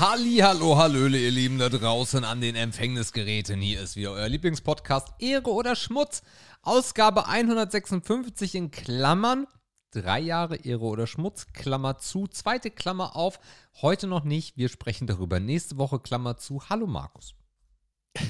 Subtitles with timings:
[0.00, 3.60] Halli, hallo, hallöle, ihr Lieben da draußen an den Empfängnisgeräten.
[3.60, 6.22] Hier ist wieder euer Lieblingspodcast Ehre oder Schmutz.
[6.62, 9.48] Ausgabe 156 in Klammern.
[9.90, 12.28] Drei Jahre Ehre oder Schmutz, Klammer zu.
[12.28, 13.40] Zweite Klammer auf.
[13.82, 14.56] Heute noch nicht.
[14.56, 16.62] Wir sprechen darüber nächste Woche, Klammer zu.
[16.68, 17.34] Hallo Markus.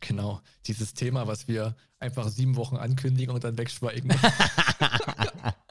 [0.00, 4.14] Genau, dieses Thema, was wir einfach sieben Wochen ankündigen und dann wegschweigen.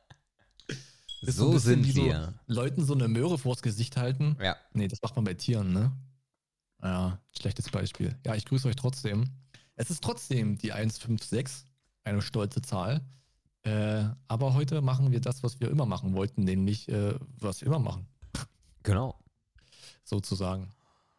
[1.27, 2.34] Ist so ein bisschen sind wie wir.
[2.48, 4.38] So Leuten so eine Möhre vors Gesicht halten.
[4.41, 4.55] Ja.
[4.73, 5.91] Nee, das macht man bei Tieren, ne?
[6.82, 8.18] Ja, schlechtes Beispiel.
[8.26, 9.26] Ja, ich grüße euch trotzdem.
[9.76, 11.66] Es ist trotzdem die 156,
[12.04, 13.02] eine stolze Zahl.
[13.63, 17.68] Äh, aber heute machen wir das, was wir immer machen wollten, nämlich äh, was wir
[17.68, 18.05] immer machen,
[18.84, 19.18] Genau.
[20.04, 20.70] sozusagen.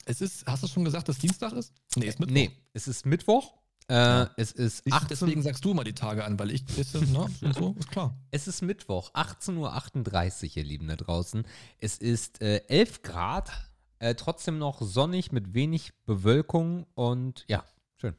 [0.05, 1.73] Es ist, hast du schon gesagt, dass Dienstag ist?
[1.97, 2.35] Nee, ist Mittwoch.
[2.35, 3.55] Nee, es ist Mittwoch.
[3.89, 4.31] Äh, Ja.
[4.37, 7.27] Es ist Ich, 18 deswegen sagst du mal die Tage an, weil ich bisschen, ne,
[7.55, 8.17] so, ist klar.
[8.31, 11.47] Es ist Mittwoch, 18.38 Uhr, ihr Lieben da draußen.
[11.81, 13.51] Es ist äh, 11 Grad,
[13.99, 17.63] äh, trotzdem noch sonnig mit wenig Bewölkung und ja,
[18.01, 18.15] schön.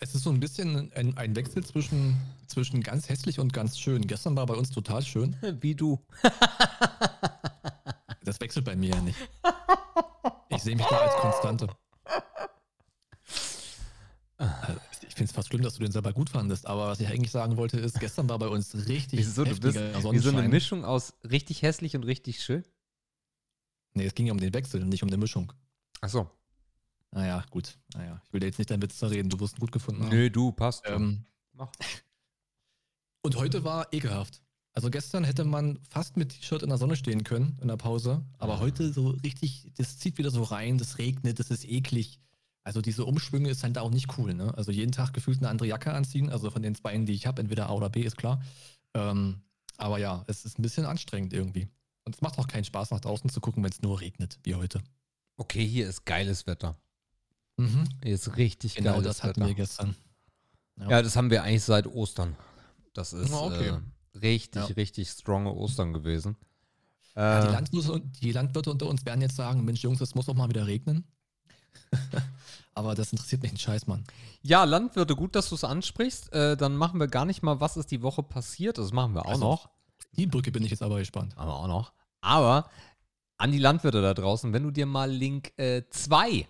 [0.00, 2.16] Es ist so ein bisschen ein, ein Wechsel zwischen,
[2.46, 4.06] zwischen ganz hässlich und ganz schön.
[4.06, 5.34] Gestern war bei uns total schön.
[5.60, 5.98] Wie du.
[8.22, 9.18] Das wechselt bei mir ja nicht.
[10.50, 11.68] Ich sehe mich da als Konstante.
[14.38, 17.08] Also, Ich finde es fast schlimm, dass du den selber gut fandest, aber was ich
[17.08, 20.48] eigentlich sagen wollte ist, gestern war bei uns richtig Wieso, du bist wie so eine.
[20.48, 22.64] Mischung aus richtig hässlich und richtig schön?
[23.94, 25.52] Nee, es ging ja um den Wechsel, nicht um die Mischung.
[26.00, 26.30] Achso.
[27.10, 27.78] Naja, gut.
[27.94, 30.10] Naja, ich will dir jetzt nicht deinen Witz zerreden, du wirst ihn gut gefunden haben.
[30.10, 30.84] Nö, du, passt.
[30.86, 31.72] Ähm, Mach.
[33.22, 34.40] Und heute war ekelhaft.
[34.72, 38.24] Also gestern hätte man fast mit T-Shirt in der Sonne stehen können in der Pause,
[38.38, 38.60] aber Mhm.
[38.60, 42.20] heute so richtig, das zieht wieder so rein, das regnet, das ist eklig.
[42.68, 44.52] Also diese Umschwünge ist halt auch nicht cool, ne?
[44.54, 47.40] Also jeden Tag gefühlt eine andere Jacke anziehen, also von den Beinen, die ich habe,
[47.40, 48.42] entweder A oder B, ist klar.
[48.92, 49.40] Ähm,
[49.78, 51.66] aber ja, es ist ein bisschen anstrengend irgendwie.
[52.04, 54.54] Und es macht auch keinen Spaß, nach draußen zu gucken, wenn es nur regnet, wie
[54.54, 54.82] heute.
[55.38, 56.76] Okay, hier ist geiles Wetter.
[57.56, 57.84] Mhm.
[58.02, 59.48] Hier ist richtig Genau geiles das hatten Wetter.
[59.48, 59.96] wir gestern.
[60.76, 62.36] Ja, das haben wir eigentlich seit Ostern.
[62.92, 63.78] Das ist Ah, okay.
[64.14, 64.74] äh, richtig, Ja.
[64.74, 66.36] richtig stronge Ostern gewesen.
[67.16, 70.26] Ja, die, Äh, Landwirte, die Landwirte unter uns werden jetzt sagen, Mensch Jungs, es muss
[70.26, 71.04] doch mal wieder regnen.
[72.78, 74.04] Aber das interessiert mich einen Scheiß, Mann.
[74.42, 76.32] Ja, Landwirte, gut, dass du es ansprichst.
[76.32, 78.78] Äh, dann machen wir gar nicht mal, was ist die Woche passiert.
[78.78, 79.68] Das machen wir auch Also, noch.
[80.12, 81.32] Die Brücke bin ich jetzt aber gespannt.
[81.36, 81.92] Aber auch noch.
[82.20, 82.70] Aber
[83.36, 86.46] an die Landwirte da draußen, wenn du dir mal Link 2,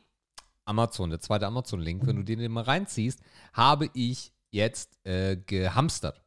[0.66, 3.20] Amazon, der zweite Amazon-Link, wenn du den dir mal reinziehst,
[3.54, 6.20] habe ich jetzt äh, gehamstert.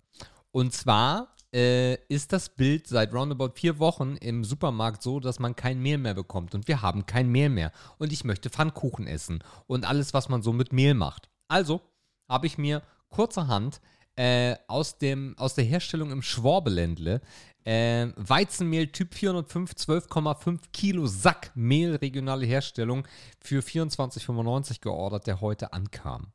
[0.51, 5.56] Und zwar äh, ist das Bild seit roundabout vier Wochen im Supermarkt so, dass man
[5.56, 6.56] kein Mehl mehr bekommt.
[6.56, 7.72] Und wir haben kein Mehl mehr.
[7.97, 9.44] Und ich möchte Pfannkuchen essen.
[9.67, 11.29] Und alles, was man so mit Mehl macht.
[11.47, 11.81] Also
[12.29, 13.81] habe ich mir kurzerhand
[14.16, 17.22] äh, aus, dem, aus der Herstellung im Schworbeländle
[17.63, 23.07] äh, Weizenmehl Typ 405, 12,5 Kilo Sack Mehl, regionale Herstellung,
[23.40, 26.31] für 24,95 geordert, der heute ankam.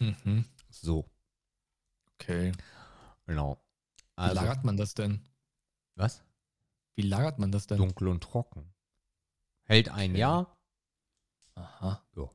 [0.00, 0.44] Mhm.
[0.70, 1.06] So,
[2.20, 2.52] Okay.
[3.26, 3.58] genau.
[4.20, 5.20] Wie Also, lagert man das denn?
[5.96, 6.22] was?
[6.94, 7.78] Wie lagert man das denn?
[7.78, 8.74] Dunkel und trocken.
[9.64, 10.20] Hält ein Okay.
[10.20, 10.58] Jahr.
[11.54, 12.02] Aha.
[12.14, 12.30] Jo.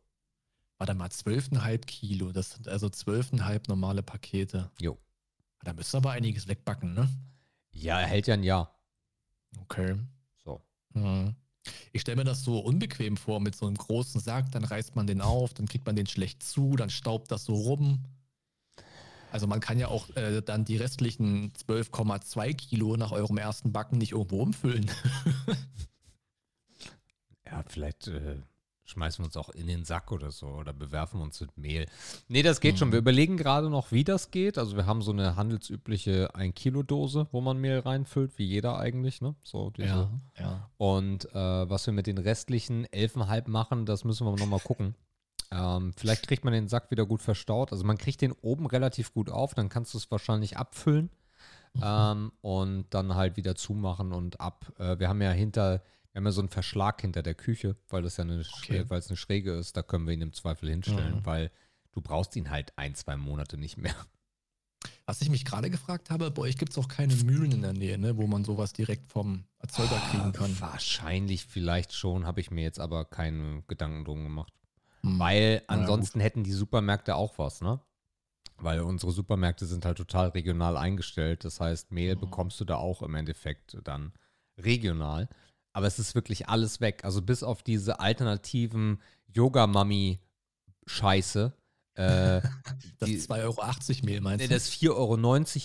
[0.79, 2.31] Warte mal, 12,5 Kilo.
[2.31, 4.71] Das sind also 12,5 normale Pakete.
[4.81, 4.97] Jo.
[5.63, 7.07] Da müsst ihr aber einiges wegbacken, ne?
[7.71, 8.75] Ja, er hält ja ein Jahr.
[9.61, 9.95] Okay.
[10.43, 10.61] So.
[10.93, 11.35] Mhm.
[11.91, 15.05] Ich stelle mir das so unbequem vor mit so einem großen Sack, dann reißt man
[15.07, 18.03] den auf, dann kriegt man den schlecht zu, dann staubt das so rum.
[19.35, 23.97] Also man kann ja auch äh, dann die restlichen 12,2 Kilo nach eurem ersten Backen
[23.97, 24.89] nicht irgendwo umfüllen.
[27.47, 28.37] Ja, vielleicht äh,
[28.85, 31.85] schmeißen wir uns auch in den Sack oder so oder bewerfen uns mit Mehl.
[32.27, 32.87] Nee, das geht schon.
[32.87, 32.93] Mhm.
[32.93, 34.57] Wir überlegen gerade noch, wie das geht.
[34.57, 39.35] Also wir haben so eine handelsübliche 1-Kilo-Dose, wo man Mehl reinfüllt, wie jeder eigentlich, ne?
[39.43, 40.09] So diese.
[40.39, 40.69] ja.
[40.77, 44.95] Und äh, was wir mit den restlichen 11,5 machen, das müssen wir nochmal gucken.
[45.51, 47.71] Ähm, vielleicht kriegt man den Sack wieder gut verstaut.
[47.71, 51.09] Also man kriegt den oben relativ gut auf, dann kannst du es wahrscheinlich abfüllen
[51.81, 54.71] ähm, und dann halt wieder zumachen und ab.
[54.79, 58.01] Äh, wir haben ja hinter, wir haben ja so einen Verschlag hinter der Küche, weil
[58.01, 58.85] das ja eine, Okay.
[58.87, 61.25] Weil es eine Schräge ist, da können wir ihn im Zweifel hinstellen, Mhm.
[61.25, 61.51] weil
[61.91, 63.95] du brauchst ihn halt ein, zwei Monate nicht mehr.
[65.07, 67.73] Was ich mich gerade gefragt habe, bei euch gibt es auch keine Mühlen in der
[67.73, 70.59] Nähe, ne, wo man sowas direkt vom Erzeuger kriegen kann.
[70.59, 74.53] Wahrscheinlich vielleicht schon, habe ich mir jetzt aber keine Gedanken drum gemacht.
[75.07, 77.79] Weil Na ja, ansonsten hätten die Supermärkte auch was, ne?
[78.57, 81.43] Weil unsere Supermärkte sind halt total regional eingestellt.
[81.45, 82.19] Das heißt, Mehl Mhm.
[82.21, 84.13] bekommst du da auch im Endeffekt dann
[84.57, 85.27] regional.
[85.73, 87.03] Aber es ist wirklich alles weg.
[87.03, 89.01] Also bis auf diese alternativen
[89.33, 91.51] Yoga-Mami-Scheiße.
[91.97, 92.41] Äh,
[92.99, 94.53] Das die- 2,80 Euro Mehl meinst nee, du?
[94.53, 94.91] das 4,90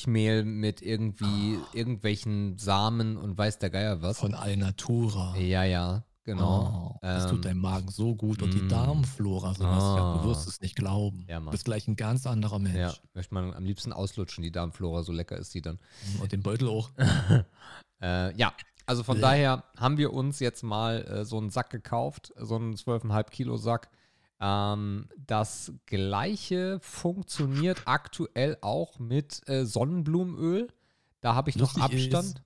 [0.07, 4.19] Euro Mehl mit irgendwie irgendwelchen Samen und weiß der Geier was.
[4.19, 5.37] Von Alnatura.
[5.37, 6.05] Ja, ja.
[6.35, 6.93] Genau.
[6.95, 8.69] Oh, das tut Ähm, deinem Magen so gut und die mm.
[8.69, 10.19] Darmflora, Sebastian, Ah.
[10.23, 11.25] du wirst es nicht glauben.
[11.29, 12.77] Ja, du bist gleich ein ganz anderer Mensch.
[12.77, 15.79] Ja, möchte man am liebsten auslutschen, die Darmflora, so lecker ist die dann.
[16.21, 16.91] Und den Beutel auch.
[18.03, 18.55] Äh, ja,
[18.87, 19.23] also von Bleh.
[19.23, 23.59] daher haben wir uns jetzt mal äh, so einen Sack gekauft, so einen 12,5 Kilo
[23.59, 23.91] Sack.
[24.41, 30.69] Ähm, das gleiche funktioniert aktuell auch mit äh, Sonnenblumenöl.
[31.21, 32.43] Da habe ich noch Lustig ist, Abstand.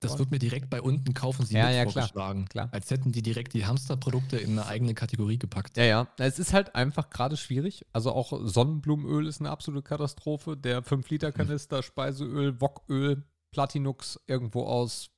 [0.00, 2.44] Das wird mir direkt bei unten kaufen Sie Ja, ja, klar, vorgeschlagen.
[2.46, 2.68] klar.
[2.72, 5.76] Als hätten die direkt die Hamsterprodukte in eine eigene Kategorie gepackt.
[5.76, 6.08] Ja, ja.
[6.18, 7.84] Es ist halt einfach gerade schwierig.
[7.92, 10.56] Also auch Sonnenblumenöl ist eine absolute Katastrophe.
[10.56, 15.10] Der 5-Liter-Kanister, Speiseöl, Woköl, Platinux irgendwo aus,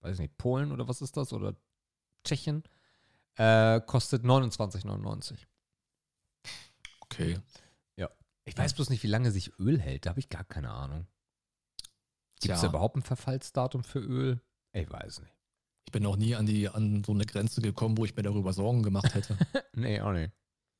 [0.00, 1.32] weiß nicht, Polen oder was ist das?
[1.32, 1.54] Oder
[2.24, 2.64] Tschechien.
[3.36, 5.36] Äh, kostet 29,99.
[7.00, 7.38] Okay.
[8.48, 10.06] Ich weiß bloß nicht, wie lange sich Öl hält.
[10.06, 11.08] Da habe ich gar keine Ahnung.
[12.46, 14.40] Gibt es überhaupt ein Verfallsdatum für Öl?
[14.72, 15.32] Ich weiß nicht.
[15.86, 18.52] Ich bin noch nie an, die, an so eine Grenze gekommen, wo ich mir darüber
[18.52, 19.36] Sorgen gemacht hätte.
[19.74, 20.32] Nee, auch nicht.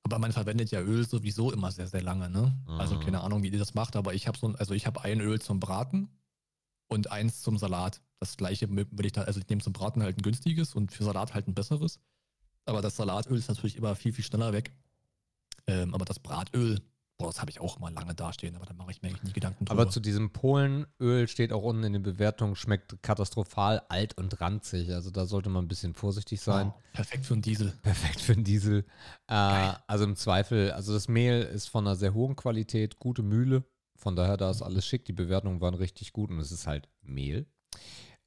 [0.04, 2.56] aber man verwendet ja Öl sowieso immer sehr, sehr lange, ne?
[2.66, 3.00] Also Mhm.
[3.00, 5.20] keine Ahnung, wie ihr das macht, aber ich habe so ein, also ich habe ein
[5.20, 6.08] Öl zum Braten
[6.88, 8.00] und eins zum Salat.
[8.20, 11.04] Das gleiche würde ich da, also ich nehme zum Braten halt ein günstiges und für
[11.04, 12.00] Salat halt ein besseres.
[12.64, 14.72] Aber das Salatöl ist natürlich immer viel, viel schneller weg.
[15.68, 16.80] Ähm, aber das Bratöl,
[17.18, 19.32] boah, das habe ich auch immer lange dastehen, aber da mache ich mir eigentlich nie
[19.32, 19.82] Gedanken drüber.
[19.82, 24.92] Aber zu diesem Polenöl steht auch unten in den Bewertungen, schmeckt katastrophal alt und ranzig.
[24.92, 26.72] Also da sollte man ein bisschen vorsichtig sein.
[26.74, 27.72] Oh, perfekt für einen Diesel.
[27.82, 28.84] Perfekt für einen Diesel.
[29.28, 33.64] Äh, also im Zweifel, also das Mehl ist von einer sehr hohen Qualität, gute Mühle.
[33.96, 35.04] Von daher, da ist alles schick.
[35.06, 37.46] Die Bewertungen waren richtig gut und es ist halt Mehl.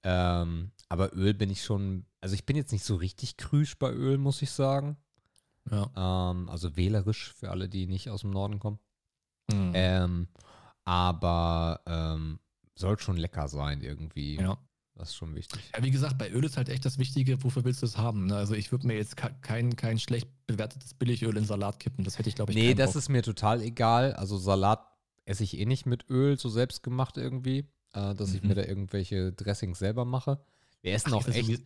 [0.03, 3.91] Ähm, aber Öl bin ich schon, also ich bin jetzt nicht so richtig krüsch bei
[3.91, 4.97] Öl, muss ich sagen.
[5.71, 6.31] Ja.
[6.31, 8.79] Ähm, also wählerisch für alle, die nicht aus dem Norden kommen.
[9.51, 9.71] Mhm.
[9.73, 10.27] Ähm,
[10.85, 12.39] aber ähm,
[12.75, 14.35] soll schon lecker sein irgendwie.
[14.39, 14.57] ja.
[14.95, 15.61] Das ist schon wichtig.
[15.73, 18.25] Ja, wie gesagt, bei Öl ist halt echt das Wichtige, wofür willst du es haben?
[18.25, 18.35] Ne?
[18.35, 22.03] Also ich würde mir jetzt ke- kein, kein schlecht bewertetes Billigöl in Salat kippen.
[22.03, 22.95] Das hätte ich, glaube ich, Nee, das Bock.
[22.97, 24.11] ist mir total egal.
[24.11, 24.85] Also Salat
[25.23, 27.59] esse ich eh nicht mit Öl, so selbst gemacht irgendwie,
[27.93, 28.49] äh, dass ich Mhm.
[28.49, 30.43] mir da irgendwelche Dressings selber mache.
[30.81, 31.61] Wir essen Ach, auch echt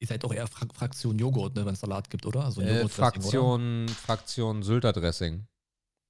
[0.00, 2.44] Ihr seid doch eher Fra Fraktion Joghurt, ne, wenn es Salat gibt, oder?
[2.44, 2.88] Also äh, Joghurtdressing, oder?
[3.10, 5.46] Fraktion, Fraktion Sylter Dressing.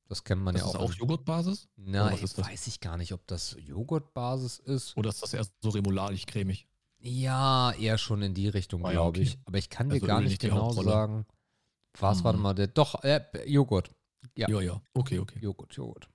[0.08, 0.80] Das kennt man Das ja ist auch.
[0.90, 1.68] auch Joghurtbasis?
[1.76, 2.38] Das?
[2.38, 4.96] weiß ich gar nicht, ob das Joghurtbasis ist.
[4.96, 6.66] Oder ist das eher so remouladig-cremig?
[7.00, 9.22] Ja, eher schon in die Richtung, Ah ja, glaube okay.
[9.22, 9.38] ich.
[9.44, 11.26] Aber ich kann dir Also gar Öl nicht genau sagen.
[11.98, 12.40] Was, Mhm.
[12.40, 13.90] mal, der, doch, äh, Joghurt.
[14.36, 14.48] Ja.
[14.48, 14.60] ja.
[14.60, 14.82] ja.
[14.94, 15.38] Okay, okay.
[15.40, 16.08] Joghurt, Joghurt.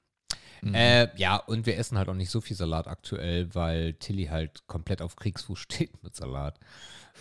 [0.61, 0.73] Mhm.
[0.75, 4.65] Äh, ja, und wir essen halt auch nicht so viel Salat aktuell, weil Tilly halt
[4.67, 6.59] komplett auf Kriegsfuß steht mit Salat.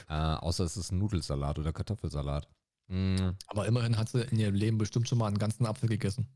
[0.09, 2.49] Äh, außer es ist ein Nudelsalat oder Kartoffelsalat.
[2.89, 6.27] Mm, Aber immerhin hat sie in ihrem Leben bestimmt schon mal einen ganzen Apfel gegessen.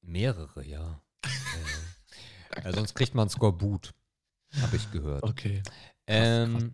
[0.00, 1.02] mehrere, ja.
[1.24, 3.92] äh, äh, sonst kriegt man Skorbut,
[4.62, 5.22] habe ich gehört.
[5.22, 5.62] Okay.
[6.06, 6.68] Ähm, Ja.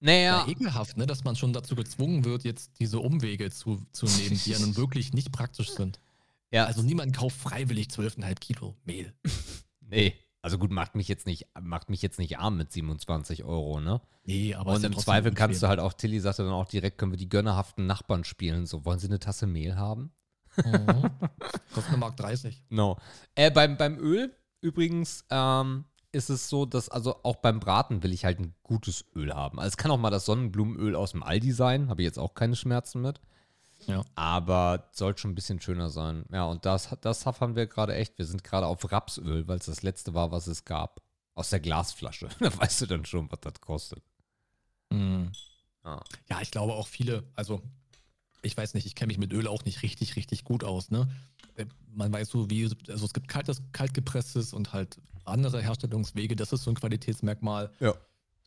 [0.00, 4.40] naja, ekelhaft, ne, dass man schon dazu gezwungen wird, jetzt diese Umwege zu, zu nehmen,
[4.44, 6.00] die ja nun wirklich nicht praktisch sind.
[6.50, 9.12] ja, Also niemand kauft freiwillig 12,5 Kilo Mehl.
[9.80, 10.14] nee.
[10.48, 14.00] Also gut, macht mich jetzt nicht, macht mich jetzt nicht arm mit 27 Euro, ne?
[14.24, 17.12] Nee, aber Und im Zweifel kannst du halt auch, Tilly sagte dann auch direkt, können
[17.12, 18.64] wir die gönnerhaften Nachbarn spielen.
[18.64, 20.10] So, wollen sie eine Tasse Mehl haben?
[20.56, 21.10] Mhm.
[21.74, 22.64] Kostet eine Mark 30.
[22.70, 22.96] No.
[23.34, 28.14] Äh, beim, beim Öl übrigens ähm, ist es so, dass also auch beim Braten will
[28.14, 29.58] ich halt ein gutes Öl haben.
[29.58, 32.32] Also es kann auch mal das Sonnenblumenöl aus dem Aldi sein, habe ich jetzt auch
[32.32, 33.20] keine Schmerzen mit.
[33.86, 34.02] Ja.
[34.14, 36.24] Aber soll schon ein bisschen schöner sein.
[36.32, 38.18] Ja, und das, das haben wir gerade echt.
[38.18, 41.02] Wir sind gerade auf Rapsöl, weil es das letzte war, was es gab.
[41.34, 42.28] Aus der Glasflasche.
[42.40, 44.02] da weißt du dann schon, was das kostet.
[44.90, 45.30] Mhm.
[45.84, 46.02] Ja.
[46.28, 47.62] Ja, ich glaube auch viele, also
[48.42, 51.08] ich weiß nicht, ich kenne mich mit Öl auch nicht richtig, richtig gut aus, ne?
[51.56, 56.52] Äh, Man weiß so, wie, also es gibt kaltes, kaltgepresstes und halt andere Herstellungswege, das
[56.52, 57.70] ist so ein Qualitätsmerkmal.
[57.80, 57.94] Ja.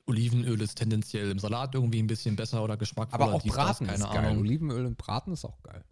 [0.07, 3.23] Olivenöl ist tendenziell im Salat irgendwie ein bisschen besser oder geschmackvoller.
[3.23, 4.37] Aber auch Braten ist geil.
[4.37, 5.83] Olivenöl im Braten ist auch geil.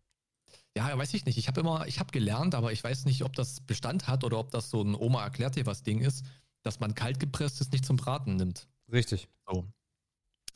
[0.75, 1.37] Ja, weiß ich nicht.
[1.37, 4.39] Ich habe immer, ich habe gelernt, aber ich weiß nicht, ob das Bestand hat oder
[4.39, 6.25] ob das so ein Oma erklärt dir was Ding ist,
[6.63, 8.67] dass man kaltgepresstes nicht zum Braten nimmt.
[8.91, 9.27] Richtig.
[9.47, 9.65] So.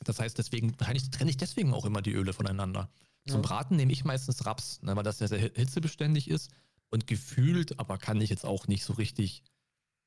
[0.04, 2.90] Das heißt, deswegen, trenne ich deswegen auch immer die Öle voneinander.
[3.28, 3.48] Zum Ja.
[3.48, 6.52] Braten nehme ich meistens Raps, ne, weil das ja sehr hitzebeständig ist
[6.90, 9.44] und gefühlt, aber kann ich jetzt auch nicht so richtig.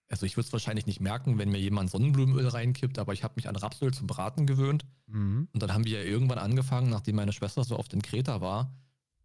[0.08, 3.34] Also ich würde es wahrscheinlich nicht merken, wenn mir jemand Sonnenblumenöl reinkippt, aber ich habe
[3.36, 4.86] mich an Rapsöl zum Braten gewöhnt.
[5.06, 5.48] Mhm.
[5.52, 8.72] Und dann haben wir ja irgendwann angefangen, nachdem meine Schwester so oft in Kreta war,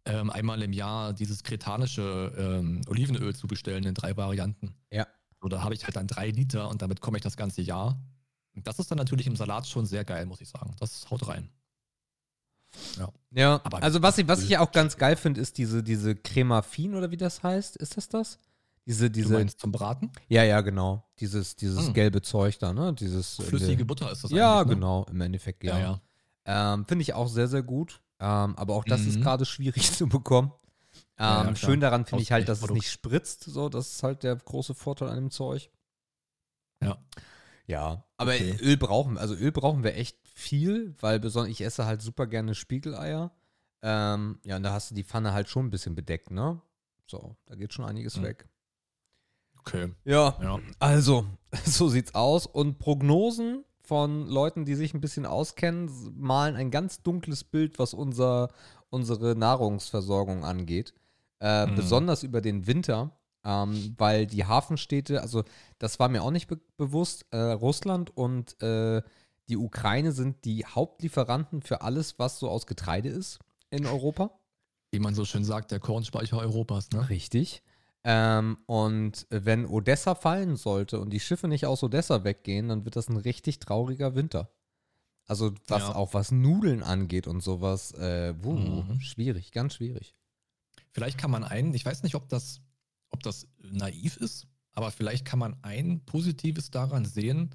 [0.04, 4.74] ähm, einmal im Jahr dieses kretanische ähm, Olivenöl zu bestellen in drei Varianten.
[4.90, 5.06] Ja.
[5.40, 8.00] So, da habe ich halt dann drei Liter und damit komme ich das ganze Jahr.
[8.54, 10.74] Und das ist dann natürlich im Salat schon sehr geil, muss ich sagen.
[10.80, 11.48] Das haut rein.
[13.30, 16.16] Ja, Aber- also was ich, was ich ja auch ganz geil finde, ist diese, diese
[16.16, 17.76] Cremafin oder wie das heißt.
[17.76, 18.38] Ist das das?
[18.86, 20.10] Diese, Du diese, meinst zum Braten?
[20.28, 21.04] ja, ja, genau.
[21.20, 21.94] Dieses, dieses Hm.
[21.94, 22.92] gelbe Zeug da, ne?
[22.94, 23.36] Dieses.
[23.36, 24.74] Flüssige Butter ist das Ja, eigentlich, ne?
[24.74, 25.78] genau, im Endeffekt, ja.
[25.78, 26.00] Ja,
[26.46, 26.72] ja.
[26.74, 28.02] Ähm, finde ich auch sehr, sehr gut.
[28.18, 29.22] Ähm, aber auch das ist Mhm.
[29.22, 30.52] gerade schwierig zu bekommen.
[31.18, 32.74] Ähm, Ja, schön daran finde ich halt, dass es Ausgleichsprodukt.
[32.74, 33.44] nicht spritzt.
[33.44, 35.70] So, das ist halt der große Vorteil an dem Zeug.
[36.82, 36.98] Ja.
[37.66, 38.56] Ja, aber Okay.
[38.60, 42.56] Öl brauchen, also Öl brauchen wir echt viel, weil besonders ich esse halt super gerne
[42.56, 43.30] Spiegeleier.
[43.82, 46.60] Ähm, ja, und da hast du die Pfanne halt schon ein bisschen bedeckt, ne?
[47.06, 48.22] So, da geht schon einiges Mhm.
[48.24, 48.48] weg.
[49.64, 49.92] Okay.
[50.04, 50.58] Ja, Ja.
[50.78, 51.26] also,
[51.64, 52.46] so sieht's aus.
[52.46, 57.94] Und Prognosen von Leuten, die sich ein bisschen auskennen, malen ein ganz dunkles Bild, was
[57.94, 58.48] unser,
[58.90, 60.94] unsere Nahrungsversorgung angeht.
[61.40, 61.74] Äh, Mhm.
[61.74, 63.10] Besonders über den Winter,
[63.44, 65.42] ähm, weil die Hafenstädte, also
[65.78, 69.02] das war mir auch nicht be bewusst, äh, Russland und äh,
[69.48, 73.40] die Ukraine sind die Hauptlieferanten für alles, was so aus Getreide ist
[73.70, 74.30] in Europa.
[74.92, 77.08] Wie man so schön sagt, der Kornspeicher Europas, ne?
[77.10, 77.62] Richtig.
[78.04, 82.96] Ähm, und wenn Odessa fallen sollte und die Schiffe nicht aus Odessa weggehen, dann wird
[82.96, 84.50] das ein richtig trauriger Winter.
[85.26, 85.94] Also was Ja.
[85.94, 89.00] auch was Nudeln angeht und sowas, äh, wuh, Mhm.
[89.00, 90.16] schwierig, ganz schwierig.
[90.90, 92.60] Vielleicht kann man ein, ich weiß nicht, ob das,
[93.10, 97.54] ob das naiv ist, aber vielleicht kann man ein Positives daran sehen,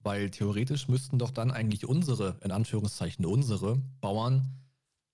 [0.00, 4.52] weil theoretisch müssten doch dann eigentlich unsere, in Anführungszeichen unsere Bauern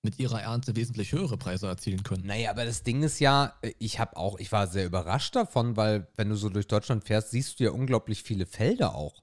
[0.03, 2.27] mit ihrer Ernte wesentlich höhere Preise erzielen können.
[2.27, 6.09] Naja, aber das Ding ist ja, ich habe auch, ich war sehr überrascht davon, weil
[6.17, 9.23] wenn du so durch Deutschland fährst, siehst du ja unglaublich viele Felder auch.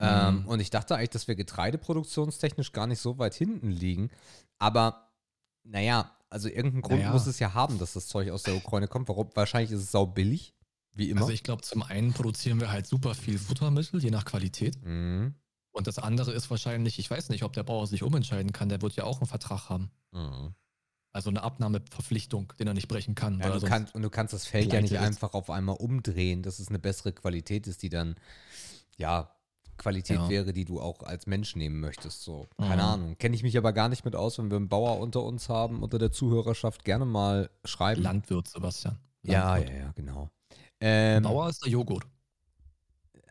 [0.00, 0.46] Ähm, Mhm.
[0.48, 4.10] und ich dachte eigentlich, dass wir getreideproduktionstechnisch gar nicht so weit hinten liegen.
[4.58, 5.08] Aber
[5.64, 7.12] naja, also irgendeinen Grund Naja.
[7.12, 9.08] muss es ja haben, dass das Zeug aus der Ukraine kommt.
[9.08, 9.30] Warum?
[9.34, 10.54] Wahrscheinlich ist es sau billig,
[10.94, 11.22] wie immer.
[11.22, 14.76] Also ich glaube, zum einen produzieren wir halt super viel Futtermittel, je nach Qualität.
[14.84, 15.34] mhm.
[15.78, 18.82] Und das andere ist wahrscheinlich, ich weiß nicht, ob der Bauer sich umentscheiden kann, der
[18.82, 19.92] wird ja auch einen Vertrag haben.
[20.10, 20.52] Mhm.
[21.12, 23.38] Also eine Abnahmeverpflichtung, den er nicht brechen kann.
[23.38, 24.98] Ja, du kannst, und du kannst das Feld ja nicht ist.
[24.98, 28.16] einfach auf einmal umdrehen, dass es eine bessere Qualität ist, die dann,
[28.96, 29.30] ja,
[29.76, 30.28] Qualität Ja.
[30.28, 32.24] wäre, die du auch als Mensch nehmen möchtest.
[32.24, 32.88] So, keine Mhm.
[32.88, 33.18] Ahnung.
[33.18, 35.84] Kenne ich mich aber gar nicht mit aus, wenn wir einen Bauer unter uns haben,
[35.84, 38.02] unter der Zuhörerschaft gerne mal schreiben.
[38.02, 38.98] Landwirt, Sebastian.
[39.22, 39.76] ja, Landwirt.
[39.78, 40.28] ja, ja, genau.
[40.80, 42.02] Ähm, Bauer ist der Joghurt.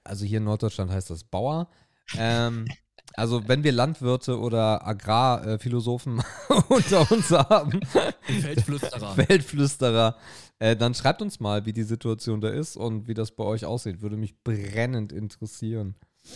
[0.06, 1.68] also hier in Norddeutschland heißt das Bauer.
[2.16, 2.66] Ähm,
[3.14, 6.22] also wenn wir Landwirte oder Agrarphilosophen
[6.70, 7.80] unter uns haben,
[8.22, 9.16] Feldflüsterer.
[9.16, 10.16] Feldflüsterer,
[10.60, 13.66] äh, dann schreibt uns mal, wie die Situation da ist und wie das bei euch
[13.66, 14.02] aussieht.
[14.02, 15.96] Würde mich brennend interessieren.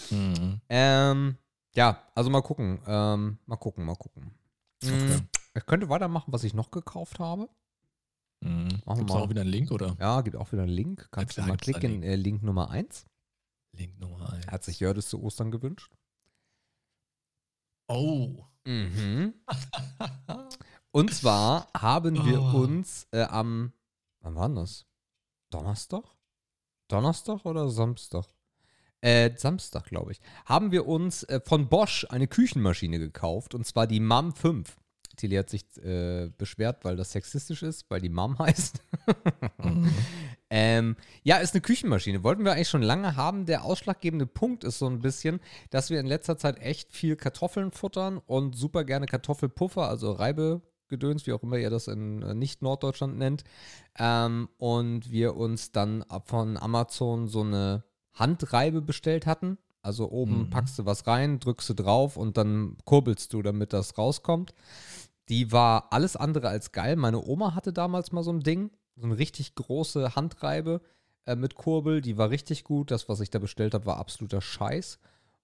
[0.09, 0.61] Mhm.
[0.69, 1.37] Ähm,
[1.75, 2.79] ja, also mal gucken.
[2.87, 4.31] Ähm, mal gucken, mal gucken.
[4.83, 5.17] Okay.
[5.17, 7.47] Mm, Ich könnte weitermachen, was ich noch gekauft habe.
[8.41, 8.69] Mhm.
[8.95, 9.95] Gibt es auch wieder einen Link oder?
[9.99, 11.07] Ja, gibt auch wieder einen Link.
[11.11, 12.01] Kannst du klar, mal klicken.
[12.01, 13.05] Äh, Link Nummer 1.
[13.73, 14.47] Link Nummer 1.
[14.47, 15.91] Hat sich Jördes zu Ostern gewünscht.
[17.87, 18.45] Oh.
[18.65, 19.33] Mhm.
[20.91, 22.57] Und zwar haben wir Oh.
[22.63, 23.73] uns äh, am,
[24.19, 24.85] wann war denn das?
[25.49, 26.03] Donnerstag?
[26.87, 28.25] Donnerstag oder Samstag?
[28.99, 30.19] Äh, Samstag, glaube ich.
[30.45, 34.77] Haben wir uns äh, von Bosch eine Küchenmaschine gekauft und zwar die MAM 5.
[35.21, 38.81] Tilly hat sich äh, beschwert, weil das sexistisch ist, weil die MAM heißt.
[39.63, 39.89] Mhm.
[40.49, 42.23] Ähm, ja, ist eine Küchenmaschine.
[42.23, 43.45] Wollten wir eigentlich schon lange haben.
[43.45, 47.71] Der ausschlaggebende Punkt ist so ein bisschen, dass wir in letzter Zeit echt viel Kartoffeln
[47.71, 53.17] futtern und super gerne Kartoffelpuffer, also Reibegedöns, wie auch immer ihr das in äh, nicht-Norddeutschland
[53.17, 53.43] nennt.
[53.97, 59.57] Ähm, und wir uns dann von Amazon so eine Handreibe bestellt hatten.
[59.83, 60.49] Also oben Mhm.
[60.49, 64.53] packst du was rein, drückst du drauf und dann kurbelst du, damit das rauskommt.
[65.29, 66.95] Die war alles andere als geil.
[66.95, 70.81] Meine Oma hatte damals mal so ein Ding, so eine richtig große Handreibe
[71.25, 72.01] äh, mit Kurbel.
[72.01, 72.91] Die war richtig gut.
[72.91, 74.99] Das, was ich da bestellt habe, war absoluter Scheiß.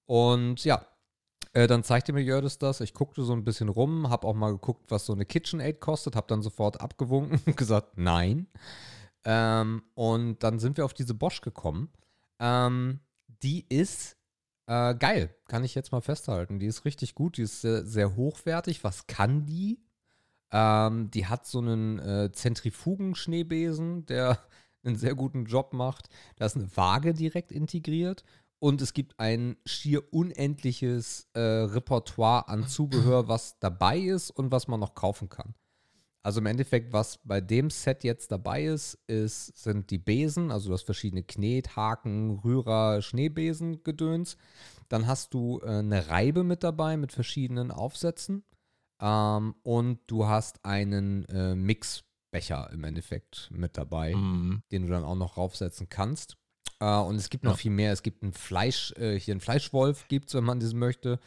[0.05, 0.86] Und ja,
[1.53, 2.81] äh, dann zeigte mir Jördis das.
[2.81, 6.15] Ich guckte so ein bisschen rum, habe auch mal geguckt, was so eine KitchenAid kostet,
[6.15, 8.48] habe dann sofort abgewunken und gesagt, nein.
[9.24, 11.89] Ähm, und dann sind wir auf diese Bosch gekommen.
[12.39, 13.00] Ähm,
[13.43, 14.16] die ist
[14.67, 16.59] äh, geil, kann ich jetzt mal festhalten.
[16.59, 18.83] Die ist richtig gut, die ist sehr, sehr hochwertig.
[18.83, 19.79] Was kann die?
[20.51, 24.39] Ähm, die hat so einen äh, Zentrifugen-Schneebesen, der
[24.83, 26.09] einen sehr guten Job macht.
[26.36, 28.24] Da ist eine Waage direkt integriert.
[28.59, 34.67] Und es gibt ein schier unendliches äh, Repertoire an Zubehör, was dabei ist und was
[34.67, 35.53] man noch kaufen kann.
[36.27, 40.67] Also im Endeffekt, was bei dem Set jetzt dabei ist, ist sind die Besen, also
[40.67, 44.36] du hast verschiedene Knet, Haken, Rührer, Schneebesen, Gedöns.
[44.89, 48.43] Dann hast du äh, eine Reibe mit dabei mit verschiedenen Aufsätzen.
[49.01, 54.63] Ähm, und du hast einen äh, Mixbecher im Endeffekt mit dabei, Mhm.
[54.74, 56.36] den du dann auch noch raufsetzen kannst.
[56.81, 57.57] Äh, und es gibt noch Ja.
[57.57, 57.93] viel mehr.
[57.93, 61.22] Es gibt ein Fleisch, äh, hier ein Fleischwolf gibt es, wenn man das möchte.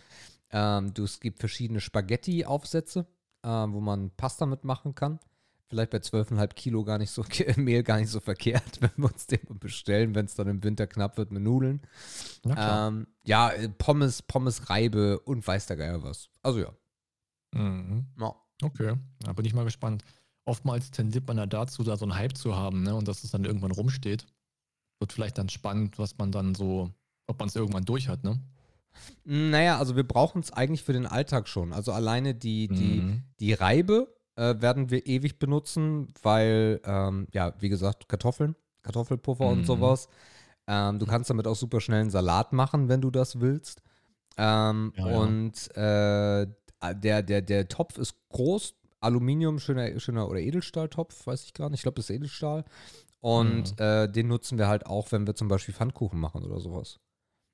[0.51, 3.07] Ähm, du, es gibt verschiedene Spaghetti-Aufsätze,
[3.43, 5.19] äh, wo man Pasta mitmachen kann.
[5.69, 7.25] Vielleicht bei 12,5 Kilo gar nicht so
[7.57, 10.87] Mehl gar nicht so verkehrt, wenn wir uns den bestellen, wenn es dann im Winter
[10.87, 11.81] knapp wird mit Nudeln.
[12.45, 16.29] Ähm, ja, äh, Pommes, Pommes Reibe und weiß der Geier was.
[16.43, 16.73] Also ja.
[17.53, 18.07] Mhm.
[18.19, 18.35] ja.
[18.63, 20.05] Okay, da bin ich mal gespannt.
[20.45, 22.95] Oftmals tendiert man ja dazu, da so einen Hype zu haben, ne?
[22.95, 24.27] Und dass es dann irgendwann rumsteht.
[24.99, 26.91] Wird vielleicht dann spannend, was man dann so,
[27.27, 28.39] ob man es irgendwann durch hat, ne?
[29.25, 31.73] Naja, also wir brauchen es eigentlich für den Alltag schon.
[31.73, 33.23] Also alleine die, die, Mhm.
[33.39, 39.61] die Reibe äh, werden wir ewig benutzen, weil, ähm, ja, wie gesagt, Kartoffeln, Kartoffelpuffer und
[39.61, 39.65] Mhm.
[39.65, 40.09] sowas.
[40.67, 43.83] Ähm, du kannst damit auch super schnell einen Salat machen, wenn du das willst.
[44.37, 45.19] Ähm, Ja, ja.
[45.19, 46.47] und äh,
[46.95, 51.81] der, der, der Topf ist groß, Aluminium, schöner, schöner oder Edelstahltopf, weiß ich gar nicht.
[51.81, 52.65] Ich glaube, das ist Edelstahl.
[53.21, 53.85] Und Mhm.
[53.85, 56.99] äh, den nutzen wir halt auch, wenn wir zum Beispiel Pfannkuchen machen oder sowas.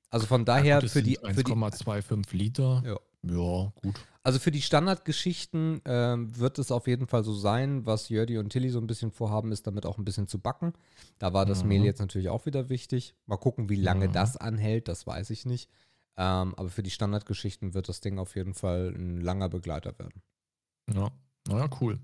[0.09, 2.83] Also von Ja, daher sind für die 1,25 Liter.
[2.85, 2.97] Ja.
[3.23, 3.99] Ja, gut.
[4.23, 8.49] also für die Standardgeschichten ähm, wird es auf jeden Fall so sein, was Jördi und
[8.51, 10.73] Tilly so ein bisschen vorhaben, ist damit auch ein bisschen zu backen.
[11.17, 11.69] Da war das Mhm.
[11.69, 13.15] Mehl jetzt natürlich auch wieder wichtig.
[13.25, 14.13] Mal gucken, wie lange Mhm.
[14.13, 15.69] das anhält, das weiß ich nicht.
[16.15, 20.21] Ähm, aber für die Standardgeschichten wird das Ding auf jeden Fall ein langer Begleiter werden.
[20.93, 21.11] Ja,
[21.49, 21.99] naja, cool.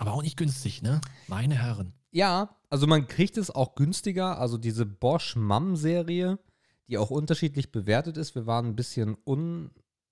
[0.00, 1.00] Aber auch nicht günstig, ne?
[1.28, 1.92] Meine Herren.
[2.10, 4.38] Ja, also man kriegt es auch günstiger.
[4.38, 6.38] Also diese Bosch Mam-Serie,
[6.88, 8.34] die auch unterschiedlich bewertet ist.
[8.34, 9.70] Wir waren ein bisschen un,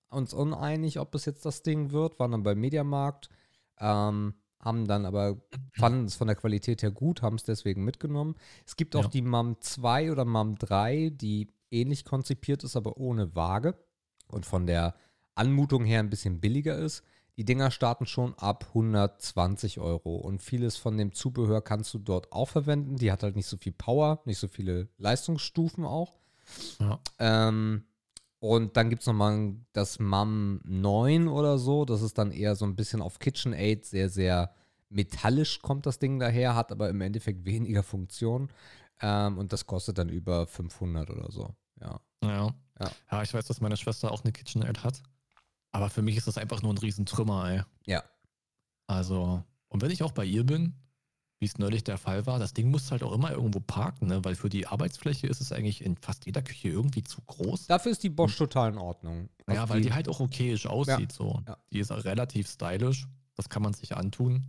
[0.09, 2.19] uns uneinig, ob es jetzt das Ding wird.
[2.19, 3.29] Waren dann beim Mediamarkt,
[3.79, 5.41] ähm, haben dann aber,
[5.73, 8.35] fanden es von der Qualität her gut, haben es deswegen mitgenommen.
[8.67, 9.09] Es gibt auch Ja.
[9.09, 13.73] die Mam 2 oder Mam 3, die ähnlich konzipiert ist, aber ohne Waage
[14.27, 14.95] und von der
[15.33, 17.03] Anmutung her ein bisschen billiger ist.
[17.37, 22.31] Die Dinger starten schon ab 120 Euro und vieles von dem Zubehör kannst du dort
[22.31, 22.97] auch verwenden.
[22.97, 26.13] Die hat halt nicht so viel Power, nicht so viele Leistungsstufen auch.
[26.79, 26.99] Ja.
[27.19, 27.85] Ähm,
[28.39, 31.85] und dann gibt es nochmal das MAM 9 oder so.
[31.85, 34.53] Das ist dann eher so ein bisschen auf KitchenAid sehr, sehr
[34.89, 38.49] metallisch kommt das Ding daher, hat aber im Endeffekt weniger Funktion.
[39.01, 41.55] Ähm, und das kostet dann über 500 oder so.
[41.79, 42.01] Ja.
[42.21, 42.53] Ja.
[42.79, 42.91] Ja.
[43.11, 45.01] Ja, ich weiß, dass meine Schwester auch eine KitchenAid hat.
[45.71, 47.61] Aber für mich ist das einfach nur ein Riesentrümmer, ey.
[47.85, 48.03] Ja.
[48.87, 50.73] Also, und wenn ich auch bei ihr bin,
[51.39, 54.23] wie es neulich der Fall war, das Ding muss halt auch immer irgendwo parken, ne?
[54.25, 57.67] Weil für die Arbeitsfläche ist es eigentlich in fast jeder Küche irgendwie zu groß.
[57.67, 59.29] Dafür ist die Bosch total in Ordnung.
[59.49, 61.11] Ja, weil die halt auch okayisch aussieht.
[61.11, 61.41] So.
[61.47, 61.57] Ja.
[61.71, 63.07] Die ist auch relativ stylisch.
[63.35, 64.47] Das kann man sich antun.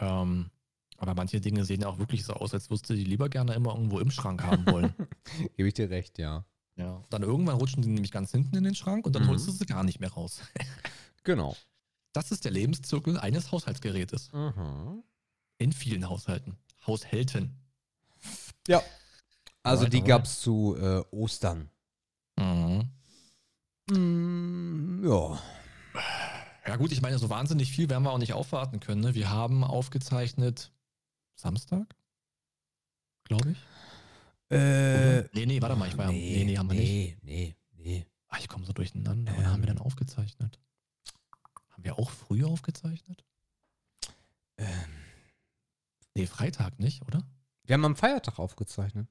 [0.00, 0.50] Ähm,
[0.96, 3.54] aber manche Dinge sehen ja auch wirklich so aus, als würdest du die lieber gerne
[3.54, 4.94] immer irgendwo im Schrank haben wollen.
[5.56, 6.44] Gebe ich dir recht, ja.
[6.76, 7.02] Ja.
[7.10, 9.28] Dann irgendwann rutschen die nämlich ganz hinten in den Schrank und dann Mhm.
[9.28, 10.40] holst du sie gar nicht mehr raus.
[11.24, 11.56] Genau.
[12.12, 14.30] Das ist der Lebenszirkel eines Haushaltsgerätes.
[14.32, 15.02] Mhm.
[15.56, 16.58] In vielen Haushalten.
[16.86, 17.56] Haushälten.
[18.68, 18.82] Ja.
[19.62, 21.70] Also die gab es zu äh, Ostern.
[22.36, 22.90] Mhm.
[23.90, 25.40] Mm, ja.
[26.66, 29.00] Ja gut, ich meine, so wahnsinnig viel werden wir auch nicht aufwarten können.
[29.00, 29.14] Ne?
[29.14, 30.72] Wir haben aufgezeichnet
[31.36, 31.94] Samstag,
[33.24, 33.58] glaube ich.
[34.54, 36.90] Äh, nee, nee, warte mal, ich war ja, nee, nee, haben wir nicht.
[36.90, 38.06] nee, nee, nee.
[38.28, 39.32] Ah, ich komme so durcheinander.
[39.36, 39.76] Wann haben wir Ähm.
[39.76, 40.58] denn aufgezeichnet?
[41.70, 43.24] Haben wir auch früh aufgezeichnet?
[44.58, 44.66] Ähm,
[46.16, 47.24] Nee, Freitag nicht, oder?
[47.64, 49.08] wir haben am Feiertag aufgezeichnet.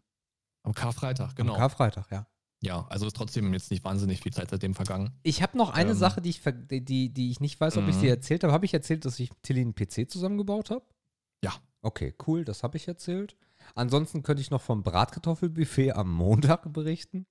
[0.64, 1.54] Am Karfreitag, genau.
[1.54, 2.26] Am Karfreitag, ja.
[2.62, 5.12] ja, also ist trotzdem jetzt nicht wahnsinnig viel Zeit seitdem vergangen.
[5.24, 5.98] Ich habe noch eine Ähm.
[5.98, 8.00] Sache, die ich, die, die ich nicht weiß, ob ich Mhm.
[8.00, 8.54] sie erzählt habe.
[8.54, 10.86] Habe ich erzählt, dass ich Tilly einen PC zusammengebaut habe?
[11.44, 11.54] Ja.
[11.82, 13.36] Okay, cool, das habe ich erzählt.
[13.76, 17.26] Ansonsten könnte ich noch vom Bratkartoffelbuffet am Montag berichten.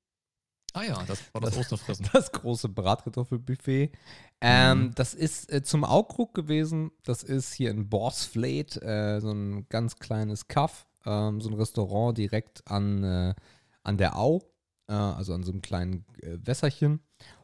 [0.74, 2.08] Ah ja, das war das, Das- Osterfressen.
[2.12, 3.92] Das große Bratkartoffelbuffet.
[4.40, 4.94] Ähm, Mhm.
[4.94, 6.90] Das ist äh, zum Aukrug gewesen.
[7.04, 12.16] Das ist hier in Borsfleet, äh, so ein ganz kleines Kaff, ähm, so ein Restaurant
[12.16, 13.34] direkt an, äh,
[13.82, 14.40] an der Au,
[14.88, 17.00] äh, also an so einem kleinen äh, Wässerchen.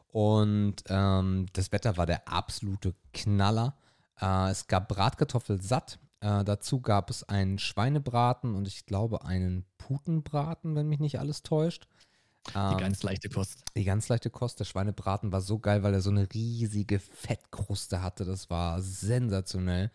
[0.07, 3.77] Und ähm, das Wetter war der absolute Knaller.
[4.19, 5.99] Äh, es gab Bratkartoffelsatt.
[6.21, 11.43] Äh, dazu gab es einen Schweinebraten und ich glaube einen Putenbraten, wenn mich nicht alles
[11.43, 11.87] täuscht.
[12.67, 13.63] Die Ähm, ganz leichte Kost.
[13.75, 14.59] die ganz leichte Kost.
[14.59, 18.25] Der Schweinebraten war so geil, weil er so eine riesige Fettkruste hatte.
[18.25, 19.91] Das war sensationell.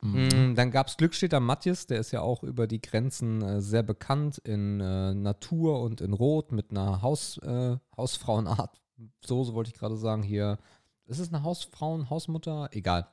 [0.00, 0.52] Mhm.
[0.52, 3.82] Mm, Dann gab es Glückstädter Matthias, der ist ja auch über die Grenzen äh, sehr
[3.82, 8.80] bekannt in äh, Natur und in Rot mit einer Haus, äh, Hausfrauenart.
[9.24, 10.22] Soße wollte ich gerade sagen.
[10.22, 10.58] Hier,
[11.06, 12.68] ist es eine Hausfrauen, Hausmutter?
[12.72, 13.08] Egal.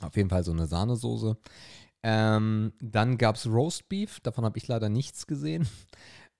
[0.00, 1.36] Auf jeden Fall so eine Sahnesoße.
[2.02, 5.68] Ähm, dann gab es Roast Beef, davon habe ich leider nichts gesehen.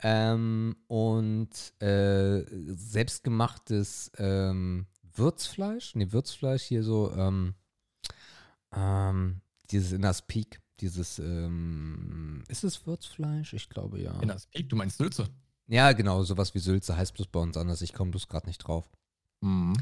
[0.03, 1.51] Ähm, und
[1.83, 2.43] äh,
[2.75, 7.55] selbstgemachtes ähm, Würzfleisch, nee, Würzfleisch hier so, ähm,
[8.75, 13.53] ähm, dieses in das Peak, dieses, ähm, ist es Würzfleisch?
[13.53, 14.19] Ich glaube ja.
[14.21, 15.29] In das Peak, du meinst Sülze?
[15.67, 17.83] Ja, genau, sowas wie Sülze heißt bloß bei uns anders.
[17.83, 18.91] Ich komme bloß gerade nicht drauf.
[19.41, 19.77] Mhm.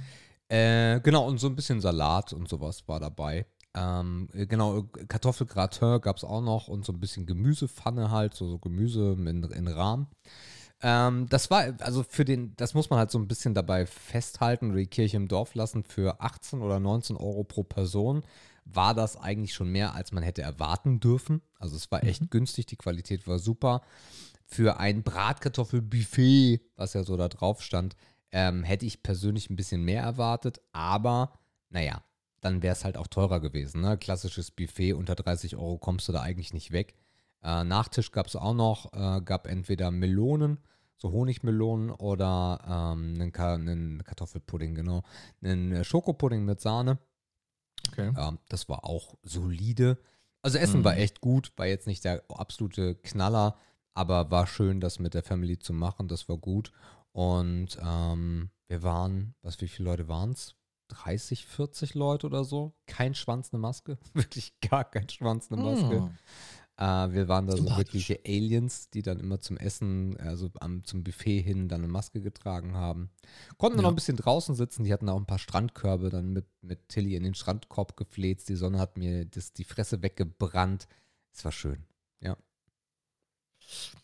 [0.49, 3.47] Äh, genau, und so ein bisschen Salat und sowas war dabei.
[3.75, 8.49] Ähm, äh, genau, Kartoffelgratin gab es auch noch und so ein bisschen Gemüsepfanne halt, so,
[8.49, 10.09] so Gemüse in, in Rahmen.
[10.81, 14.71] Ähm, das war, also für den, das muss man halt so ein bisschen dabei festhalten
[14.71, 15.85] oder die Kirche im Dorf lassen.
[15.85, 18.23] Für 18 oder 19 Euro pro Person
[18.65, 21.43] war das eigentlich schon mehr, als man hätte erwarten dürfen.
[21.59, 22.31] Also es war echt mhm.
[22.31, 23.83] günstig, die Qualität war super.
[24.45, 27.97] Für ein Bratkartoffelbuffet, was ja so da drauf stand,
[28.31, 31.33] ähm, hätte ich persönlich ein bisschen mehr erwartet, aber
[31.71, 32.03] naja,
[32.41, 33.81] dann wäre es halt auch teurer gewesen.
[33.81, 33.99] Ne?
[33.99, 36.95] Klassisches Buffet, unter 30 Euro kommst du da eigentlich nicht weg.
[37.43, 40.59] Äh, Nachtisch gab es auch noch, äh, gab entweder Melonen,
[40.97, 45.03] so Honigmelonen oder ähm, einen, Ka einen, Kartoffelpudding, genau.
[45.43, 46.99] Einen äh, Schokopudding mit Sahne.
[47.93, 48.13] Okay.
[48.17, 49.99] Ähm, das war auch solide.
[50.43, 50.85] Also Essen mhm.
[50.85, 53.57] war echt gut, war jetzt nicht der absolute Knaller,
[53.95, 56.73] aber war schön, das mit der Family zu machen, das war gut.
[57.13, 60.55] Und ähm, wir waren, was, wie viele Leute waren es?
[60.89, 62.75] 30, 40 Leute oder so.
[62.87, 63.99] Kein Schwanz, eine Maske.
[64.15, 66.03] Wirklich gar kein Schwanz, eine Maske.
[66.03, 66.11] Oh.
[66.79, 71.03] Äh, wir waren da so wirkliche Aliens, die dann immer zum Essen, also am, zum
[71.03, 73.11] Buffet hin, dann eine Maske getragen haben.
[73.57, 73.83] Konnten ja.
[73.83, 74.85] noch ein bisschen draußen sitzen.
[74.85, 78.49] Die hatten auch ein paar Strandkörbe dann mit, mit Tilly in den Strandkorb gefläzt.
[78.49, 80.87] Die Sonne hat mir das, die Fresse weggebrannt.
[81.35, 81.85] Es war schön,
[82.21, 82.37] ja.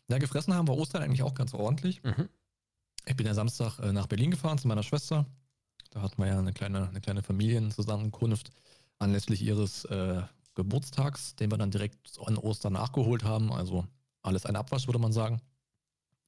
[0.09, 2.03] Ja, gefressen haben wir Ostern eigentlich auch ganz ordentlich.
[2.03, 2.29] Mhm.
[3.07, 5.27] Ich bin ja Samstag äh, nach Berlin gefahren zu meiner Schwester.
[5.95, 8.51] Da hatten wir ja eine kleine, eine kleine Familienzusammenkunft
[8.99, 10.23] anlässlich ihres äh,
[10.57, 13.53] Geburtstags, den wir dann direkt an Ostern nachgeholt haben.
[13.53, 13.87] Also
[14.23, 15.41] alles ein Abwasch, würde man sagen.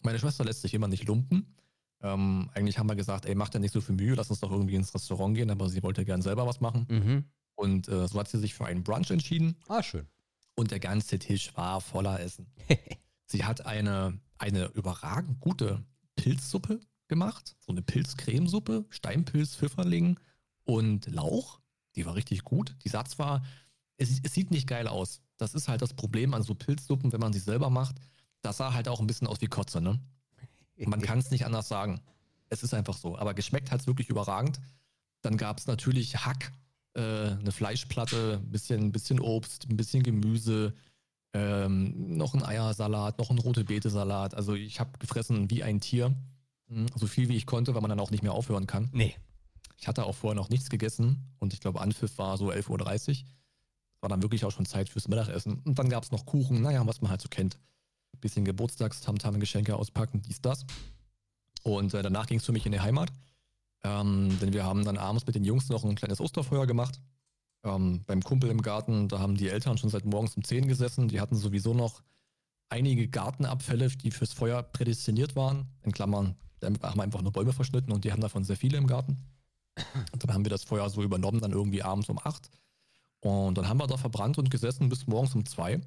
[0.03, 1.57] Meine Schwester lässt sich immer nicht lumpen.
[2.01, 4.53] Ähm, eigentlich haben wir gesagt, ey, mach dir nicht so viel Mühe, lass uns doch
[4.53, 6.87] irgendwie ins Restaurant gehen, aber sie wollte gern selber was machen.
[6.89, 7.25] Mhm.
[7.57, 9.57] Und äh, so hat sie sich für einen Brunch entschieden.
[9.67, 10.07] Ah, schön.
[10.55, 12.47] Und der ganze Tisch war voller Essen.
[13.27, 15.83] sie hat eine, eine überragend gute
[16.15, 20.19] Pilzsuppe gemacht, so eine Pilzcremesuppe, Steinpilz, Pfifferling
[20.65, 21.61] und Lauch.
[21.95, 22.75] Die war richtig gut.
[22.85, 23.43] Die sah zwar,
[23.97, 25.23] es, es, sieht nicht geil aus.
[25.37, 27.97] Das ist halt das Problem an so Pilzsuppen, wenn man sie selber macht.
[28.43, 30.01] Das sah halt auch ein bisschen aus wie Kotze, ne?
[30.77, 32.01] Man kann es nicht anders sagen.
[32.49, 33.17] Es ist einfach so.
[33.19, 34.61] Aber geschmeckt hat es wirklich überragend.
[35.23, 36.53] Dann gab es natürlich Hack,
[36.95, 40.75] äh, eine Fleischplatte, ein bisschen, bisschen Obst, ein bisschen Gemüse,
[41.33, 44.35] ähm, noch ein Eiersalat, noch ein rote Beete-Salat.
[44.35, 46.15] Also ich habe gefressen wie ein Tier.
[46.69, 46.87] Mhm.
[46.95, 48.89] So viel wie ich konnte, weil man dann auch nicht mehr aufhören kann.
[48.93, 49.17] Nee.
[49.79, 53.29] Ich hatte auch vorher noch nichts gegessen und ich glaube, Anpfiff war so 11.30 Uhr.
[54.01, 55.61] War dann wirklich auch schon Zeit fürs Mittagessen.
[55.65, 57.59] Und dann gab es noch Kuchen, naja, was man halt so kennt.
[58.15, 60.65] Ein bisschen Geburtstagstamtam, Geschenke auspacken, dies, das.
[61.63, 63.11] Und äh, danach ging es für mich in die Heimat.
[63.85, 67.01] Ähm, denn wir haben dann abends mit den Jungs noch ein kleines Osterfeuer gemacht.
[67.65, 71.09] Ähm, beim Kumpel im Garten, da haben die Eltern schon seit morgens um 10 gesessen.
[71.09, 72.03] Die hatten sowieso noch
[72.69, 75.67] einige Gartenabfälle, die fürs Feuer prädestiniert waren.
[75.83, 78.79] In Klammern, da haben wir einfach nur Bäume verschnitten und die haben davon sehr viele
[78.79, 79.19] im Garten.
[80.13, 82.51] Und dann haben wir das Feuer so übernommen, dann irgendwie abends um acht.
[83.21, 85.81] Und dann haben wir da verbrannt und gesessen bis morgens um zwei.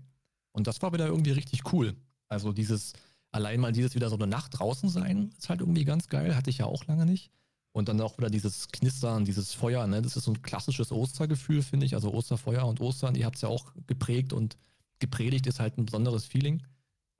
[0.51, 1.95] Und das war wieder irgendwie richtig cool.
[2.27, 2.93] Also dieses,
[3.31, 6.35] allein mal dieses wieder so eine Nacht draußen sein, ist halt irgendwie ganz geil.
[6.35, 7.31] Hatte ich ja auch lange nicht.
[7.71, 10.01] Und dann auch wieder dieses Knistern, dieses Feuer, ne?
[10.01, 11.93] Das ist so ein klassisches Ostergefühl, finde ich.
[11.93, 14.57] Also Osterfeuer und Ostern, ihr habt es ja auch geprägt und
[14.99, 16.63] gepredigt ist halt ein besonderes Feeling.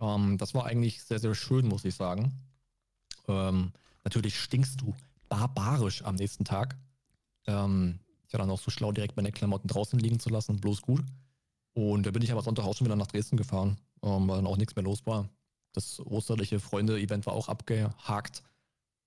[0.02, 2.34] Ähm, das war eigentlich sehr, sehr schön, muss ich sagen.
[3.30, 3.72] Ähm,
[4.04, 4.94] natürlich stinkst du
[5.30, 6.76] barbarisch am nächsten Tag.
[7.48, 10.82] Ähm, ich war dann auch so schlau, direkt meine Klamotten draußen liegen zu lassen, bloß
[10.82, 11.04] gut.
[11.74, 14.48] Und da bin ich aber Sonntag auch schon wieder nach Dresden gefahren, ähm, weil dann
[14.48, 15.30] auch nichts mehr los war.
[15.74, 18.44] Das osterliche Freunde-Event war auch abgehakt.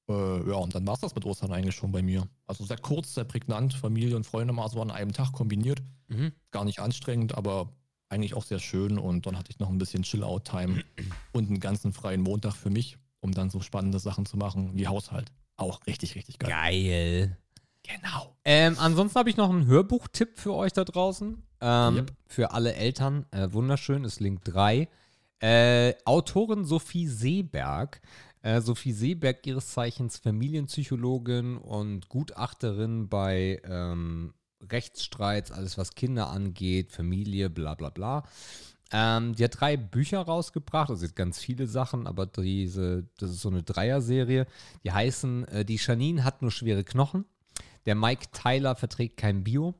[0.08, 2.26] Äh, ja, und dann war es das mit Ostern eigentlich schon bei mir.
[2.46, 5.82] Also sehr kurz, sehr prägnant, Familie und Freunde mal so an einem Tag kombiniert.
[6.08, 6.32] Mhm.
[6.50, 7.72] Gar nicht anstrengend, aber
[8.08, 8.98] eigentlich auch sehr schön.
[8.98, 10.82] Und dann hatte ich noch ein bisschen Chill-Out-Time
[11.32, 14.86] und einen ganzen freien Montag für mich, um dann so spannende Sachen zu machen wie
[14.86, 15.32] Haushalt.
[15.56, 16.50] Auch richtig, richtig geil.
[16.50, 17.38] Geil.
[17.82, 18.36] Genau.
[18.44, 21.42] Ähm, ansonsten habe ich noch einen Hörbuchtipp für euch da draußen.
[21.60, 22.12] Ähm, yep.
[22.26, 23.26] Für alle Eltern.
[23.30, 24.88] Äh, wunderschön, ist Link 3.
[25.40, 28.00] Äh, Autorin Sophie Seeberg.
[28.42, 34.34] Äh, Sophie Seeberg, ihres Zeichens Familienpsychologin und Gutachterin bei ähm,
[34.70, 38.24] Rechtsstreits, alles was Kinder angeht, Familie, bla bla bla.
[38.92, 43.48] Ähm, die hat drei Bücher rausgebracht, also ganz viele Sachen, aber diese, das ist so
[43.48, 44.46] eine Dreier-Serie.
[44.84, 47.24] Die heißen äh, Die Janine hat nur schwere Knochen,
[47.86, 49.74] der Mike Tyler verträgt kein Bio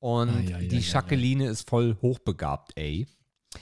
[0.00, 3.06] und ah, ja, ja, die Jacqueline ja, ist voll hochbegabt, ey.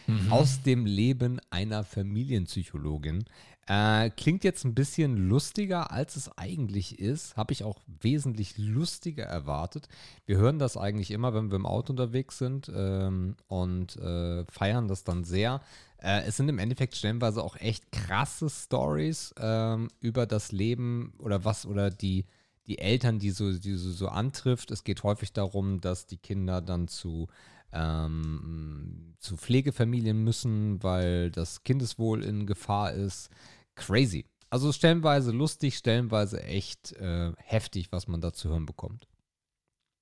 [0.06, 0.32] Mhm.
[0.32, 3.24] Aus dem Leben einer Familienpsychologin.
[3.68, 7.36] Äh, klingt jetzt ein bisschen lustiger, als es eigentlich ist.
[7.36, 9.88] Habe ich auch wesentlich lustiger erwartet.
[10.24, 14.86] Wir hören das eigentlich immer, wenn wir im Auto unterwegs sind ähm, und äh, feiern
[14.86, 15.60] das dann sehr.
[15.98, 21.44] Äh, es sind im Endeffekt stellenweise auch echt krasse Stories ähm, über das Leben oder
[21.44, 22.24] was oder die,
[22.68, 24.70] die Eltern, die so, die so, so antrifft.
[24.70, 27.26] Es geht häufig darum, dass die Kinder dann zu
[27.72, 33.28] ähm, zu Pflegefamilien müssen, weil das Kindeswohl in Gefahr ist
[33.76, 34.26] crazy.
[34.50, 39.08] Also stellenweise lustig, stellenweise echt äh, heftig, was man da zu hören bekommt.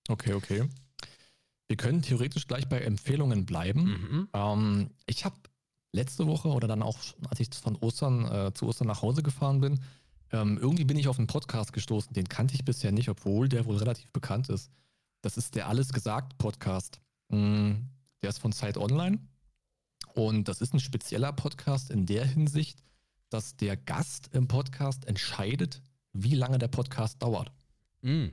[0.09, 0.69] Okay, okay.
[1.67, 3.85] Wir können theoretisch gleich bei Empfehlungen bleiben.
[3.85, 4.29] Mhm.
[4.33, 5.37] Ähm, ich habe
[5.93, 9.61] letzte Woche oder dann auch, als ich von Ostern äh, zu Ostern nach Hause gefahren
[9.61, 9.81] bin,
[10.31, 13.65] ähm, irgendwie bin ich auf einen Podcast gestoßen, den kannte ich bisher nicht, obwohl der
[13.65, 14.71] wohl relativ bekannt ist.
[15.23, 17.01] Das ist der Alles gesagt Podcast.
[17.29, 17.73] Mm,
[18.23, 19.19] der ist von Zeit Online
[20.15, 22.83] und das ist ein spezieller Podcast in der Hinsicht,
[23.35, 27.51] dass der Gast im Podcast entscheidet, wie lange der Podcast dauert.
[28.03, 28.27] Mm.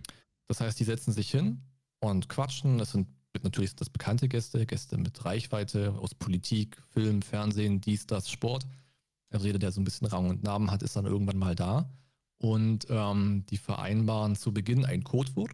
[0.47, 1.63] Das heißt, die setzen sich hin
[1.99, 2.77] und quatschen.
[2.77, 3.07] Das sind
[3.41, 8.67] natürlich sind das bekannte Gäste, Gäste mit Reichweite aus Politik, Film, Fernsehen, dies, das, Sport.
[9.31, 11.89] Also jeder, der so ein bisschen Rang und Namen hat, ist dann irgendwann mal da.
[12.37, 15.51] Und ähm, die vereinbaren zu Beginn ein Codewort.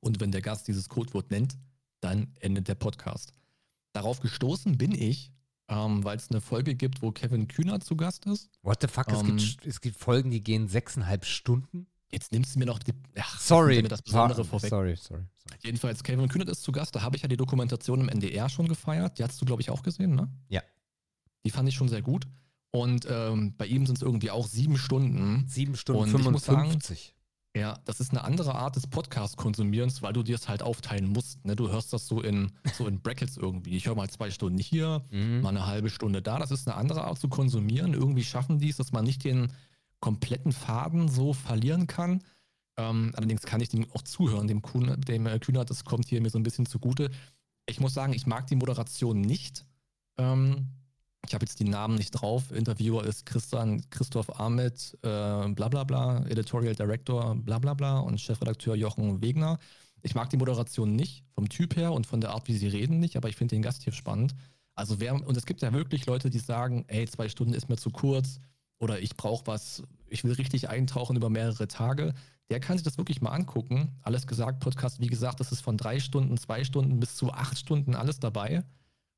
[0.00, 1.58] Und wenn der Gast dieses Codewort nennt,
[2.00, 3.34] dann endet der Podcast.
[3.92, 5.30] Darauf gestoßen bin ich,
[5.68, 8.50] ähm, weil es eine Folge gibt, wo Kevin Kühner zu Gast ist.
[8.62, 9.08] What the fuck?
[9.12, 11.86] es, Ähm, gibt, es gibt Folgen, die gehen sechseinhalb Stunden.
[12.10, 13.82] Jetzt nimmst du mir noch die, ach, Sorry.
[13.82, 14.70] mir das Besondere Pa- vorweg.
[14.70, 15.22] Sorry, sorry.
[15.44, 15.58] sorry.
[15.64, 16.94] Jedenfalls, Kevin Kühnert ist zu Gast.
[16.94, 19.18] Da habe ich ja die Dokumentation im NDR schon gefeiert.
[19.18, 20.28] Die hast du, glaube ich, auch gesehen, ne?
[20.48, 20.62] Ja.
[21.44, 22.26] Die fand ich schon sehr gut.
[22.70, 25.46] Und ähm, bei ihm sind es irgendwie auch sieben Stunden.
[25.48, 27.15] Sieben Stunden Und ich muss sagen, 55.
[27.56, 31.42] Ja, das ist eine andere Art des Podcast-Konsumierens, weil du dir es halt aufteilen musst.
[31.42, 31.56] Ne?
[31.56, 33.76] Du hörst das so in, so in Brackets irgendwie.
[33.76, 35.40] Ich höre mal zwei Stunden hier, Mhm.
[35.40, 36.38] mal eine halbe Stunde da.
[36.38, 37.94] Das ist eine andere Art zu konsumieren.
[37.94, 39.50] Irgendwie schaffen die es, dass man nicht den
[40.00, 42.22] kompletten Faden so verlieren kann.
[42.76, 46.20] Ähm, allerdings kann ich dem auch zuhören, dem, Kuhn, dem äh, Kühner, das kommt hier
[46.20, 47.10] mir so ein bisschen zugute.
[47.64, 49.64] Ich muss sagen, ich mag die Moderation nicht.
[50.18, 50.66] Ähm,
[51.26, 52.52] ich habe jetzt die Namen nicht drauf.
[52.52, 58.20] Interviewer ist Christian, Christoph Ahmed, äh, bla bla bla, Editorial Director, bla bla bla und
[58.20, 59.58] Chefredakteur Jochen Wegner.
[60.02, 63.00] Ich mag die Moderation nicht, vom Typ her und von der Art, wie sie reden,
[63.00, 64.34] nicht, aber ich finde den Gast hier spannend.
[64.74, 67.76] Also wer, und es gibt ja wirklich Leute, die sagen, ey, zwei Stunden ist mir
[67.76, 68.38] zu kurz
[68.78, 72.14] oder ich brauche was, ich will richtig eintauchen über mehrere Tage.
[72.50, 73.96] Der kann sich das wirklich mal angucken.
[74.02, 77.58] Alles gesagt, Podcast, wie gesagt, das ist von drei Stunden, zwei Stunden bis zu acht
[77.58, 78.62] Stunden alles dabei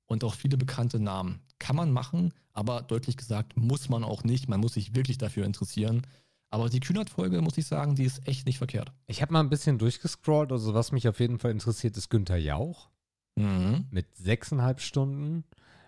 [0.09, 1.41] und auch viele bekannte Namen.
[1.61, 4.49] Kann man machen, aber deutlich gesagt, muss man auch nicht.
[4.49, 6.03] Man muss sich wirklich dafür interessieren.
[6.51, 8.91] Aber die Kühnert-Folge, muss ich sagen, die ist echt nicht verkehrt.
[9.07, 10.51] Ich habe mal ein bisschen durchgescrollt.
[10.51, 12.89] Also, was mich auf jeden Fall interessiert, ist Günther Jauch
[13.37, 13.87] Mhm.
[13.91, 15.45] mit sechseinhalb Stunden.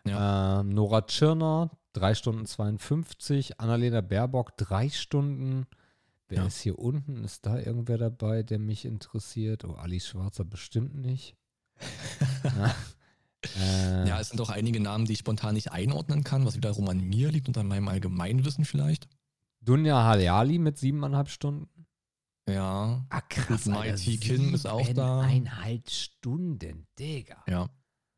[0.06, 0.60] Ja.
[0.60, 3.58] Ähm, Nora Tschirner, drei Stunden 52.
[3.58, 5.66] Annalena Baerbock, drei Stunden.
[6.28, 6.46] Wer Ja.
[6.46, 7.24] ist hier unten?
[7.24, 9.64] Ist da irgendwer dabei, der mich interessiert?
[9.64, 11.34] Oh, Alice Schwarzer bestimmt nicht.
[13.44, 14.04] ja.
[14.04, 16.88] Äh, ja, es sind auch einige Namen, die ich spontan nicht einordnen kann, was wiederum
[16.88, 19.08] an mir liegt und an meinem Allgemeinwissen vielleicht.
[19.60, 21.86] Dunja Haleali mit siebeneinhalb Stunden.
[22.48, 23.04] Ja.
[23.08, 23.64] Ah, krass.
[23.64, 25.22] Gut, Mighty Kim ist auch da.
[25.22, 27.42] Siebeneinhalb Stunden, Digga.
[27.48, 27.68] Ja.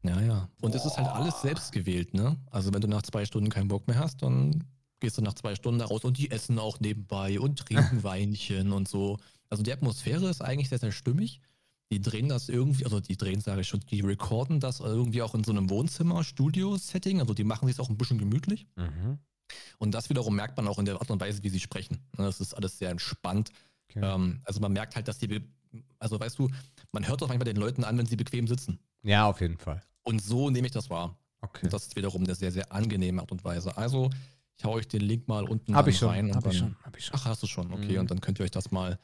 [0.05, 0.49] Ja, ja.
[0.61, 2.37] Und es ist halt alles selbst gewählt, ne?
[2.51, 4.65] Also wenn du nach zwei Stunden keinen Bock mehr hast, dann
[4.99, 8.73] gehst du nach zwei Stunden da raus und die essen auch nebenbei und trinken Weinchen
[8.73, 9.19] und so.
[9.49, 11.41] Also die Atmosphäre ist eigentlich sehr, sehr stimmig.
[11.93, 15.35] Die drehen das irgendwie, also die drehen, sage ich schon, die recorden das irgendwie auch
[15.35, 17.21] in so einem Wohnzimmer-Studio-Setting.
[17.21, 18.67] Also die machen sich auch ein bisschen gemütlich.
[18.77, 19.19] Mhm.
[19.79, 21.99] Und das wiederum merkt man auch in der Art und Weise, wie sie sprechen.
[22.17, 23.51] Ne, Das ist alles sehr entspannt.
[23.91, 24.01] Okay.
[24.03, 25.43] Ähm, also man merkt halt, dass die,
[25.99, 26.49] also weißt du,
[26.93, 28.79] man hört doch manchmal den Leuten an, wenn sie bequem sitzen.
[29.03, 29.83] Ja, auf jeden Fall.
[30.03, 31.19] Und so nehme ich das wahr.
[31.43, 31.67] Okay.
[31.67, 33.77] Und das ist wiederum eine sehr, sehr angenehme Art und Weise.
[33.77, 34.09] Also,
[34.57, 36.09] ich hau euch den Link mal unten Hab ich schon.
[36.09, 36.35] rein.
[36.35, 36.77] Hab ich schon.
[36.85, 37.17] Hab ich schon.
[37.19, 37.73] Ach, hast du schon.
[37.73, 37.99] Okay, Mhm.
[38.01, 38.99] und dann könnt ihr euch das mal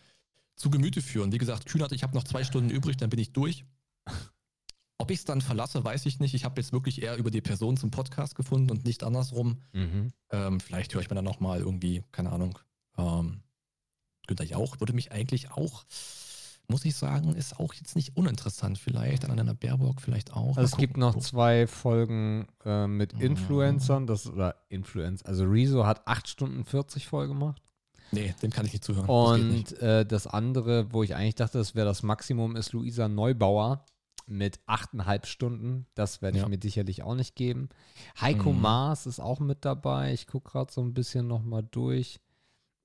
[0.59, 1.33] zu Gemüte führen.
[1.33, 3.65] Wie gesagt, Kühnert, ich habe noch zwei Stunden übrig, dann bin ich durch.
[4.99, 6.35] Ob ich es dann verlasse, weiß ich nicht.
[6.35, 9.63] Ich habe jetzt wirklich eher über die Person zum Podcast gefunden und nicht andersrum.
[9.73, 10.13] Mhm.
[10.31, 12.59] Ähm, vielleicht höre ich mir dann noch mal irgendwie, keine Ahnung,
[12.97, 13.43] ähm,
[14.27, 15.85] Günther Jauch würde mich eigentlich auch,
[16.67, 18.77] muss ich sagen, ist auch jetzt nicht uninteressant.
[18.77, 20.57] Vielleicht an einer Baerbock vielleicht auch.
[20.57, 23.15] Also es gibt noch zwei Folgen äh, mit.
[23.15, 25.27] Influencern, das oder Influencer.
[25.27, 27.63] Also Rezo hat 8 Stunden 40 voll gemacht.
[28.13, 29.07] Nee, dem kann ich nicht zuhören.
[29.07, 29.73] das.
[29.73, 33.85] Und äh, das andere, wo ich eigentlich dachte, das wäre das Maximum, ist Luisa Neubauer
[34.27, 35.87] mit 8,5 Stunden.
[35.95, 36.49] Das werde ich Ja.
[36.49, 37.69] mir sicherlich auch nicht geben.
[38.21, 38.61] Heiko Mhm.
[38.61, 40.13] Maas ist auch mit dabei.
[40.13, 42.21] Ich gucke gerade so ein bisschen nochmal durch.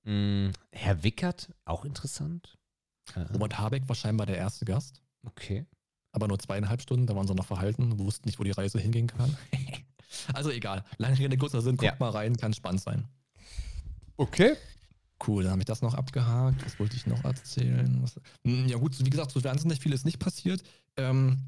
[0.04, 2.58] Mm, Herr Wickert, auch interessant.
[3.14, 5.64] Äh, Robert Habeck war scheinbar der erste Gast, okay.
[6.12, 9.06] aber nur zweieinhalb Stunden, da waren sie noch verhalten, wussten nicht, wo die Reise hingehen
[9.06, 9.36] kann.
[10.34, 11.96] also egal, lange Rede, kurzer Sinn, guckt Ja.
[11.98, 13.08] mal rein, kann spannend sein.
[14.16, 14.54] Okay.
[15.26, 16.64] Cool, dann habe ich das noch abgehakt.
[16.64, 17.98] Was wollte ich noch erzählen?
[18.02, 20.62] Was, Hm, ja gut, wie gesagt, so wahnsinnig viel ist nicht passiert.
[20.96, 21.38] Ähm,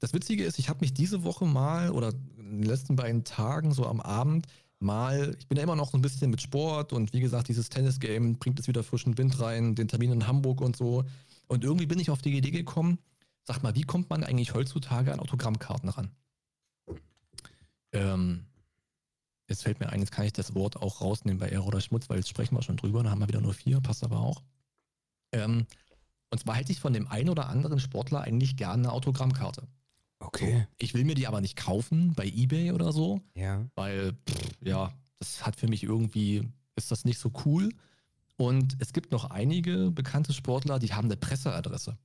[0.00, 3.72] das Witzige ist, ich habe mich diese Woche mal oder in den letzten beiden Tagen
[3.72, 4.46] so am Abend
[4.80, 7.68] mal, ich bin ja immer noch so ein bisschen mit Sport und wie gesagt, dieses
[7.68, 11.04] Tennis-Game bringt jetzt wieder frischen Wind rein, den Termin in Hamburg und so.
[11.46, 12.98] Und irgendwie bin ich auf die Idee gekommen,
[13.44, 16.10] sag mal, wie kommt man eigentlich heutzutage an Autogrammkarten ran?
[17.92, 18.46] Ähm,
[19.52, 22.08] jetzt fällt mir ein, jetzt kann ich das Wort auch rausnehmen bei Ehre oder Schmutz,
[22.08, 24.42] weil jetzt sprechen wir schon drüber, dann haben wir wieder nur vier, passt aber auch.
[25.32, 25.66] Ähm,
[26.30, 29.68] und zwar hätte ich von dem einen oder anderen Sportler eigentlich gerne eine Autogrammkarte.
[30.18, 30.60] Okay.
[30.60, 33.66] So, ich will mir die aber nicht kaufen bei Ebay oder so, Ja.
[33.74, 37.70] weil, pff, ja, das hat für mich irgendwie, ist das nicht so cool.
[38.36, 41.98] Und es gibt noch einige bekannte Sportler, die haben eine Presseadresse.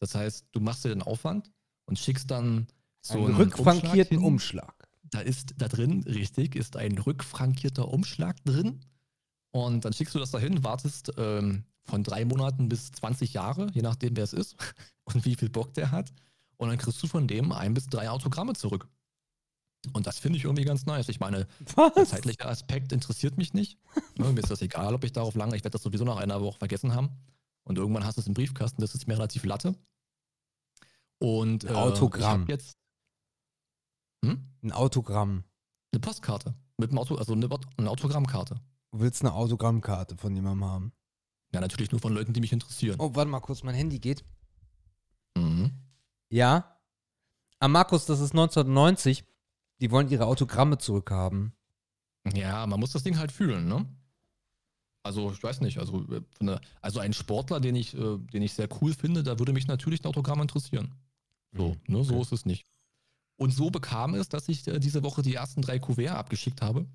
[0.00, 1.50] Das heißt, du machst dir den Aufwand
[1.84, 2.66] und schickst dann
[3.02, 4.64] so einen einen rückfrankierten Umschlag.
[4.64, 4.88] Umschlag.
[5.12, 8.80] Da ist da drin, richtig, ist ein rückfrankierter Umschlag drin.
[9.50, 13.82] Und dann schickst du das dahin, wartest ähm, von drei Monaten bis 20 Jahre, je
[13.82, 14.56] nachdem, wer es ist
[15.04, 16.12] und wie viel Bock der hat.
[16.56, 18.88] Und dann kriegst du von dem ein bis drei Autogramme zurück.
[19.92, 21.08] Und das finde ich irgendwie ganz nice.
[21.08, 21.46] Ich meine,
[21.76, 22.10] der Was?
[22.10, 23.78] zeitliche Aspekt interessiert mich nicht.
[24.16, 26.40] Ne, mir ist das egal, ob ich darauf lange, ich werde das sowieso nach einer
[26.40, 27.10] Woche vergessen haben.
[27.64, 29.74] Und irgendwann hast du es im Briefkasten, das ist mir relativ Latte.
[31.18, 32.42] Und Ein Autogramm.
[32.42, 32.76] Ich jetzt
[34.24, 34.44] hm?
[34.62, 35.44] Ein Autogramm.
[35.92, 38.56] eine Postkarte mit dem Auto, also eine, eine Autogrammkarte.
[38.92, 40.92] Du willst eine Autogrammkarte von jemandem haben.
[41.52, 42.96] Ja, natürlich nur von Leuten, die mich interessieren.
[42.98, 44.24] Oh, warte mal kurz, mein Handy geht.
[45.36, 45.70] Mhm.
[46.30, 46.78] Ja.
[47.58, 49.24] Ah, Markus, das ist 1990.
[49.80, 51.52] Die wollen ihre Autogramme zurückhaben.
[52.34, 53.86] Ja, man muss das Ding halt fühlen, ne?
[55.04, 56.04] Also, ich weiß nicht, also,
[56.40, 59.66] äh, also ein Sportler, den ich, äh, den ich sehr cool finde, da würde mich
[59.66, 60.94] natürlich ein Autogramm interessieren.
[61.52, 62.22] So, Mhm, ne, so okay.
[62.22, 62.66] ist es nicht.
[63.42, 66.86] Und so bekam es, dass ich äh, diese Woche die ersten drei Kuvert abgeschickt habe.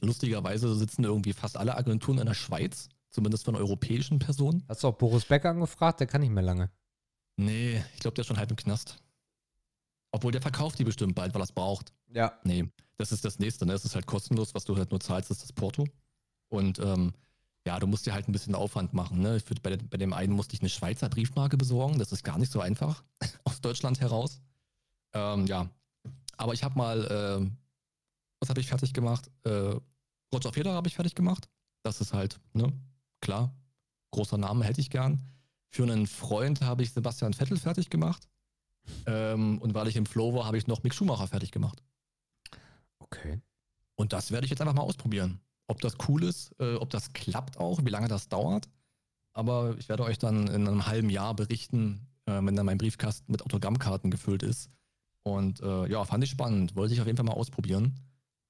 [0.00, 4.64] Lustigerweise sitzen irgendwie fast alle Agenturen in der Schweiz, zumindest von europäischen Personen.
[4.70, 6.00] Hast du auch Boris Becker angefragt?
[6.00, 6.70] Der kann nicht mehr lange.
[7.36, 9.02] Nee, ich glaube, der ist schon halb im Knast.
[10.12, 11.92] Obwohl der verkauft die bestimmt bald, weil er es braucht.
[12.08, 12.40] Ja.
[12.42, 13.74] Nee, das ist das nächste, ne?
[13.74, 15.86] Es ist halt kostenlos, was du halt nur zahlst, ist das Porto.
[16.48, 17.12] Und ähm,
[17.66, 19.20] ja, du musst dir halt ein bisschen Aufwand machen.
[19.20, 19.40] Ne?
[19.40, 21.98] Für, bei, bei dem einen musste ich eine Schweizer Briefmarke besorgen.
[21.98, 23.04] Das ist gar nicht so einfach
[23.44, 24.40] aus Deutschland heraus.
[25.12, 25.68] Ähm, ja,
[26.36, 27.56] aber ich habe mal, ähm,
[28.40, 29.30] was habe ich fertig gemacht?
[29.44, 29.74] Äh,
[30.32, 31.48] Roger Federer habe ich fertig gemacht.
[31.82, 32.72] Das ist halt, ne,
[33.20, 33.54] klar,
[34.12, 35.26] großer Name hätte ich gern.
[35.68, 38.28] Für einen Freund habe ich Sebastian Vettel fertig gemacht.
[39.06, 41.82] Ähm, und weil ich im Flow war, habe ich noch Mick Schumacher fertig gemacht.
[42.98, 43.40] Okay.
[43.94, 45.40] Und das werde ich jetzt einfach mal ausprobieren.
[45.66, 48.68] Ob das cool ist, äh, ob das klappt auch, wie lange das dauert.
[49.32, 53.30] Aber ich werde euch dann in einem halben Jahr berichten, äh, wenn dann mein Briefkasten
[53.30, 54.70] mit Autogrammkarten gefüllt ist.
[55.22, 56.76] Und äh, ja, fand ich spannend.
[56.76, 57.94] Wollte ich auf jeden Fall mal ausprobieren.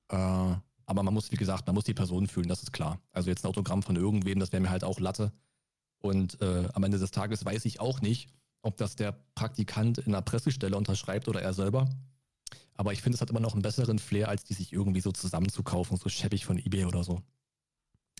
[0.09, 2.99] Äh, aber man muss, wie gesagt, man muss die Person fühlen, das ist klar.
[3.13, 5.33] Also jetzt ein Autogramm von irgendwem, das wäre mir halt auch Latte.
[6.01, 8.29] Und äh, am Ende des Tages weiß ich auch nicht,
[8.63, 11.89] ob das der Praktikant in der Pressestelle unterschreibt oder er selber.
[12.75, 15.13] Aber ich finde, es hat immer noch einen besseren Flair, als die sich irgendwie so
[15.13, 17.23] zusammenzukaufen, so schäbig von eBay oder so.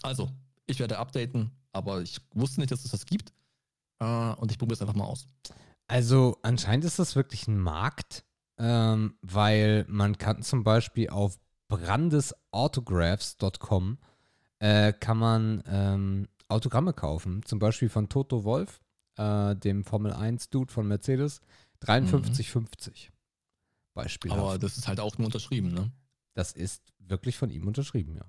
[0.03, 0.31] Also,
[0.67, 3.33] ich werde updaten, aber ich wusste nicht, dass es das gibt.
[4.01, 5.27] Äh, und ich probiere es einfach mal aus.
[5.89, 8.25] Also anscheinend ist das wirklich ein Markt,
[8.61, 13.99] ähm, weil man kann zum Beispiel auf brandesautographs.com
[14.59, 17.43] äh, kann man ähm, Autogramme kaufen.
[17.45, 18.81] Zum Beispiel von Toto Wolf,
[19.17, 21.41] äh, dem Formel 1-Dude von Mercedes.
[21.83, 23.09] 53,50.
[23.95, 24.31] Beispiel.
[24.31, 25.91] Aber das ist halt auch nur unterschrieben, ne?
[26.35, 28.25] das ist wirklich von ihm unterschrieben, ja.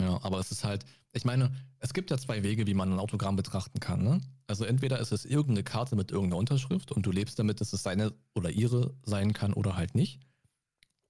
[0.00, 2.98] Ja, aber es ist halt, ich meine, es gibt ja zwei Wege, wie man ein
[2.98, 4.02] Autogramm betrachten kann.
[4.02, 4.20] Ne?
[4.46, 7.82] Also entweder ist es irgendeine Karte mit irgendeiner Unterschrift und du lebst damit, dass es
[7.82, 10.20] seine oder ihre sein kann oder halt nicht.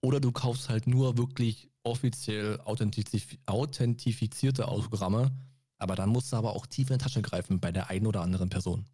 [0.00, 5.30] Oder du kaufst halt nur wirklich offiziell authentif authentifizierte Autogramme,
[5.78, 8.22] aber dann musst du aber auch tief in die Tasche greifen bei der einen oder
[8.22, 8.86] anderen Person.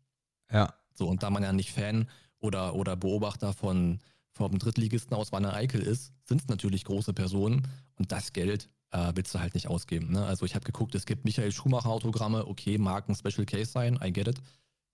[0.51, 0.74] Ja.
[0.94, 2.09] So, und da man ja nicht Fan
[2.40, 4.01] oder, oder Beobachter von
[4.33, 9.12] vom Drittligisten aus Wanne Eickel ist, sind es natürlich große Personen und das Geld äh,
[9.14, 10.12] willst du halt nicht ausgeben.
[10.12, 10.24] Ne?
[10.24, 13.98] Also ich habe geguckt, es gibt Michael Schumacher Autogramme, okay, mag ein Special Case sein,
[14.03, 14.40] I get it.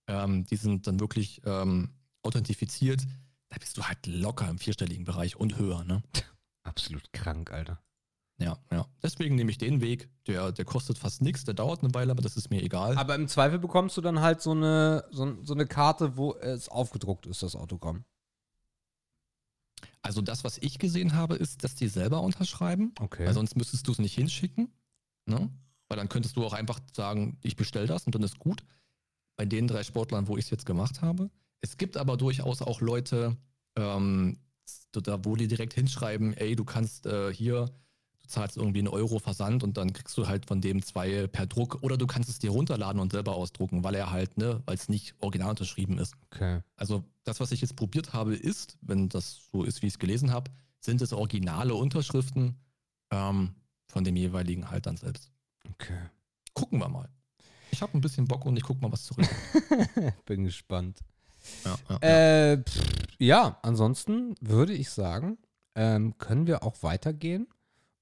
[0.06, 1.90] Ähm, die sind dann wirklich ähm,
[2.22, 3.02] authentifiziert.
[3.48, 5.84] Da bist du halt locker im vierstelligen Bereich und höher.
[5.84, 6.02] Ne?
[6.64, 7.80] Absolut krank, Alter.
[8.38, 8.86] Ja, ja.
[9.02, 10.08] Deswegen nehme ich den Weg.
[10.26, 12.96] Der, der kostet fast nichts, der dauert eine Weile, aber das ist mir egal.
[12.98, 16.68] Aber im Zweifel bekommst du dann halt so eine, so, so eine Karte, wo es
[16.68, 18.04] aufgedruckt ist, das Autogramm.
[20.04, 22.92] Also das, was ich gesehen habe, ist, dass die selber unterschreiben.
[23.00, 23.26] Okay.
[23.26, 24.70] Weil sonst müsstest du es nicht hinschicken.
[25.24, 25.50] Ne?
[25.88, 28.64] Weil dann könntest du auch einfach sagen, ich bestelle das und dann ist gut.
[29.36, 31.30] Bei den drei Sportlern, wo ich es jetzt gemacht habe.
[31.62, 33.38] Es gibt aber durchaus auch Leute,
[33.76, 34.38] ähm,
[34.92, 37.70] da, wo die direkt hinschreiben, ey, du kannst äh, hier,
[38.24, 41.46] du zahlst irgendwie einen Euro Versand und dann kriegst du halt von dem zwei per
[41.46, 44.74] Druck oder du kannst es dir runterladen und selber ausdrucken, weil er halt, ne, weil
[44.74, 46.14] es nicht original unterschrieben ist.
[46.32, 46.60] okay.
[46.76, 49.98] Also das, was ich jetzt probiert habe, ist, wenn das so ist, wie ich es
[49.98, 50.50] gelesen habe,
[50.80, 52.56] sind es originale Unterschriften
[53.10, 53.54] ähm,
[53.88, 55.30] von dem jeweiligen halt dann selbst.
[55.70, 55.98] Okay.
[56.52, 57.08] Gucken wir mal.
[57.70, 59.26] Ich habe ein bisschen Bock und ich gucke mal was zurück.
[60.26, 61.00] Bin gespannt.
[61.64, 62.52] ja, ja, ja.
[62.52, 62.82] Äh, pff,
[63.18, 65.38] ja, ansonsten würde ich sagen,
[65.74, 67.48] ähm, können wir auch weitergehen.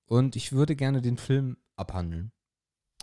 [0.07, 2.32] Und ich würde gerne den Film abhandeln.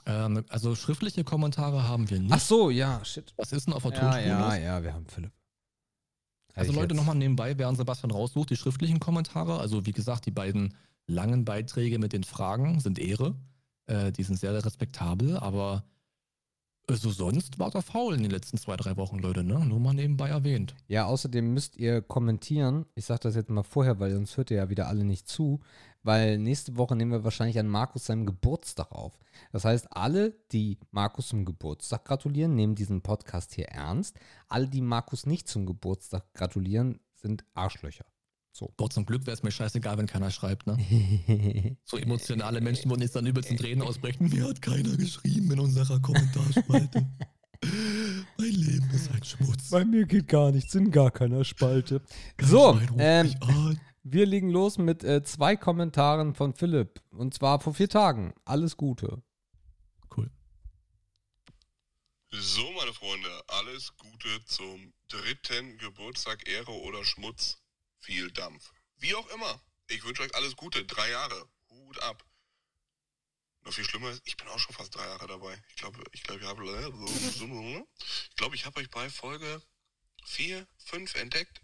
[0.06, 2.34] Ähm, also schriftliche Kommentare haben wir nicht.
[2.34, 3.34] Ach so, ja, shit.
[3.38, 4.64] Was ist denn auf der Ja, Tonspur ja, los?
[4.64, 5.32] ja, wir haben Philipp.
[6.56, 10.74] Also Leute, nochmal nebenbei, während Sebastian raussucht, die schriftlichen Kommentare, also wie gesagt, die beiden
[11.08, 13.36] langen Beiträge mit den Fragen sind Ehre.
[13.86, 15.86] Äh, die sind sehr respektabel, aber
[16.89, 19.64] äh, so sonst war der faul in den letzten zwei, drei Wochen, Leute, ne?
[19.66, 20.76] Nur mal nebenbei erwähnt.
[20.88, 22.86] Ja, außerdem müsst ihr kommentieren.
[22.95, 25.62] Ich sage das jetzt mal vorher, weil sonst hört ihr ja wieder alle nicht zu.
[26.04, 29.20] Weil nächste Woche nehmen wir wahrscheinlich an Markus seinem Geburtstag auf.
[29.52, 34.18] Das heißt, alle, die Markus zum Geburtstag gratulieren, nehmen diesen Podcast hier ernst.
[34.47, 38.06] Alle, die Markus nicht zum Geburtstag gratulieren, sind Arschlöcher.
[38.78, 40.78] Gott zum Glück wäre es mir scheißegal, wenn keiner schreibt, ne?
[41.86, 44.30] So emotionale Menschen würden jetzt dann übelst in Tränen ausbrechen.
[44.30, 47.06] Mir hat keiner geschrieben in unserer Kommentarspalte.
[48.38, 49.70] mein Leben ist ein Schmutz.
[49.70, 52.02] Bei mir geht gar nichts in gar keiner Spalte.
[52.38, 53.34] Kein So, ähm.
[54.04, 57.02] Wir legen los mit äh, zwei Kommentaren von Philipp.
[57.12, 58.34] Und zwar vor vier Tagen.
[58.45, 59.22] Alles Gute.
[60.16, 60.32] Cool.
[62.32, 67.62] So, meine Freunde, alles Gute zum dritten Geburtstag, Ehre oder Schmutz.
[68.00, 68.72] Viel Dampf.
[68.97, 69.62] Wie auch immer.
[69.88, 70.86] Ich wünsche euch alles Gute.
[70.86, 71.50] Drei Jahre.
[71.70, 72.24] Hut ab.
[73.64, 75.62] Noch viel schlimmer ist, ich bin auch schon fast drei Jahre dabei.
[75.70, 79.62] Ich glaube, ich glaube, ich habe, ich glaube, ich habe euch bei Folge
[80.24, 81.62] vier, fünf entdeckt.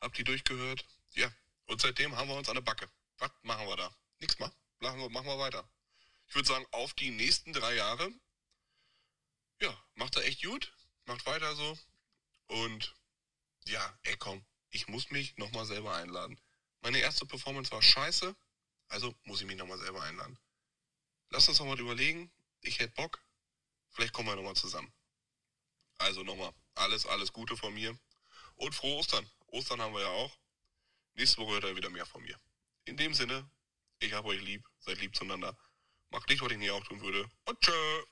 [0.00, 0.86] Habt die durchgehört?
[1.14, 1.30] Ja.
[1.66, 2.90] Und seitdem haben wir uns an der Backe.
[3.18, 3.96] Was machen wir da?
[4.18, 4.52] Nichts mal.
[4.80, 5.68] Machen wir, machen wir weiter.
[6.26, 8.12] Ich würde sagen, auf die nächsten drei Jahre
[9.60, 10.72] ja, macht er echt gut,
[11.06, 11.78] macht weiter so.
[12.46, 12.94] Und
[13.66, 16.38] ja, ey komm, ich muss mich nochmal selber einladen.
[16.80, 18.36] Meine erste Performance war scheiße,
[18.88, 20.38] also muss ich mich nochmal selber einladen.
[21.30, 23.22] Lass uns nochmal überlegen, ich hätte Bock,
[23.90, 24.92] vielleicht kommen wir nochmal zusammen.
[25.98, 27.98] Also nochmal, alles, alles Gute von mir.
[28.56, 29.28] Und frohe Ostern.
[29.46, 30.36] Ostern haben wir ja auch.
[31.14, 32.38] Nächste Woche hört er wieder mehr von mir.
[32.84, 33.48] In dem Sinne,
[34.00, 35.56] ich habe euch lieb, seid lieb zueinander.
[36.10, 37.28] Macht nicht, was ich nie auch tun würde.
[37.44, 38.04] Und tschö.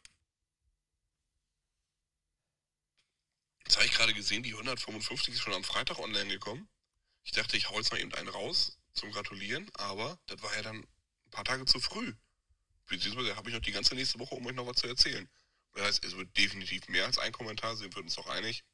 [3.65, 6.69] Jetzt habe ich gerade gesehen, die 155 ist schon am Freitag online gekommen.
[7.25, 10.63] Ich dachte, ich hau jetzt mal eben einen raus zum Gratulieren, aber das war ja
[10.63, 12.15] dann ein paar Tage zu früh.
[12.87, 15.29] Beziehungsweise habe ich noch die ganze nächste Woche, um euch noch was zu erzählen.
[15.73, 18.65] Das heißt, es wird definitiv mehr als ein Kommentar, sind wir uns doch einig.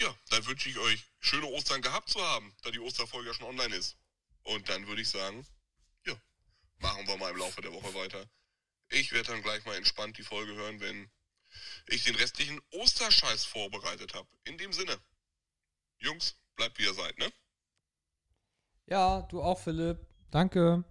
[0.00, 3.46] Ja, dann wünsche ich euch schöne Ostern gehabt zu haben, da die Osterfolge ja schon
[3.46, 3.96] online ist.
[4.44, 5.46] Und dann würde ich sagen,
[6.06, 6.14] ja,
[6.78, 8.24] machen wir mal im Laufe der Woche weiter.
[8.90, 11.10] Ich werde dann gleich mal entspannt die Folge hören, wenn
[11.88, 14.28] ich den restlichen Osterscheiß vorbereitet habe.
[14.44, 14.96] In dem Sinne,
[15.98, 17.30] Jungs, bleibt wie ihr seid, ne?
[18.86, 19.98] Ja, du auch, Philipp.
[20.30, 20.84] Danke.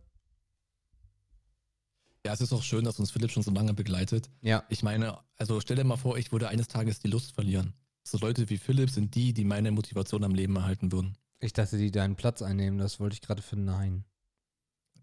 [2.26, 4.30] Ja, es ist auch schön, dass uns Philipp schon so lange begleitet.
[4.42, 4.66] Ja.
[4.70, 7.74] Ich meine, also stell dir mal vor, ich würde eines Tages die Lust verlieren.
[8.10, 11.18] So Leute wie Philipp sind die, die meine Motivation am Leben erhalten würden.
[11.40, 12.80] Ich dachte, die deinen Platz einnehmen.
[12.80, 14.06] Das wollte ich gerade für Nein.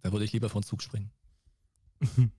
[0.00, 1.12] Da würde ich lieber von Zug springen.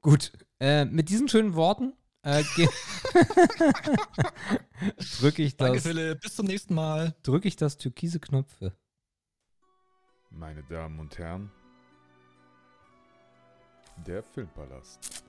[0.00, 0.30] Gut.
[0.60, 2.42] Äh, mit diesen schönen Worten äh,
[5.20, 6.20] drücke ich, Danke, das- Philipp.
[6.20, 7.16] Bis zum nächsten Mal.
[7.24, 8.76] drück ich das türkise Knöpfe.
[10.30, 11.50] Meine Damen und Herren,
[14.06, 15.24] der Filmpalast.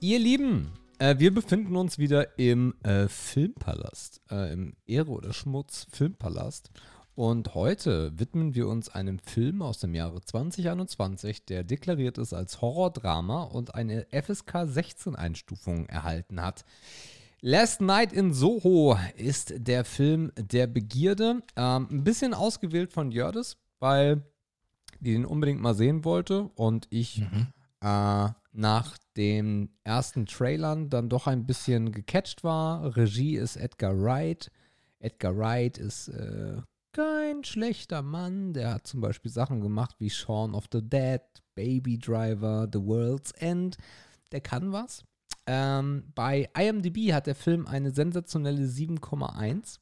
[0.00, 5.86] Ihr Lieben, äh, wir befinden uns wieder im äh, Filmpalast, äh, im Ehre oder Schmutz
[5.90, 6.70] Filmpalast.
[7.14, 12.60] Und heute widmen wir uns einem Film aus dem Jahre 2021, der deklariert ist als
[12.60, 16.66] Horrordrama und eine FSK 16 Einstufung erhalten hat.
[17.40, 21.42] Last Night in Soho ist der Film der Begierde.
[21.56, 24.22] Ähm, ein bisschen ausgewählt von Jördis, weil
[25.00, 27.46] die den unbedingt mal sehen wollte und ich Mhm.
[27.80, 32.96] äh, nach den ersten Trailern dann doch ein bisschen gecatcht war.
[32.96, 34.50] Regie ist Edgar Wright.
[34.98, 36.60] Edgar Wright ist äh,
[36.92, 38.54] kein schlechter Mann.
[38.54, 41.20] Der hat zum Beispiel Sachen gemacht wie Shaun of the Dead,
[41.54, 43.76] Baby Driver, The World's End.
[44.32, 45.04] Der kann was.
[45.46, 49.78] Ähm, bei IMDb hat der Film eine sensationelle 7,1.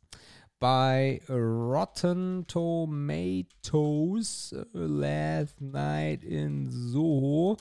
[0.58, 7.56] Bei Rotten Tomatoes äh, Last Night in Soho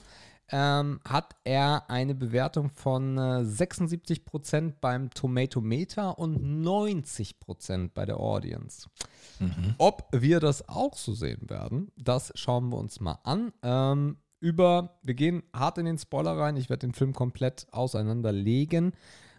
[0.56, 8.88] ähm, hat er eine Bewertung von äh, 76% beim Tomatometer und 90% bei der Audience.
[9.40, 9.74] Mhm.
[9.80, 13.52] Ob wir das auch so sehen werden, das schauen wir uns mal an.
[13.64, 16.56] Ähm, über, wir gehen hart in den Spoiler rein.
[16.56, 18.94] Ich werde den Film komplett auseinanderlegen.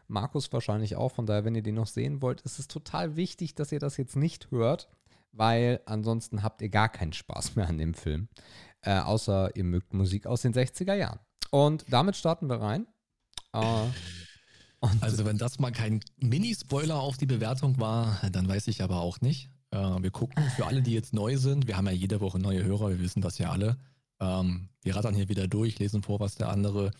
[0.08, 1.12] Markus wahrscheinlich auch.
[1.12, 3.98] Von daher, wenn ihr den noch sehen wollt, ist es total wichtig, dass ihr das
[3.98, 4.88] jetzt nicht hört,
[5.30, 8.28] weil ansonsten habt ihr gar keinen Spaß mehr an dem Film.
[8.84, 11.18] Äh, außer ihr mögt Musik aus den 60er Jahren.
[11.50, 12.86] Und damit starten wir rein.
[13.52, 13.60] Äh,
[15.00, 19.20] Also wenn das mal kein Mini-Spoiler auf die Bewertung war, dann weiß ich aber auch
[19.20, 19.48] nicht.
[19.70, 21.66] Äh, wir gucken für alle, die jetzt neu sind.
[21.66, 23.78] Wir haben ja jede Woche neue Hörer, wir wissen das ja alle.
[24.20, 26.90] Ähm, wir rattern hier wieder durch, lesen vor, was der andere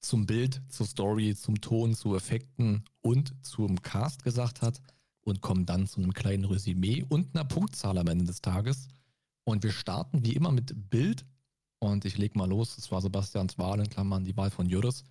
[0.00, 4.80] zum Bild, zur Story, zum Ton, zu Effekten und zum Cast gesagt hat
[5.20, 8.88] und kommen dann zu einem kleinen Resümee und einer Punktzahl am Ende des Tages.
[9.44, 11.24] Und wir starten wie immer mit Bild.
[11.92, 12.76] Und ich lege mal los.
[12.76, 15.04] Das war Sebastians Wahl in Klammern, die Wahl von Juris.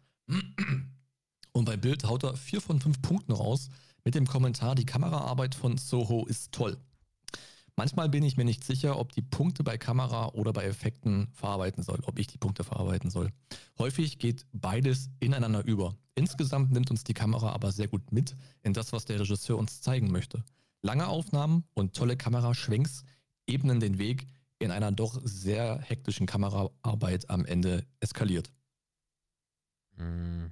[1.51, 3.69] Und bei Bild haut er vier von fünf Punkten raus
[4.03, 6.77] mit dem Kommentar, die Kameraarbeit von Soho ist toll.
[7.75, 11.83] Manchmal bin ich mir nicht sicher, ob die Punkte bei Kamera oder bei Effekten verarbeiten
[11.83, 13.29] soll, ob ich die Punkte verarbeiten soll.
[13.79, 15.95] Häufig geht beides ineinander über.
[16.15, 19.81] Insgesamt nimmt uns die Kamera aber sehr gut mit in das, was der Regisseur uns
[19.81, 20.43] zeigen möchte.
[20.81, 23.03] Lange Aufnahmen und tolle Kameraschwenks
[23.47, 24.27] ebnen den Weg
[24.63, 28.51] in einer doch sehr hektischen Kameraarbeit am Ende eskaliert.
[29.97, 30.47] Mm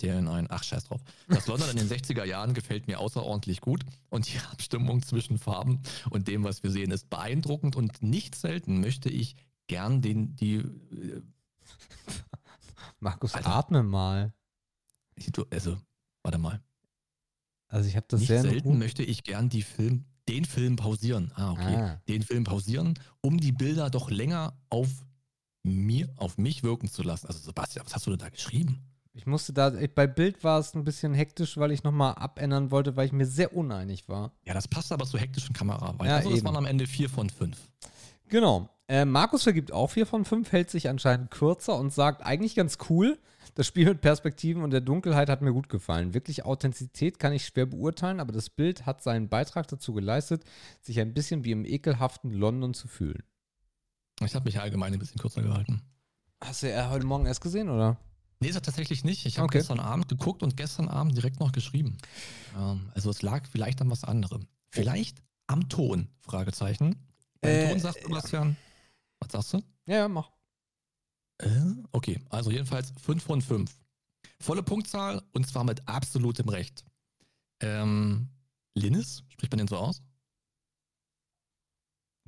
[0.00, 1.00] der in ein, ach scheiß drauf.
[1.28, 5.82] Das London in den 60er Jahren gefällt mir außerordentlich gut und die Abstimmung zwischen Farben
[6.10, 9.36] und dem, was wir sehen, ist beeindruckend und nicht selten möchte ich
[9.66, 10.56] gern den, die.
[10.56, 11.22] Äh,
[13.00, 14.32] Markus, Alter, atme mal.
[15.50, 15.78] Also,
[16.22, 16.62] warte mal.
[17.66, 21.32] Also ich habe das nicht sehr selten möchte ich gern die Film, den Film pausieren.
[21.34, 21.76] Ah, okay.
[21.76, 22.00] Ah.
[22.08, 24.88] Den Film pausieren, um die Bilder doch länger auf
[25.62, 27.26] mir, auf mich wirken zu lassen.
[27.26, 28.82] Also Sebastian, was hast du denn da geschrieben?
[29.14, 32.94] Ich musste da, bei Bild war es ein bisschen hektisch, weil ich nochmal abändern wollte,
[32.94, 34.30] weil ich mir sehr uneinig war.
[34.44, 35.94] Ja, das passt aber zur hektischen Kamera.
[36.04, 37.56] Ja, also es waren am Ende vier von fünf.
[38.28, 38.68] Genau.
[38.86, 42.78] Äh, Markus vergibt auch vier von fünf, hält sich anscheinend kürzer und sagt eigentlich ganz
[42.88, 43.18] cool.
[43.58, 46.14] Das Spiel mit Perspektiven und der Dunkelheit hat mir gut gefallen.
[46.14, 50.44] Wirklich Authentizität kann ich schwer beurteilen, aber das Bild hat seinen Beitrag dazu geleistet,
[50.80, 53.24] sich ein bisschen wie im ekelhaften London zu fühlen.
[54.22, 55.82] Ich habe mich allgemein ein bisschen kürzer gehalten.
[56.40, 57.98] Hast du ja heute Morgen erst gesehen, oder?
[58.38, 59.26] Nee, ist er tatsächlich nicht.
[59.26, 59.58] Ich habe okay.
[59.58, 61.98] gestern Abend geguckt und gestern Abend direkt noch geschrieben.
[62.56, 64.46] Ähm, also es lag vielleicht an was anderem.
[64.70, 66.06] Vielleicht am Ton?
[66.20, 66.94] Fragezeichen.
[67.40, 68.56] Äh, Ton sagt Sebastian.
[69.18, 69.62] Was sagst du?
[69.86, 70.30] Ja, ja mach.
[71.38, 71.48] Äh,
[71.92, 73.78] okay, also jedenfalls 5 von 5.
[74.40, 76.84] Volle Punktzahl und zwar mit absolutem Recht.
[77.60, 78.28] Ähm,
[78.74, 80.02] Linus, spricht man den so aus?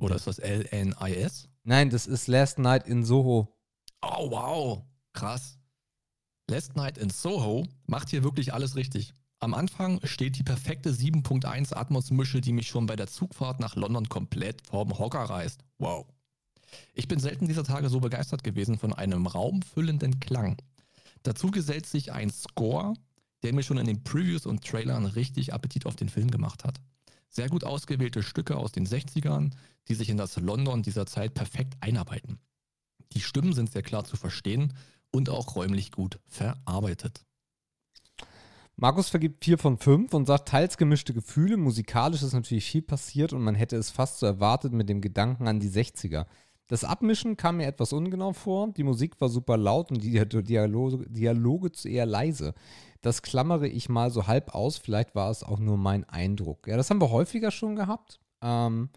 [0.00, 1.48] Oder ist das L-N-I-S?
[1.62, 3.54] Nein, das ist Last Night in Soho.
[4.02, 4.82] Oh, wow.
[5.12, 5.58] Krass.
[6.48, 9.14] Last Night in Soho macht hier wirklich alles richtig.
[9.40, 14.08] Am Anfang steht die perfekte 7.1 Atmos-Mische, die mich schon bei der Zugfahrt nach London
[14.08, 15.64] komplett vorm Hocker reißt.
[15.78, 16.06] Wow.
[16.94, 20.56] Ich bin selten dieser Tage so begeistert gewesen von einem raumfüllenden Klang.
[21.22, 22.94] Dazu gesellt sich ein Score,
[23.42, 26.80] der mir schon in den Previews und Trailern richtig Appetit auf den Film gemacht hat.
[27.28, 29.52] Sehr gut ausgewählte Stücke aus den 60ern,
[29.88, 32.38] die sich in das London dieser Zeit perfekt einarbeiten.
[33.12, 34.74] Die Stimmen sind sehr klar zu verstehen
[35.10, 37.24] und auch räumlich gut verarbeitet.
[38.76, 43.32] Markus vergibt 4 von 5 und sagt, teils gemischte Gefühle, musikalisch ist natürlich viel passiert
[43.34, 46.24] und man hätte es fast so erwartet mit dem Gedanken an die 60er.
[46.70, 51.04] Das Abmischen kam mir etwas ungenau vor, die Musik war super laut und die Dialoge,
[51.10, 52.54] Dialoge eher leise.
[53.00, 56.68] Das klammere ich mal so halb aus, vielleicht war es auch nur mein Eindruck.
[56.68, 58.20] Ja, das haben wir häufiger schon gehabt.
[58.40, 58.90] Ähm,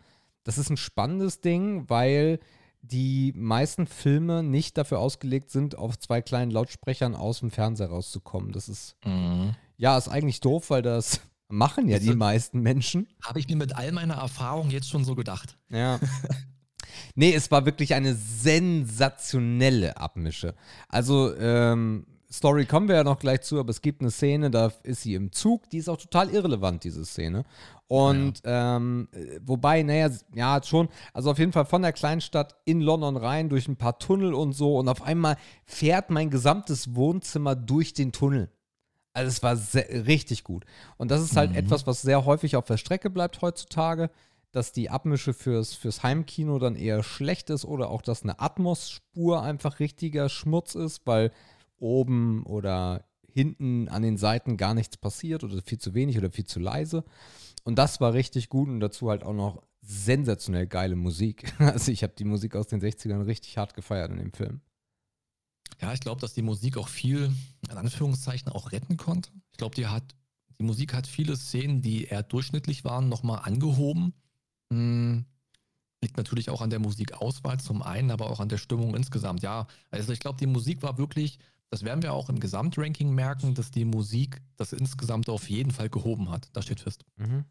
[0.43, 2.39] das ist ein spannendes Ding, weil
[2.83, 8.51] die meisten Filme nicht dafür ausgelegt sind, auf zwei kleinen Lautsprechern aus dem Fernseher rauszukommen.
[8.51, 9.55] Das ist, mhm.
[9.77, 13.07] ja, ist eigentlich doof, weil das machen ja die meisten Menschen.
[13.23, 15.57] Habe ich mir mit all meiner Erfahrung jetzt schon so gedacht.
[15.69, 15.99] Ja.
[17.15, 20.55] nee, es war wirklich eine sensationelle Abmische.
[20.89, 24.71] Also, ähm, Story kommen wir ja noch gleich zu, aber es gibt eine Szene, da
[24.81, 27.43] ist sie im Zug, die ist auch total irrelevant, diese Szene.
[27.87, 28.77] Und ja.
[28.77, 29.07] ähm,
[29.41, 33.67] wobei, naja, ja, schon, also auf jeden Fall von der Kleinstadt in London rein, durch
[33.67, 34.77] ein paar Tunnel und so.
[34.77, 38.49] Und auf einmal fährt mein gesamtes Wohnzimmer durch den Tunnel.
[39.13, 40.65] Also es war sehr, richtig gut.
[40.97, 41.57] Und das ist halt mhm.
[41.57, 44.09] etwas, was sehr häufig auf der Strecke bleibt heutzutage,
[44.53, 49.41] dass die Abmische fürs, fürs Heimkino dann eher schlecht ist oder auch, dass eine Atmos-Spur
[49.41, 51.31] einfach richtiger Schmutz ist, weil
[51.77, 56.45] oben oder hinten an den Seiten gar nichts passiert oder viel zu wenig oder viel
[56.45, 57.03] zu leise.
[57.63, 61.51] Und das war richtig gut und dazu halt auch noch sensationell geile Musik.
[61.59, 64.61] Also ich habe die Musik aus den 60ern richtig hart gefeiert in dem Film.
[65.81, 67.33] Ja, ich glaube, dass die Musik auch viel,
[67.69, 69.31] in Anführungszeichen, auch retten konnte.
[69.51, 70.03] Ich glaube, die hat,
[70.59, 74.13] die Musik hat viele Szenen, die eher durchschnittlich waren, nochmal angehoben.
[74.73, 75.25] Hm,
[76.01, 79.41] liegt natürlich auch an der Musikauswahl zum einen, aber auch an der Stimmung insgesamt.
[79.41, 83.55] Ja, also ich glaube, die Musik war wirklich, das werden wir auch im Gesamtranking merken,
[83.55, 86.49] dass die Musik das insgesamt auf jeden Fall gehoben hat.
[86.53, 87.05] Das steht fest.
[87.15, 87.45] Mhm.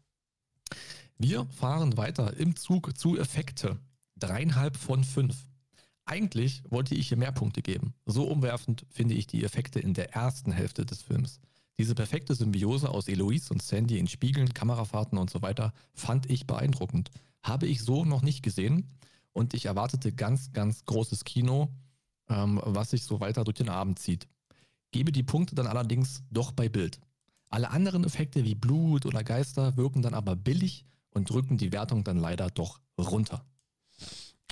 [1.17, 3.79] Wir fahren weiter im Zug zu Effekte.
[4.15, 5.47] Dreieinhalb von fünf.
[6.05, 7.93] Eigentlich wollte ich hier mehr Punkte geben.
[8.05, 11.39] So umwerfend finde ich die Effekte in der ersten Hälfte des Films.
[11.77, 16.45] Diese perfekte Symbiose aus Eloise und Sandy in Spiegeln, Kamerafahrten und so weiter fand ich
[16.45, 17.09] beeindruckend.
[17.41, 18.87] Habe ich so noch nicht gesehen
[19.33, 21.69] und ich erwartete ganz, ganz großes Kino,
[22.29, 24.27] ähm, was sich so weiter durch den Abend zieht.
[24.91, 26.99] Gebe die Punkte dann allerdings doch bei Bild.
[27.49, 32.03] Alle anderen Effekte wie Blut oder Geister wirken dann aber billig und drücken die Wertung
[32.03, 33.43] dann leider doch runter.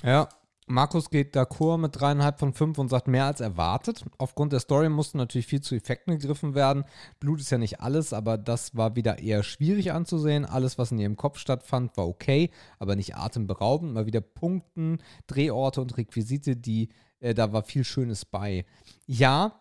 [0.02, 0.28] Ja,
[0.72, 4.06] Markus geht d'accord mit dreieinhalb von fünf und sagt mehr als erwartet.
[4.16, 6.84] Aufgrund der Story mussten natürlich viel zu Effekten gegriffen werden.
[7.20, 10.46] Blut ist ja nicht alles, aber das war wieder eher schwierig anzusehen.
[10.46, 13.92] Alles, was in ihrem Kopf stattfand, war okay, aber nicht atemberaubend.
[13.92, 16.88] Mal wieder Punkten, Drehorte und Requisite, die
[17.20, 18.64] äh, da war viel Schönes bei.
[19.06, 19.60] Ja,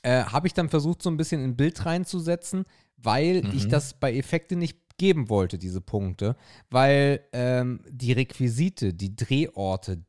[0.00, 2.64] äh, habe ich dann versucht, so ein bisschen in Bild reinzusetzen,
[2.96, 3.50] weil mhm.
[3.54, 6.36] ich das bei Effekte nicht geben wollte, diese Punkte,
[6.70, 10.02] weil ähm, die Requisite, die Drehorte,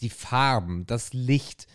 [0.00, 1.66] die Farben, das Licht,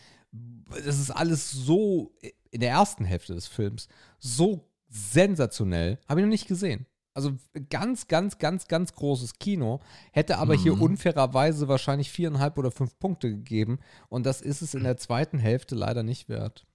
[0.68, 2.14] das ist alles so
[2.52, 3.88] in der ersten Hälfte des Films
[4.20, 6.86] so sensationell, habe ich noch nicht gesehen.
[7.14, 7.32] Also
[7.70, 9.80] ganz, ganz, ganz, ganz großes Kino,
[10.12, 10.62] hätte aber mhm.
[10.62, 15.40] hier unfairerweise wahrscheinlich viereinhalb oder fünf Punkte gegeben und das ist es in der zweiten
[15.40, 16.66] Hälfte leider nicht wert.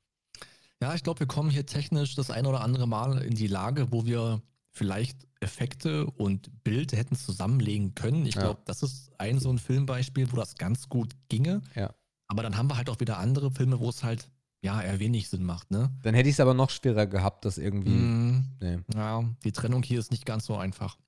[0.83, 3.93] Ja, ich glaube, wir kommen hier technisch das ein oder andere Mal in die Lage,
[3.93, 4.41] wo wir
[4.73, 8.27] vielleicht Effekte und Bild hätten zusammenlegen können.
[8.27, 8.65] Ich glaube, ja.
[8.67, 11.63] das ist ein so ein Filmbeispiel, wo das ganz gut ginge.
[11.75, 11.95] Ja.
[12.29, 14.31] Aber dann haben wir halt auch wieder andere Filme, wo es halt
[14.63, 15.91] ja eher wenig Sinn macht, ne?
[16.03, 17.91] Dann hätte ich es aber noch schwerer gehabt, das irgendwie.
[17.91, 18.79] Mm, nee.
[18.95, 20.99] Ja, die Trennung hier ist nicht ganz so einfach.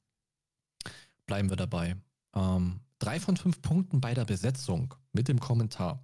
[1.26, 1.96] Bleiben wir dabei.
[2.34, 6.02] Ähm, drei von fünf Punkten bei der Besetzung mit dem Kommentar.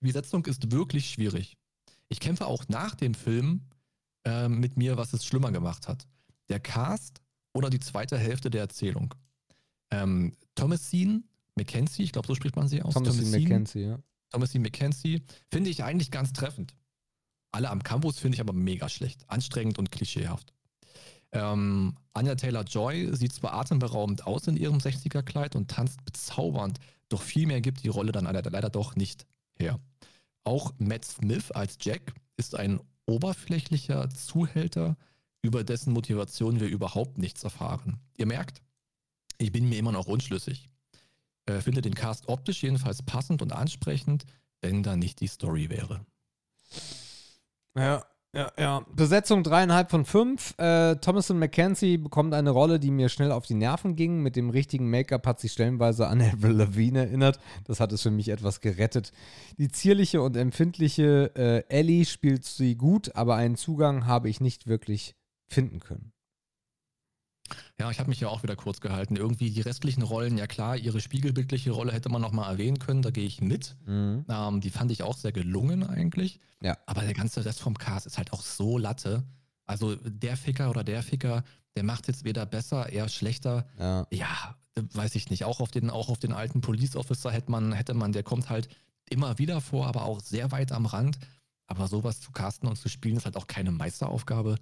[0.00, 1.56] Die Besetzung ist wirklich schwierig.
[2.08, 3.62] Ich kämpfe auch nach dem Film
[4.26, 6.06] äh, mit mir, was es schlimmer gemacht hat
[6.48, 7.20] der Cast
[7.52, 9.14] oder die zweite Hälfte der Erzählung.
[9.90, 11.22] Ähm, Thomasine
[11.56, 12.94] McKenzie, ich glaube, so spricht man sie aus.
[12.94, 13.98] Thomasine McKenzie, ja.
[14.30, 16.74] Thomasine McKenzie finde ich eigentlich ganz treffend.
[17.52, 20.52] Alle am Campus finde ich aber mega schlecht, anstrengend und klischeehaft.
[21.30, 26.78] Ähm, Anya Taylor-Joy sieht zwar atemberaubend aus in ihrem 60er-Kleid und tanzt bezaubernd,
[27.08, 29.26] doch viel mehr gibt die Rolle dann leider, leider doch nicht
[29.56, 29.78] her.
[30.44, 34.96] Auch Matt Smith als Jack ist ein oberflächlicher Zuhälter,
[35.44, 38.00] über dessen Motivation wir überhaupt nichts erfahren.
[38.16, 38.62] Ihr merkt,
[39.36, 40.70] ich bin mir immer noch unschlüssig.
[41.44, 44.24] Äh, finde den Cast optisch jedenfalls passend und ansprechend,
[44.62, 46.06] wenn da nicht die Story wäre.
[47.76, 48.86] Ja, ja, ja.
[48.96, 50.58] Besetzung dreieinhalb von fünf.
[50.58, 54.22] Äh, Thomason McKenzie bekommt eine Rolle, die mir schnell auf die Nerven ging.
[54.22, 57.38] Mit dem richtigen Make-up hat sie stellenweise an Avril Lavigne erinnert.
[57.64, 59.12] Das hat es für mich etwas gerettet.
[59.58, 64.66] Die zierliche und empfindliche äh, Ellie spielt sie gut, aber einen Zugang habe ich nicht
[64.66, 65.14] wirklich
[65.48, 66.12] finden können.
[67.78, 69.16] Ja, ich habe mich ja auch wieder kurz gehalten.
[69.16, 73.10] Irgendwie die restlichen Rollen, ja klar, ihre spiegelbildliche Rolle hätte man nochmal erwähnen können, da
[73.10, 73.76] gehe ich mit.
[73.86, 74.24] Mhm.
[74.28, 76.40] Ähm, die fand ich auch sehr gelungen eigentlich.
[76.62, 76.78] Ja.
[76.86, 79.24] Aber der ganze Rest vom Cast ist halt auch so Latte.
[79.66, 81.42] Also der Ficker oder der Ficker,
[81.76, 83.66] der macht jetzt weder besser, eher schlechter.
[83.78, 85.44] Ja, ja weiß ich nicht.
[85.44, 88.50] Auch auf den, auch auf den alten Police Officer hätte man, hätte man, der kommt
[88.50, 88.68] halt
[89.10, 91.18] immer wieder vor, aber auch sehr weit am Rand.
[91.66, 94.56] Aber sowas zu casten und zu spielen ist halt auch keine Meisteraufgabe.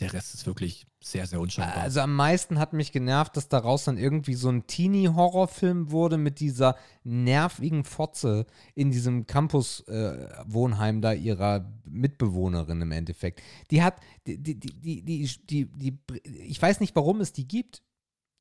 [0.00, 1.76] Der Rest ist wirklich sehr, sehr unscheinbar.
[1.76, 6.40] Also am meisten hat mich genervt, dass daraus dann irgendwie so ein Teenie-Horrorfilm wurde mit
[6.40, 13.42] dieser nervigen Fotze in diesem Campus-Wohnheim äh, da ihrer Mitbewohnerin im Endeffekt.
[13.70, 17.82] Die hat, die, die, die, die, die, die, ich weiß nicht, warum es die gibt.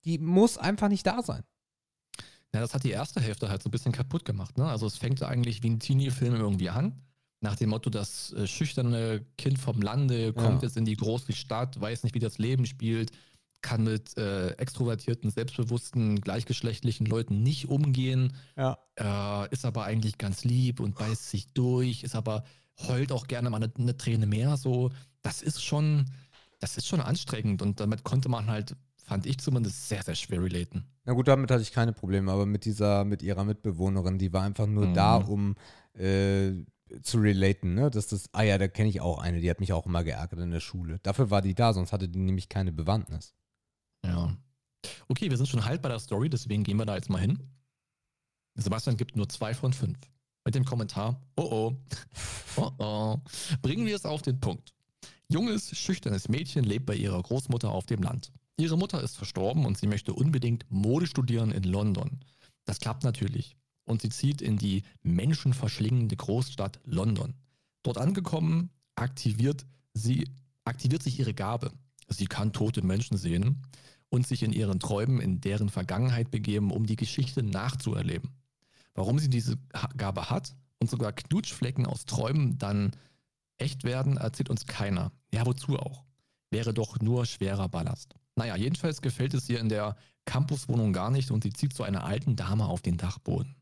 [0.05, 1.43] Die muss einfach nicht da sein.
[2.53, 4.57] Ja, das hat die erste Hälfte halt so ein bisschen kaputt gemacht.
[4.57, 4.65] Ne?
[4.65, 7.01] Also es fängt eigentlich wie ein Teenie-Film irgendwie an
[7.41, 10.67] nach dem Motto, das äh, schüchterne Kind vom Lande kommt ja.
[10.67, 13.11] jetzt in die große Stadt, weiß nicht, wie das Leben spielt,
[13.61, 18.77] kann mit äh, extrovertierten, selbstbewussten, gleichgeschlechtlichen Leuten nicht umgehen, ja.
[18.95, 22.43] äh, ist aber eigentlich ganz lieb und beißt sich durch, ist aber
[22.87, 24.57] heult auch gerne mal eine, eine Träne mehr.
[24.57, 26.05] So, das ist schon,
[26.59, 30.41] das ist schon anstrengend und damit konnte man halt fand ich zumindest sehr, sehr schwer
[30.41, 30.85] relaten.
[31.03, 34.43] Na gut, damit hatte ich keine Probleme, aber mit dieser, mit ihrer Mitbewohnerin, die war
[34.43, 34.93] einfach nur mhm.
[34.93, 35.55] da, um
[35.97, 36.51] äh,
[37.01, 37.89] zu relaten, ne?
[37.89, 40.39] Dass das, ah ja, da kenne ich auch eine, die hat mich auch immer geärgert
[40.39, 40.99] in der Schule.
[41.03, 43.33] Dafür war die da, sonst hatte die nämlich keine Bewandtnis.
[44.05, 44.35] Ja.
[45.07, 47.39] Okay, wir sind schon halb bei der Story, deswegen gehen wir da jetzt mal hin.
[48.55, 49.97] Sebastian gibt nur zwei von fünf.
[50.43, 51.75] Mit dem Kommentar, oh oh,
[52.57, 53.17] oh oh.
[53.61, 54.73] Bringen wir es auf den Punkt.
[55.27, 58.33] Junges, schüchternes Mädchen lebt bei ihrer Großmutter auf dem Land.
[58.57, 62.19] Ihre Mutter ist verstorben und sie möchte unbedingt Mode studieren in London.
[62.65, 63.55] Das klappt natürlich
[63.85, 67.33] und sie zieht in die menschenverschlingende Großstadt London.
[67.83, 70.29] Dort angekommen, aktiviert sie,
[70.65, 71.71] aktiviert sich ihre Gabe.
[72.07, 73.63] Sie kann tote Menschen sehen
[74.09, 78.29] und sich in ihren Träumen in deren Vergangenheit begeben, um die Geschichte nachzuerleben.
[78.93, 79.57] Warum sie diese
[79.97, 82.91] Gabe hat und sogar Knutschflecken aus Träumen dann
[83.57, 85.11] echt werden, erzählt uns keiner.
[85.33, 86.03] Ja, wozu auch?
[86.51, 88.15] wäre doch nur schwerer Ballast.
[88.35, 92.03] Naja, jedenfalls gefällt es ihr in der Campuswohnung gar nicht und sie zieht zu einer
[92.03, 93.55] alten Dame auf den Dachboden.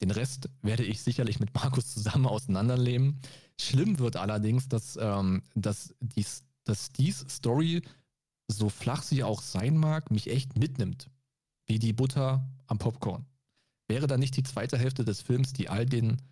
[0.00, 3.20] Den Rest werde ich sicherlich mit Markus zusammen auseinanderleben.
[3.58, 7.82] Schlimm wird allerdings, dass, ähm, dass, dies, dass dies Story,
[8.48, 11.10] so flach sie auch sein mag, mich echt mitnimmt.
[11.66, 13.26] Wie die Butter am Popcorn.
[13.88, 16.22] Wäre da nicht die zweite Hälfte des Films, die all den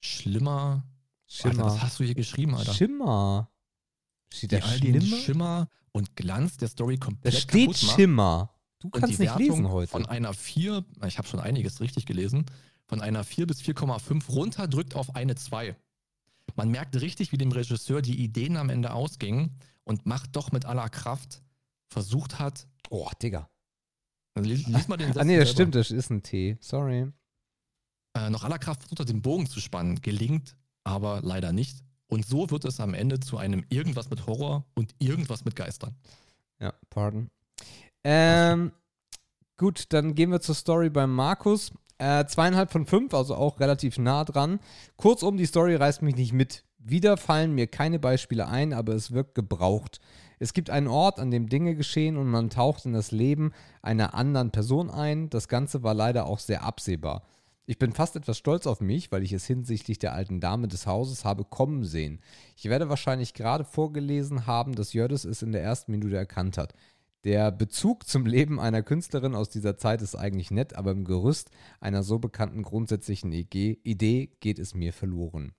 [0.00, 0.84] Schlimmer.
[1.26, 1.64] Schimmer.
[1.64, 2.74] Alter, was hast du hier geschrieben, Alter?
[2.74, 3.50] Schimmer.
[4.32, 5.00] Steht da all den?
[5.02, 7.96] Schimmer und Glanz der Story Da komplett steht kaputt macht.
[7.96, 8.54] Schimmer.
[8.80, 9.90] Du Und kannst die nicht Wertung lesen heute.
[9.90, 12.46] Von einer 4, ich habe schon einiges richtig gelesen,
[12.90, 15.76] von einer 4 bis 4,5 runterdrückt auf eine 2.
[16.56, 20.64] Man merkt richtig, wie dem Regisseur die Ideen am Ende ausgingen und macht doch mit
[20.64, 21.40] aller Kraft
[21.86, 22.66] versucht hat.
[22.90, 23.48] Oh, Digga.
[24.36, 25.54] Lies, lies mal den Satz Ah, nee, das selber.
[25.54, 26.58] stimmt, das ist ein T.
[26.60, 27.06] Sorry.
[28.14, 30.00] Äh, noch aller Kraft versucht hat, den Bogen zu spannen.
[30.00, 31.84] Gelingt aber leider nicht.
[32.08, 35.94] Und so wird es am Ende zu einem irgendwas mit Horror und irgendwas mit Geistern.
[36.58, 37.30] Ja, pardon.
[38.02, 38.72] Ähm,
[39.56, 41.70] gut, dann gehen wir zur Story beim Markus.
[42.00, 44.58] Äh, zweieinhalb von fünf, also auch relativ nah dran.
[44.96, 46.64] Kurzum, die Story reißt mich nicht mit.
[46.78, 50.00] Wieder fallen mir keine Beispiele ein, aber es wirkt gebraucht.
[50.38, 54.14] Es gibt einen Ort, an dem Dinge geschehen und man taucht in das Leben einer
[54.14, 55.28] anderen Person ein.
[55.28, 57.22] Das Ganze war leider auch sehr absehbar.
[57.66, 60.86] Ich bin fast etwas stolz auf mich, weil ich es hinsichtlich der alten Dame des
[60.86, 62.20] Hauses habe kommen sehen.
[62.56, 66.72] Ich werde wahrscheinlich gerade vorgelesen haben, dass Jördis es in der ersten Minute erkannt hat.
[67.24, 71.50] Der Bezug zum Leben einer Künstlerin aus dieser Zeit ist eigentlich nett, aber im Gerüst
[71.78, 75.52] einer so bekannten grundsätzlichen Ige- Idee geht es mir verloren.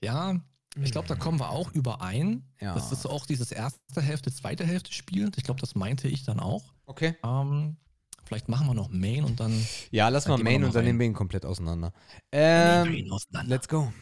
[0.00, 0.40] Ja,
[0.80, 2.44] ich glaube, da kommen wir auch überein.
[2.60, 2.74] Ja.
[2.74, 5.36] Das ist auch dieses erste Hälfte, zweite Hälfte spielend.
[5.36, 6.72] Ich glaube, das meinte ich dann auch.
[6.86, 7.16] Okay.
[7.24, 7.76] Ähm,
[8.24, 9.52] vielleicht machen wir noch Main und dann.
[9.90, 11.92] Ja, lass Dann mal gehen wir Main und dann nehmen wir ihn komplett auseinander.
[12.30, 13.48] Ähm, auseinander.
[13.48, 13.92] let's go.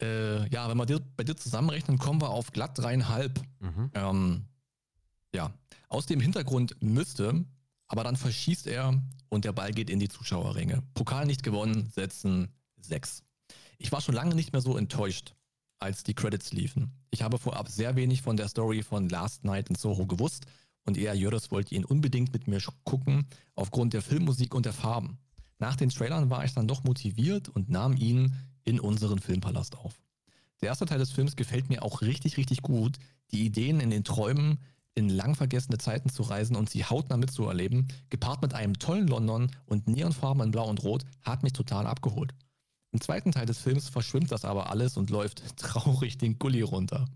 [0.00, 3.40] Äh, ja, wenn wir dir, bei dir zusammenrechnen, kommen wir auf glatt dreieinhalb.
[3.60, 3.90] Mhm.
[3.94, 4.44] Ähm,
[5.34, 5.52] ja,
[5.88, 7.44] aus dem Hintergrund müsste,
[7.88, 10.82] aber dann verschießt er und der Ball geht in die Zuschauerränge.
[10.94, 12.48] Pokal nicht gewonnen, setzen
[12.80, 13.22] sechs.
[13.78, 15.34] Ich war schon lange nicht mehr so enttäuscht,
[15.78, 16.92] als die Credits liefen.
[17.10, 20.46] Ich habe vorab sehr wenig von der Story von Last Night in Soho gewusst
[20.84, 25.18] und er, Jördis, wollte ihn unbedingt mit mir gucken, aufgrund der Filmmusik und der Farben.
[25.58, 28.34] Nach den Trailern war ich dann doch motiviert und nahm ihn
[28.66, 29.94] in unseren Filmpalast auf.
[30.60, 32.98] Der erste Teil des Films gefällt mir auch richtig, richtig gut.
[33.30, 34.58] Die Ideen in den Träumen,
[34.94, 39.50] in lang vergessene Zeiten zu reisen und sie hautnah mitzuerleben, gepaart mit einem tollen London
[39.66, 42.34] und Neonfarben in Blau und Rot, hat mich total abgeholt.
[42.92, 47.06] Im zweiten Teil des Films verschwimmt das aber alles und läuft traurig den Gully runter.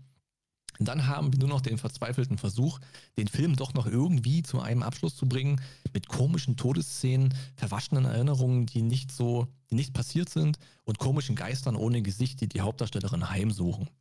[0.81, 2.79] Und dann haben wir nur noch den verzweifelten Versuch,
[3.15, 5.61] den Film doch noch irgendwie zu einem Abschluss zu bringen,
[5.93, 11.75] mit komischen Todesszenen, verwaschenen Erinnerungen, die nicht so, die nicht passiert sind und komischen Geistern
[11.75, 13.91] ohne Gesicht, die die Hauptdarstellerin heimsuchen.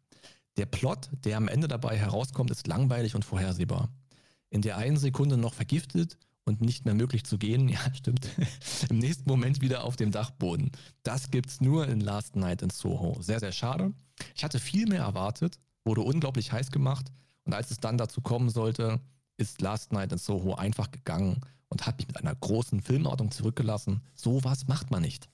[0.56, 3.90] Der Plot, der am Ende dabei herauskommt, ist langweilig und vorhersehbar.
[4.48, 8.26] In der einen Sekunde noch vergiftet und nicht mehr möglich zu gehen, ja, stimmt,
[8.88, 10.70] im nächsten Moment wieder auf dem Dachboden.
[11.02, 13.20] Das gibt's nur in Last Night in Soho.
[13.20, 13.92] Sehr, sehr schade.
[14.34, 15.58] Ich hatte viel mehr erwartet,
[15.90, 17.10] wurde unglaublich heiß gemacht
[17.44, 19.00] und als es dann dazu kommen sollte,
[19.36, 24.00] ist Last Night in Soho einfach gegangen und hat mich mit einer großen Filmordnung zurückgelassen.
[24.14, 25.28] Sowas macht man nicht.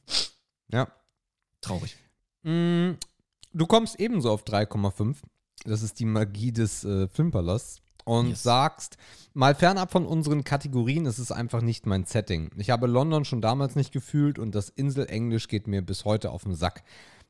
[0.72, 0.88] Ja.
[1.60, 1.96] Traurig.
[2.42, 2.92] Mm,
[3.52, 5.16] Du kommst ebenso auf 3,5.
[5.64, 7.80] Das ist die Magie des äh, Filmpalasts.
[8.04, 8.42] Und Yes.
[8.44, 8.96] sagst,
[9.34, 12.50] mal fernab von unseren Kategorien, es ist einfach nicht mein Setting.
[12.56, 16.44] Ich habe London schon damals nicht gefühlt und das Inselenglisch geht mir bis heute auf
[16.44, 16.84] den Sack.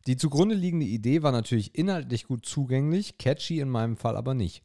[0.06, 4.62] Die zugrunde liegende Idee war natürlich inhaltlich gut zugänglich, catchy in meinem Fall aber nicht.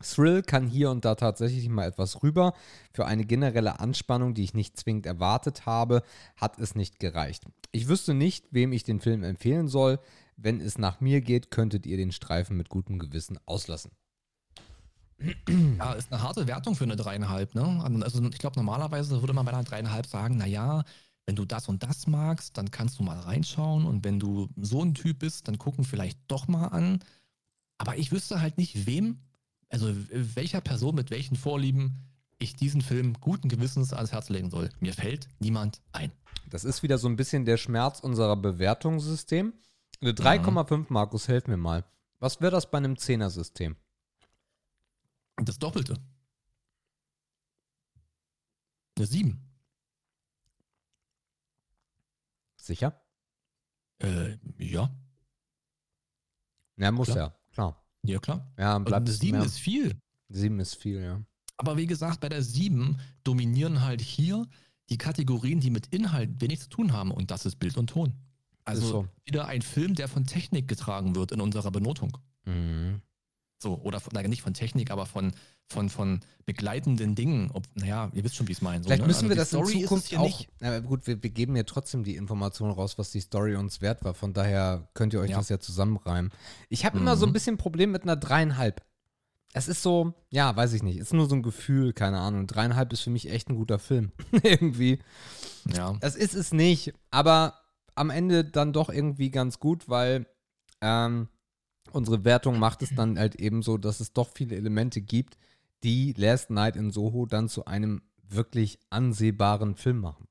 [0.00, 2.52] Thrill kann hier und da tatsächlich mal etwas rüber.
[2.92, 6.02] Für eine generelle Anspannung, die ich nicht zwingend erwartet habe,
[6.36, 7.44] hat es nicht gereicht.
[7.72, 9.98] Ich wüsste nicht, wem ich den Film empfehlen soll.
[10.36, 13.90] Wenn es nach mir geht, könntet ihr den Streifen mit gutem Gewissen auslassen.
[15.78, 17.82] Ja, ist eine harte Wertung für eine dreieinhalb, ne?
[18.04, 20.84] Also ich glaube, normalerweise würde man bei einer dreieinhalb sagen, naja,
[21.28, 24.82] wenn du das und das magst, dann kannst du mal reinschauen und wenn du so
[24.82, 27.04] ein Typ bist, dann gucken vielleicht doch mal an.
[27.76, 29.18] Aber ich wüsste halt nicht, wem,
[29.68, 31.98] also welcher Person mit welchen Vorlieben
[32.38, 34.70] ich diesen Film guten Gewissens ans Herz legen soll.
[34.80, 36.12] Mir fällt niemand ein.
[36.48, 39.52] Das ist wieder so ein bisschen der Schmerz unserer Bewertungssystem.
[40.00, 41.84] Eine 3,5, Markus, helf mir mal.
[42.20, 43.76] Was wäre das bei einem 10er-System?
[45.36, 45.98] Das Doppelte.
[48.96, 49.47] Eine sieben.
[52.68, 53.00] Sicher?
[54.02, 54.94] Äh, ja.
[56.76, 57.18] Ja, muss Klar.
[57.18, 57.84] ja, klar.
[58.02, 58.52] Ja, klar.
[58.58, 59.46] Ja, bleibt eine sieben mehr.
[59.46, 59.98] ist viel.
[60.28, 61.22] Sieben ist viel, ja.
[61.56, 64.46] Aber wie gesagt, bei der 7 dominieren halt hier
[64.90, 67.10] die Kategorien, die mit Inhalt wenig zu tun haben.
[67.10, 68.12] Und das ist Bild und Ton.
[68.66, 69.08] Also so.
[69.24, 72.18] wieder ein Film, der von Technik getragen wird in unserer Benotung.
[72.44, 73.00] Mhm.
[73.58, 75.32] So, oder von, nicht von Technik, aber von,
[75.66, 77.50] von, von begleitenden Dingen.
[77.52, 78.82] Ob, naja, ihr wisst schon, wie ich es meine.
[78.82, 79.08] So, Vielleicht ne?
[79.08, 80.24] müssen Also wir das in Story es Zukunft hier auch.
[80.24, 80.48] nicht.
[80.62, 84.04] Aber gut, wir, wir geben ja trotzdem die Information raus, was die Story uns wert
[84.04, 84.14] war.
[84.14, 85.38] Von daher könnt ihr euch Ja.
[85.38, 86.30] das ja zusammenreimen.
[86.68, 87.32] Ich habe immer so ein Mhm.
[87.34, 88.82] bisschen Problem mit einer dreieinhalb.
[89.54, 90.98] Es ist so, ja, weiß ich nicht.
[90.98, 92.46] Ist nur so ein Gefühl, keine Ahnung.
[92.46, 94.12] Dreieinhalb ist für mich echt ein guter Film.
[94.44, 95.00] irgendwie.
[95.74, 95.96] Ja.
[96.00, 97.54] Das ist es nicht, aber
[97.94, 100.26] am Ende dann doch irgendwie ganz gut, weil
[100.80, 101.28] ähm,
[101.92, 105.36] unsere Wertung macht es dann halt eben so, dass es doch viele Elemente gibt,
[105.82, 110.28] die Last Night in Soho dann zu einem wirklich ansehbaren Film machen.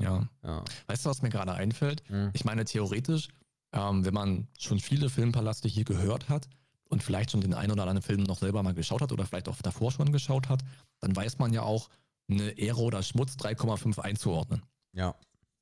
[0.00, 0.28] ja.
[0.42, 0.64] Ja.
[0.86, 2.08] Weißt du, was mir gerade einfällt?
[2.10, 2.30] Mhm.
[2.32, 3.28] Ich meine, theoretisch,
[3.72, 6.48] ähm, wenn man schon viele Filmpalaste hier gehört hat
[6.88, 9.48] und vielleicht schon den einen oder anderen Film noch selber mal geschaut hat oder vielleicht
[9.48, 10.62] auch davor schon geschaut hat,
[11.00, 11.88] dann weiß man ja auch,
[12.28, 14.62] eine Ehre oder Schmutz 3,5 einzuordnen.
[14.92, 15.14] Ja.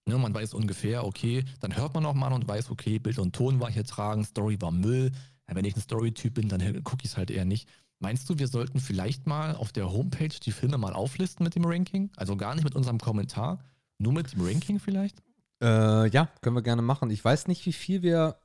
[0.07, 3.35] Ne, man weiß ungefähr, okay, dann hört man auch mal und weiß, okay, Bild und
[3.37, 5.13] Ton war hier tragen, Story war Müll.
[5.49, 7.69] Ja, wenn ich ein Story-Typ bin, dann gucke ich es halt eher nicht.
[8.01, 11.65] Meinst du, wir sollten vielleicht mal auf der Homepage die Filme mal auflisten mit dem
[11.65, 12.11] Ranking?
[12.17, 13.63] Also gar nicht mit unserem Kommentar,
[13.99, 15.23] nur mit dem Ranking vielleicht?
[15.63, 17.11] Äh, ja, können wir gerne machen.
[17.11, 18.41] Ich weiß nicht, wie viel wir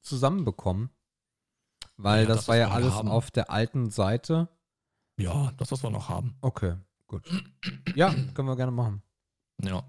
[0.00, 0.88] zusammenbekommen,
[1.98, 3.08] weil Ja, das, das, war ja alles haben.
[3.08, 4.48] auf der alten Seite.
[5.18, 6.34] Ja, das, was wir noch haben.
[6.40, 6.74] Okay,
[7.06, 7.22] gut.
[7.94, 9.02] Ja, können wir gerne machen.
[9.62, 9.84] Ja,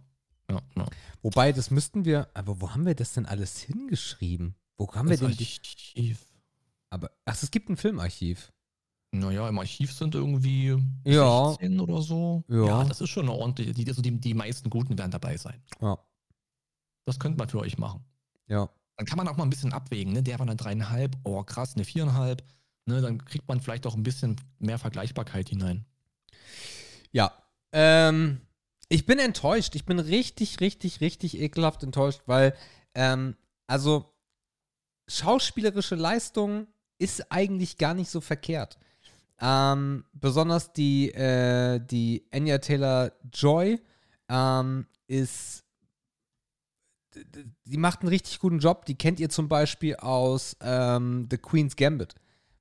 [0.49, 0.85] ja, ja.
[1.21, 4.55] Wobei, das müssten wir, aber wo haben wir das denn alles hingeschrieben?
[4.77, 6.25] Wo haben wir Das denn Archiv.
[6.89, 8.51] aber, ach, es gibt ein Filmarchiv.
[9.11, 10.75] Naja, im Archiv sind irgendwie
[11.05, 11.49] Ja.
[11.51, 12.43] 16 oder so.
[12.49, 12.83] Ja.
[12.83, 15.63] das ist schon eine ordentliche, die, also die, die meisten Guten werden dabei sein.
[15.81, 15.97] Ja,
[17.05, 18.03] Das könnte man für euch machen.
[18.47, 18.69] ja.
[18.97, 20.23] Dann kann man auch mal ein bisschen abwägen, ne?
[20.23, 22.45] Der war eine dreieinhalb, oh krass, eine viereinhalb.
[22.85, 23.01] Ne?
[23.01, 25.85] Dann kriegt man vielleicht auch ein bisschen mehr Vergleichbarkeit hinein.
[27.11, 27.33] Ja.
[27.73, 28.39] Ähm,
[28.89, 29.75] ich bin enttäuscht.
[29.75, 32.55] Ich bin richtig, richtig, richtig ekelhaft enttäuscht, weil,
[32.93, 33.35] ähm,
[33.67, 34.13] also,
[35.07, 36.67] schauspielerische Leistung
[36.97, 38.77] ist eigentlich gar nicht so verkehrt.
[39.39, 43.81] Ähm, besonders die, äh, die Anya Taylor Joy
[44.29, 45.63] ähm, ist.
[47.65, 48.85] Die macht einen richtig guten Job.
[48.85, 52.15] Die kennt ihr zum Beispiel aus ähm, The Queen's Gambit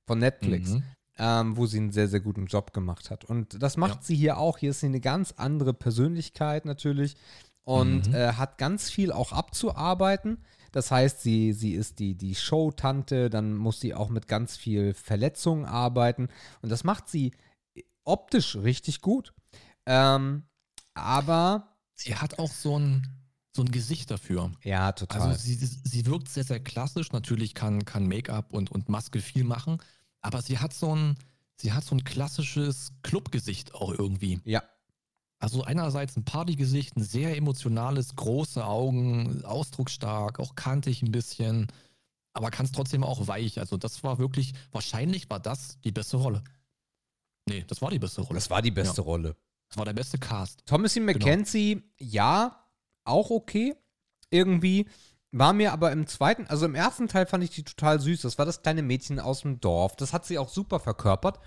[0.05, 0.83] von Netflix Mhm.
[1.17, 3.23] Ähm, wo sie einen sehr, sehr guten Job gemacht hat.
[3.25, 4.01] Und das macht Ja.
[4.03, 4.57] sie hier auch.
[4.57, 7.15] Hier ist sie eine ganz andere Persönlichkeit natürlich
[7.63, 8.13] und Mhm.
[8.15, 10.37] äh, hat ganz viel auch abzuarbeiten.
[10.71, 14.93] Das heißt, sie, sie ist die, die Show-Tante, dann muss sie auch mit ganz viel
[14.93, 16.27] Verletzungen arbeiten.
[16.61, 17.31] Und das macht sie
[18.03, 19.33] optisch richtig gut.
[19.85, 20.43] Ähm,
[20.93, 23.07] aber, Sie hat auch so ein,
[23.55, 24.51] so ein Gesicht dafür.
[24.63, 25.21] ja, total.
[25.21, 27.11] Also sie, sie wirkt sehr, sehr klassisch.
[27.13, 29.77] Natürlich kann, kann Make-up und, und Maske viel machen,
[30.25, 31.17] aber sie hat so ein,
[31.55, 34.39] sie hat so ein klassisches Clubgesicht auch irgendwie.
[34.43, 34.63] ja,
[35.39, 41.67] Also einerseits ein Partygesicht, ein sehr emotionales, große Augen, ausdrucksstark, auch kantig ein bisschen,
[42.33, 43.59] aber kann es trotzdem auch weich.
[43.59, 46.43] Also das war wirklich, wahrscheinlich war das die beste Rolle.
[47.47, 48.35] Nee, das war die beste Rolle.
[48.35, 49.35] das war die beste Rolle.
[49.69, 50.65] Das war der beste Cast.
[50.65, 51.19] Thomasin Genau.
[51.19, 52.65] McKenzie, ja,
[53.03, 53.75] auch okay.
[54.31, 54.87] Irgendwie.
[55.37, 58.21] War mir aber im zweiten, also im ersten Teil fand ich die total süß.
[58.21, 59.95] Das war das kleine Mädchen aus dem Dorf.
[59.97, 61.39] Das hat sie auch super verkörpert.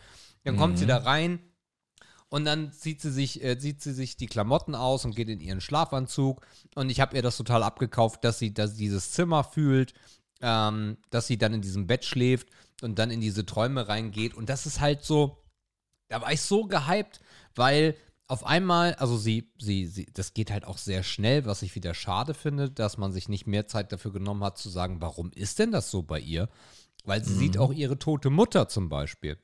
[0.45, 0.89] Dann kommt sie Mhm.
[0.89, 1.41] da rein
[2.29, 5.41] und dann zieht sie sich, äh, zieht sie sich die Klamotten aus und geht in
[5.41, 6.47] ihren Schlafanzug.
[6.75, 9.95] Und ich habe ihr das total abgekauft, dass sie, dass sie dieses Zimmer fühlt,
[10.43, 12.49] ähm, dass sie dann in diesem Bett schläft
[12.83, 14.35] und dann in diese Träume reingeht.
[14.35, 15.43] Und das ist halt so,
[16.09, 17.21] da war ich so gehypt,
[17.55, 17.97] weil
[18.29, 21.95] auf einmal, also sie, sie, sie, das geht halt auch sehr schnell, was ich wieder
[21.95, 25.59] schade finde, dass man sich nicht mehr Zeit dafür genommen hat, zu sagen, warum ist
[25.59, 26.49] denn das so bei ihr?
[27.05, 27.39] Weil sie Mhm.
[27.39, 29.39] sieht auch ihre tote Mutter zum Beispiel.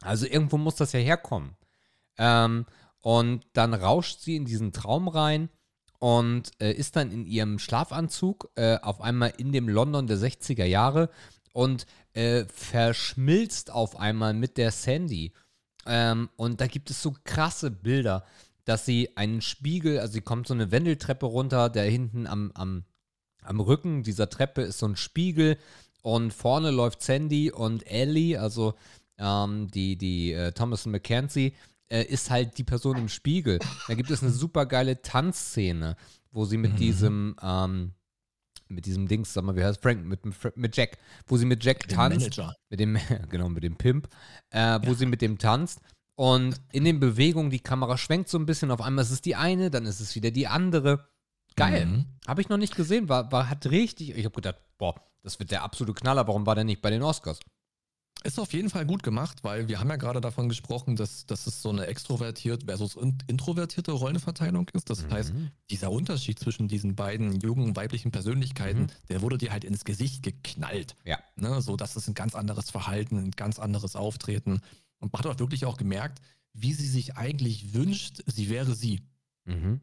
[0.00, 1.56] Also irgendwo muss das ja herkommen.
[2.16, 2.64] Ähm,
[3.00, 5.50] und dann rauscht sie in diesen Traum rein
[5.98, 10.64] und äh, ist dann in ihrem Schlafanzug äh, auf einmal in dem London der 60er
[10.64, 11.10] Jahre
[11.52, 15.32] und äh, verschmilzt auf einmal mit der Sandy.
[15.86, 18.24] Ähm, und da gibt es so krasse Bilder,
[18.64, 22.84] dass sie einen Spiegel, also sie kommt so eine Wendeltreppe runter, der hinten am, am,
[23.42, 25.58] am Rücken dieser Treppe ist so ein Spiegel
[26.02, 28.74] und vorne läuft Sandy und Ellie, also
[29.18, 31.54] ähm, die, die äh, Thomason McKenzie,
[31.88, 33.58] äh, ist halt die Person im Spiegel.
[33.86, 35.96] Da gibt es eine super geile Tanzszene,
[36.32, 36.76] wo sie mit Mhm.
[36.76, 37.92] diesem, ähm,
[38.74, 41.64] mit diesem Dings, sag mal, wie heißt Frank, mit, dem mit Jack, wo sie mit
[41.64, 42.54] Jack Den tanzt Manager.
[42.70, 42.98] mit dem,
[43.30, 44.08] genau, mit dem Pimp,
[44.50, 45.80] äh, wo sie mit dem tanzt.
[46.16, 49.34] Und in den Bewegungen, die Kamera schwenkt so ein bisschen, auf einmal ist es die
[49.34, 51.08] eine, dann ist es wieder die andere.
[51.56, 51.86] Geil.
[51.86, 52.06] Mhm.
[52.26, 55.50] Habe ich noch nicht gesehen, war, war hat richtig, ich habe gedacht, boah, das wird
[55.50, 57.40] der absolute Knaller, warum war der nicht bei den Oscars?
[58.26, 61.46] Ist auf jeden Fall gut gemacht, weil wir haben ja gerade davon gesprochen, dass, dass
[61.46, 62.96] es so eine extrovertiert versus
[63.26, 64.88] introvertierte Rollenverteilung ist.
[64.88, 65.10] Das mhm.
[65.10, 65.34] heißt,
[65.70, 68.90] dieser Unterschied zwischen diesen beiden jungen weiblichen Persönlichkeiten, mhm.
[69.10, 70.96] der wurde dir halt ins Gesicht geknallt.
[71.04, 71.18] Ja.
[71.36, 74.62] Ne, so, das ist ein ganz anderes Verhalten, ein ganz anderes Auftreten.
[75.00, 76.22] Und man hat auch wirklich auch gemerkt,
[76.54, 79.02] wie sie sich eigentlich wünscht, sie wäre sie.
[79.44, 79.82] Mhm.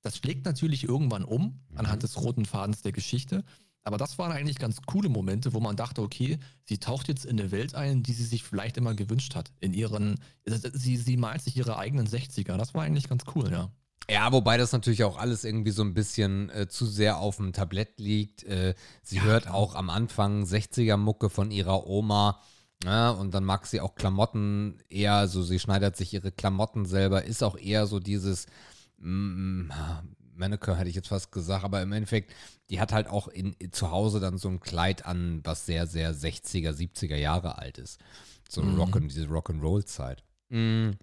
[0.00, 2.06] Das schlägt natürlich irgendwann um, anhand mhm.
[2.06, 3.44] des roten Fadens der Geschichte.
[3.84, 7.38] Aber das waren eigentlich ganz coole Momente, wo man dachte, okay, sie taucht jetzt in
[7.38, 9.52] eine Welt ein, die sie sich vielleicht immer gewünscht hat.
[9.60, 12.56] In ihren, sie, sie malt sich ihre eigenen 60er.
[12.56, 13.70] Das war eigentlich ganz cool, ja.
[14.10, 17.52] Ja, wobei das natürlich auch alles irgendwie so ein bisschen äh, zu sehr auf dem
[17.52, 18.42] Tablett liegt.
[18.44, 19.54] Äh, sie ja, hört klar.
[19.54, 22.40] auch am Anfang 60er-Mucke von ihrer Oma.
[22.84, 27.24] Ja, und dann mag sie auch Klamotten eher, so sie schneidet sich ihre Klamotten selber,
[27.24, 28.46] ist auch eher so dieses,
[28.98, 29.70] mm,
[30.36, 32.32] Mannequin hätte ich jetzt fast gesagt, aber im Endeffekt,
[32.70, 36.14] die hat halt auch in, zu Hause dann so ein Kleid an, was sehr, sehr
[36.14, 38.00] 60er, 70er Jahre alt ist.
[38.48, 38.78] So mhm.
[38.78, 40.22] Rock diese Rock'n'Roll-Zeit.
[40.48, 40.98] Mhm.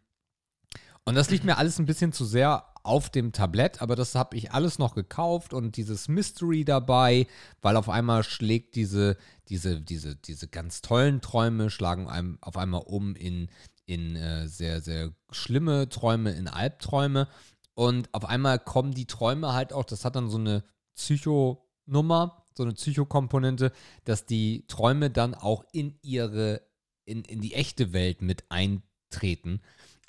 [1.04, 4.38] Und das liegt mir alles ein bisschen zu sehr auf dem Tablett, aber das habe
[4.38, 7.28] ich alles noch gekauft und dieses Mystery dabei,
[7.62, 9.18] weil auf einmal schlägt diese,
[9.50, 13.50] diese, diese, diese ganz tollen Träume, schlagen einem auf einmal um in,
[13.86, 17.28] in äh, sehr, sehr schlimme Träume, in Albträume.
[17.74, 20.64] Und auf einmal kommen die Träume halt auch, das hat dann so eine
[20.96, 23.72] Psychonummer, so eine Psychokomponente,
[24.04, 26.62] dass die Träume dann auch in ihre,
[27.06, 29.62] in, in die echte Welt mit eintreten.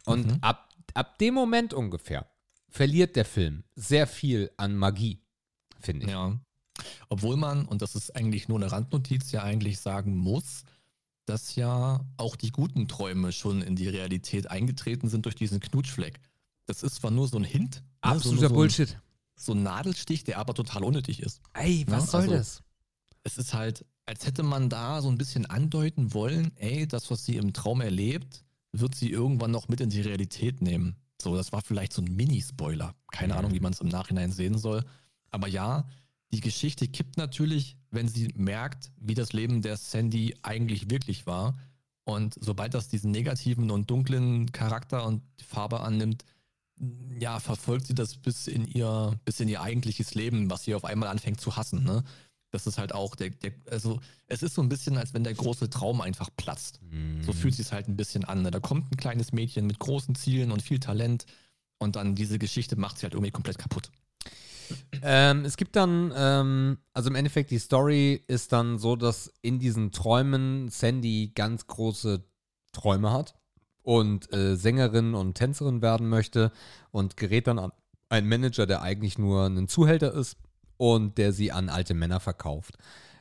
[0.04, 0.38] Und mhm.
[0.40, 2.26] ab, ab dem Moment ungefähr
[2.68, 5.20] verliert der Film sehr viel an Magie,
[5.78, 6.12] finde ich.
[6.12, 6.38] Ja.
[7.08, 10.64] Obwohl man, und das ist eigentlich nur eine Randnotiz, ja eigentlich sagen muss,
[11.26, 16.18] dass ja auch die guten Träume schon in die Realität eingetreten sind durch diesen Knutschfleck.
[16.66, 17.82] Das ist zwar nur so ein Hint.
[18.00, 18.88] Absoluter ne, so, Bullshit.
[18.88, 19.00] So ein,
[19.36, 21.40] so ein Nadelstich, der aber total unnötig ist.
[21.54, 22.62] Ey, was ja, soll also, das?
[23.24, 27.24] Es ist halt, als hätte man da so ein bisschen andeuten wollen, ey, das, was
[27.24, 30.96] sie im Traum erlebt, wird sie irgendwann noch mit in die Realität nehmen.
[31.20, 32.94] So, das war vielleicht so ein Mini-Spoiler.
[33.12, 33.38] Keine mhm.
[33.38, 34.84] Ahnung, wie man es im Nachhinein sehen soll.
[35.30, 35.86] Aber ja,
[36.32, 41.56] die Geschichte kippt natürlich, wenn sie merkt, wie das Leben der Sandy eigentlich wirklich war.
[42.04, 46.24] Und sobald das diesen negativen und dunklen Charakter und Farbe annimmt,
[47.18, 50.85] ja, verfolgt sie das bis in ihr, bis in ihr eigentliches Leben, was sie auf
[50.85, 52.03] einmal anfängt zu hassen, ne?
[52.51, 55.33] Das ist halt auch der, der, also es ist so ein bisschen, als wenn der
[55.33, 56.81] große Traum einfach platzt.
[56.83, 57.23] Mm.
[57.23, 58.43] So fühlt sich halt ein bisschen an.
[58.43, 58.51] Ne?
[58.51, 61.25] Da kommt ein kleines Mädchen mit großen Zielen und viel Talent
[61.79, 63.91] und dann diese Geschichte macht sie halt irgendwie komplett kaputt.
[65.01, 69.59] Ähm, es gibt dann, ähm, also im Endeffekt, die Story ist dann so, dass in
[69.59, 72.23] diesen Träumen Sandy ganz große
[72.73, 73.35] Träume hat
[73.83, 76.53] und äh, Sängerin und Tänzerin werden möchte
[76.91, 77.72] und gerät dann an
[78.09, 80.37] einen Manager, der eigentlich nur ein Zuhälter ist
[80.76, 82.76] und der sie an alte Männer verkauft.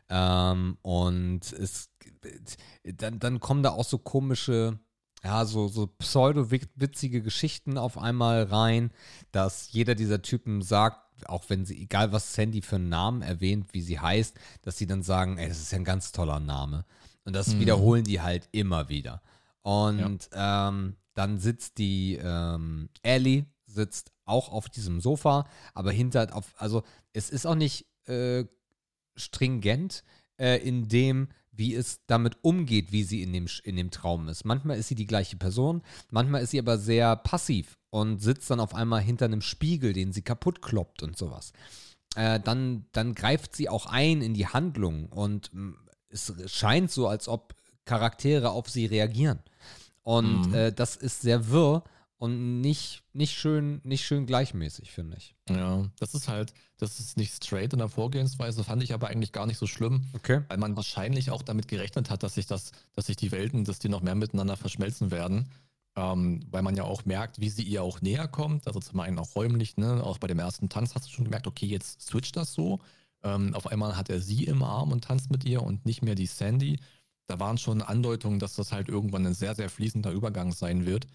[0.09, 1.89] Ähm, und es,
[2.83, 4.79] dann, dann kommen da auch so komische,
[5.23, 8.91] ja, so, so pseudo-witzige Geschichten auf einmal rein,
[9.31, 10.99] dass jeder dieser Typen sagt,
[11.29, 14.87] auch wenn sie, egal was Sandy für einen Namen erwähnt, wie sie heißt, dass sie
[14.87, 16.85] dann sagen, ey, das ist ja ein ganz toller Name.
[17.23, 17.59] Und das mhm.
[17.59, 19.21] wiederholen die halt immer wieder.
[19.61, 20.69] Und ja.
[20.69, 26.83] ähm, dann sitzt die ähm, Ellie, sitzt auch auf diesem Sofa, aber hinter, auf, also
[27.13, 28.45] es ist auch nicht äh,
[29.15, 30.03] stringent
[30.37, 34.45] äh, in dem, wie es damit umgeht, wie sie in dem, in dem Traum ist.
[34.45, 38.61] Manchmal ist sie die gleiche Person, manchmal ist sie aber sehr passiv und sitzt dann
[38.61, 41.51] auf einmal hinter einem Spiegel, den sie kaputt kloppt und sowas.
[42.15, 45.73] Äh, dann, dann greift sie auch ein in die Handlung und mh,
[46.09, 47.55] es scheint so, als ob
[47.91, 49.39] Charaktere auf sie reagieren.
[50.01, 50.53] Und mhm.
[50.53, 51.83] äh, das ist sehr wirr
[52.17, 55.35] und nicht, nicht, schön, nicht schön gleichmäßig, finde ich.
[55.49, 59.33] Ja, das ist halt, das ist nicht straight in der Vorgehensweise, fand ich aber eigentlich
[59.33, 60.05] gar nicht so schlimm.
[60.13, 60.41] Okay.
[60.47, 63.79] Weil man wahrscheinlich auch damit gerechnet hat, dass sich das, dass sich die Welten, dass
[63.79, 65.49] die noch mehr miteinander verschmelzen werden.
[65.97, 68.67] Ähm, weil man ja auch merkt, wie sie ihr auch näher kommt.
[68.67, 70.01] Also zum einen auch räumlich, ne?
[70.01, 72.79] Auch bei dem ersten Tanz hast du schon gemerkt, okay, jetzt switcht das so.
[73.23, 76.15] Ähm, auf einmal hat er sie im Arm und tanzt mit ihr und nicht mehr
[76.15, 76.79] die Sandy
[77.31, 81.07] da waren schon Andeutungen, dass das halt irgendwann ein sehr, sehr fließender Übergang sein wird.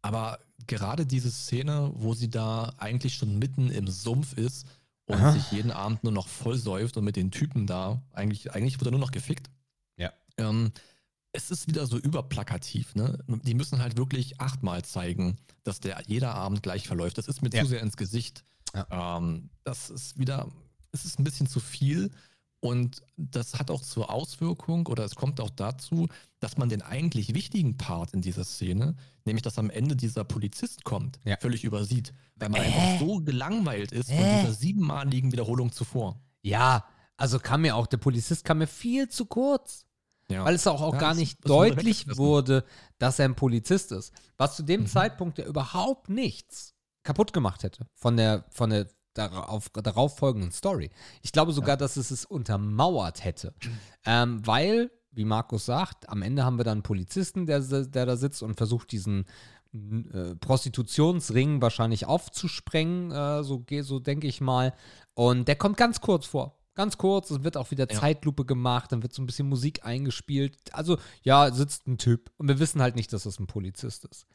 [0.00, 4.66] Aber gerade diese Szene, wo sie da eigentlich schon mitten im Sumpf ist
[5.04, 5.32] und Aha.
[5.32, 8.88] sich jeden Abend nur noch voll säuft und mit den Typen da, eigentlich, eigentlich wird
[8.88, 9.50] er nur noch gefickt.
[9.98, 10.14] Ja.
[10.38, 10.72] Ähm,
[11.32, 13.22] es ist wieder so überplakativ, ne?
[13.26, 17.18] Die müssen halt wirklich achtmal zeigen, dass der jeder Abend gleich verläuft.
[17.18, 17.62] Das ist mir ja.
[17.62, 18.44] zu sehr ins Gesicht.
[18.74, 19.18] Ja.
[19.18, 20.48] Ähm, das ist wieder,
[20.92, 22.10] es ist ein bisschen zu viel.
[22.60, 26.08] Und das hat auch zur Auswirkung oder es kommt auch dazu,
[26.40, 30.84] dass man den eigentlich wichtigen Part in dieser Szene, nämlich dass am Ende dieser Polizist
[30.84, 31.38] kommt, ja.
[31.40, 32.64] völlig übersieht, weil man äh?
[32.66, 34.16] einfach so gelangweilt ist äh?
[34.16, 36.20] von dieser siebenmaligen Wiederholung zuvor.
[36.42, 36.84] Ja,
[37.16, 39.86] also kam mir auch, der Polizist kam mir viel zu kurz.
[40.30, 40.44] Ja.
[40.44, 42.64] Weil es auch, auch Ja, gar nicht deutlich wurde,
[42.98, 44.12] dass er ein Polizist ist.
[44.36, 44.86] Was zu dem Mhm.
[44.86, 50.90] Zeitpunkt ja überhaupt nichts kaputt gemacht hätte von der, von der darauf, darauf folgenden Story.
[51.22, 53.54] Ich glaube sogar, dass es es untermauert hätte.
[54.04, 58.16] Ähm, weil, wie Markus sagt, am Ende haben wir dann einen Polizisten, der, der da
[58.16, 59.26] sitzt und versucht, diesen
[59.72, 64.74] äh, Prostitutionsring wahrscheinlich aufzusprengen, äh, so, so denke ich mal.
[65.14, 66.56] Und der kommt ganz kurz vor.
[66.74, 68.00] Ganz kurz, es wird auch wieder Ja.
[68.00, 70.56] Zeitlupe gemacht, dann wird so ein bisschen Musik eingespielt.
[70.72, 72.30] Also, ja, sitzt ein Typ.
[72.36, 74.26] Und wir wissen halt nicht, dass das ein Polizist ist.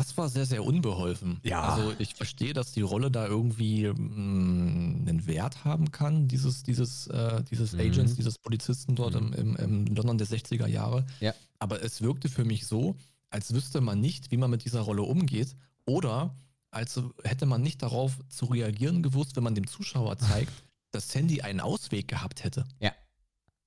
[0.00, 1.40] Das war sehr, sehr unbeholfen.
[1.42, 1.60] Ja.
[1.62, 3.94] Also ich verstehe, dass die Rolle da irgendwie mh,
[5.08, 7.80] einen Wert haben kann, dieses, dieses, äh, dieses Mhm.
[7.80, 9.32] Agents, dieses Polizisten dort Mhm.
[9.34, 11.04] im, im, im London der 60er Jahre.
[11.20, 11.34] Ja.
[11.58, 12.96] Aber es wirkte für mich so,
[13.28, 16.34] als wüsste man nicht, wie man mit dieser Rolle umgeht oder
[16.70, 20.52] als hätte man nicht darauf zu reagieren gewusst, wenn man dem Zuschauer zeigt,
[20.92, 22.64] dass Sandy einen Ausweg gehabt hätte.
[22.80, 22.92] Ja.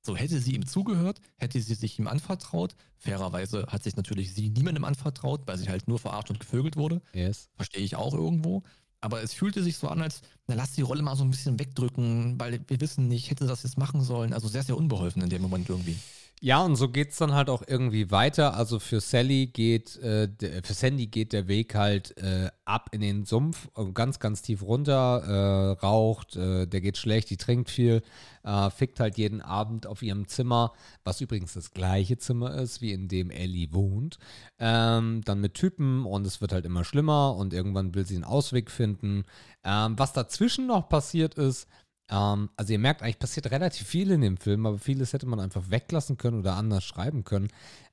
[0.06, 2.76] So hätte sie ihm zugehört, hätte sie sich ihm anvertraut.
[2.98, 7.02] Fairerweise hat sich natürlich sie niemandem anvertraut, weil sie halt nur verarscht und gevögelt wurde.
[7.14, 7.50] Yes.
[7.56, 8.64] Verstehe ich auch irgendwo.
[9.00, 11.60] Aber es fühlte sich so an, als, na lass die Rolle mal so ein bisschen
[11.60, 14.34] wegdrücken, weil wir wissen nicht, hätte das jetzt machen sollen.
[14.34, 15.98] Also sehr, sehr unbeholfen in dem Moment irgendwie.
[16.46, 18.56] Ja, und so geht es dann halt auch irgendwie weiter.
[18.56, 20.28] Also für Sally geht, äh,
[20.62, 25.24] für Sandy geht der Weg halt äh, ab in den Sumpf, ganz, ganz tief runter,
[25.24, 28.02] äh, raucht, äh, der geht schlecht, die trinkt viel,
[28.44, 30.74] äh, fickt halt jeden Abend auf ihrem Zimmer,
[31.06, 34.18] was übrigens das gleiche Zimmer ist, wie in dem Ellie wohnt.
[34.60, 38.26] Ähm, dann mit Typen und es wird halt immer schlimmer und irgendwann will sie einen
[38.26, 39.24] Ausweg finden.
[39.64, 41.70] Ähm, was dazwischen noch passiert ist,
[42.10, 45.40] ähm, also ihr merkt eigentlich, passiert relativ viel in dem Film, aber vieles hätte man
[45.40, 47.48] einfach weglassen können oder anders schreiben können,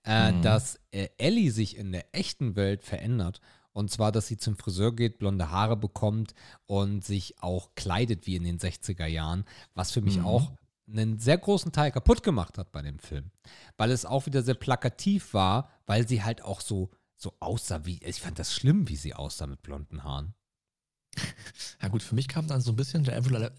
[0.04, 0.42] äh, Mhm.
[0.42, 3.40] dass äh, Ellie sich in der echten Welt verändert.
[3.72, 6.34] Und zwar, dass sie zum Friseur geht, blonde Haare bekommt
[6.66, 9.44] und sich auch kleidet wie in den 60er Jahren,
[9.74, 10.24] was für mich Mhm.
[10.24, 10.52] auch
[10.92, 13.30] einen sehr großen Teil kaputt gemacht hat bei dem Film.
[13.76, 18.00] Weil es auch wieder sehr plakativ war, weil sie halt auch so, so aussah wie,
[18.02, 20.34] ich fand das schlimm, wie sie aussah mit blonden Haaren.
[21.82, 23.50] Ja gut, für mich kam dann so ein bisschen der Avril,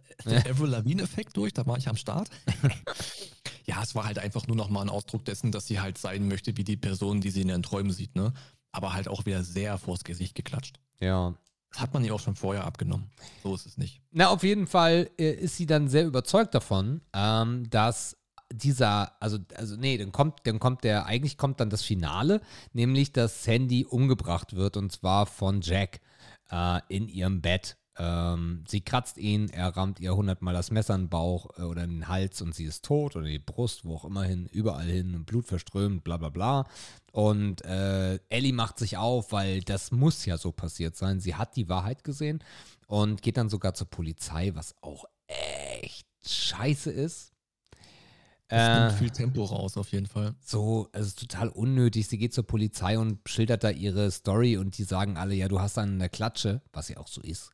[0.70, 2.30] Lavigne-Effekt durch, da war ich am Start.
[3.66, 6.56] ja, es war halt einfach nur nochmal ein Ausdruck dessen, dass sie halt sein möchte
[6.58, 8.34] wie die Person, die sie in ihren Träumen sieht, ne?
[8.72, 10.80] Aber halt auch wieder sehr vors Gesicht geklatscht.
[11.00, 11.34] Ja.
[11.72, 13.10] Das hat man ihr auch schon vorher abgenommen.
[13.44, 14.02] So ist es nicht.
[14.12, 18.18] Na, auf jeden Fall äh, ist sie dann sehr überzeugt davon, ähm, dass
[18.54, 22.42] dieser, also, also nee, dann kommt, dann kommt der, eigentlich kommt dann das Finale,
[22.74, 26.02] nämlich, dass Sandy umgebracht wird und zwar von Jack
[26.52, 27.78] äh, in ihrem Bett.
[28.04, 31.84] Ähm, sie kratzt ihn, er rammt ihr hundertmal das Messer in den Bauch äh, oder
[31.84, 34.88] in den Hals und sie ist tot oder die Brust, wo auch immer hin, überall
[34.88, 36.66] hin, Blut verströmt, bla bla bla.
[37.12, 41.20] Und äh, Ellie macht sich auf, weil das muss ja so passiert sein.
[41.20, 42.44] Sie hat die Wahrheit gesehen
[42.88, 47.34] und geht dann sogar zur Polizei, was auch echt scheiße ist.
[48.48, 50.34] Das nimmt Äh, viel Tempo raus, auf jeden Fall.
[50.44, 52.08] so, es ist total unnötig.
[52.08, 55.62] Sie geht zur Polizei und schildert da ihre Story und die sagen alle, ja, du
[55.62, 57.52] hast einen in der Klatsche, was ja auch so ist.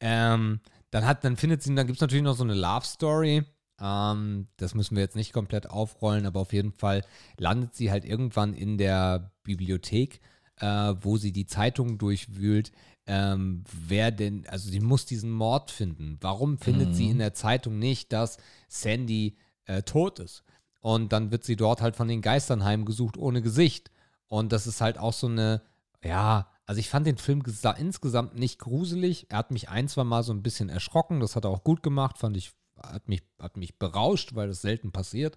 [0.00, 3.44] Ähm, dann hat, dann findet sie, dann gibt es natürlich noch so eine Love Story.
[3.80, 7.04] Ähm, das müssen wir jetzt nicht komplett aufrollen, aber auf jeden Fall
[7.38, 10.20] landet sie halt irgendwann in der Bibliothek,
[10.60, 12.72] äh, wo sie die Zeitung durchwühlt.
[13.06, 16.16] Ähm, wer denn, also sie muss diesen Mord finden.
[16.20, 17.10] Warum findet sie Mhm.
[17.12, 18.38] in der Zeitung nicht, dass
[18.68, 19.36] Sandy
[19.66, 20.42] äh, tot ist?
[20.80, 23.90] Und dann wird sie dort halt von den Geistern heimgesucht ohne Gesicht.
[24.28, 25.62] Und das ist halt auch so eine,
[26.02, 29.26] ja, also ich fand den Film gesa- insgesamt nicht gruselig.
[29.30, 31.20] Er hat mich ein, zwei Mal so ein bisschen erschrocken.
[31.20, 32.52] Das hat er auch gut gemacht, fand ich,
[32.82, 35.36] hat mich, hat mich berauscht, weil das selten passiert.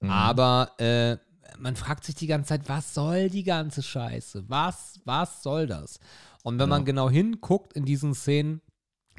[0.00, 0.10] Mhm.
[0.10, 1.16] Aber äh,
[1.58, 4.44] man fragt sich die ganze Zeit, was soll die ganze Scheiße?
[4.48, 5.98] Was, was soll das?
[6.44, 6.76] Und wenn Ja.
[6.76, 8.60] man genau hinguckt in diesen Szenen,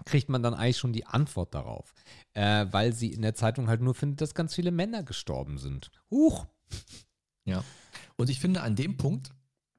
[0.05, 1.93] kriegt man dann eigentlich schon die Antwort darauf.
[2.33, 5.91] Äh, weil sie in der Zeitung halt nur findet, dass ganz viele Männer gestorben sind.
[6.09, 6.47] Huch.
[7.45, 7.63] Ja.
[8.15, 9.31] Und ich finde, an dem Punkt,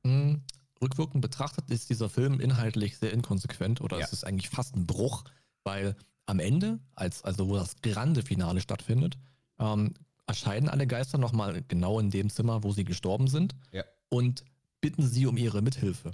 [0.05, 0.39] mh,
[0.83, 4.05] rückwirkend betrachtet, ist dieser Film inhaltlich sehr inkonsequent oder Ja.
[4.05, 5.25] es ist eigentlich fast ein Bruch,
[5.65, 5.97] weil
[6.27, 9.17] am Ende, als, also wo das grande Finale stattfindet,
[9.59, 9.95] ähm,
[10.27, 13.85] erscheinen alle Geister nochmal genau in dem Zimmer, wo sie gestorben sind Ja.
[14.09, 14.45] und
[14.81, 16.13] bitten sie um ihre Mithilfe.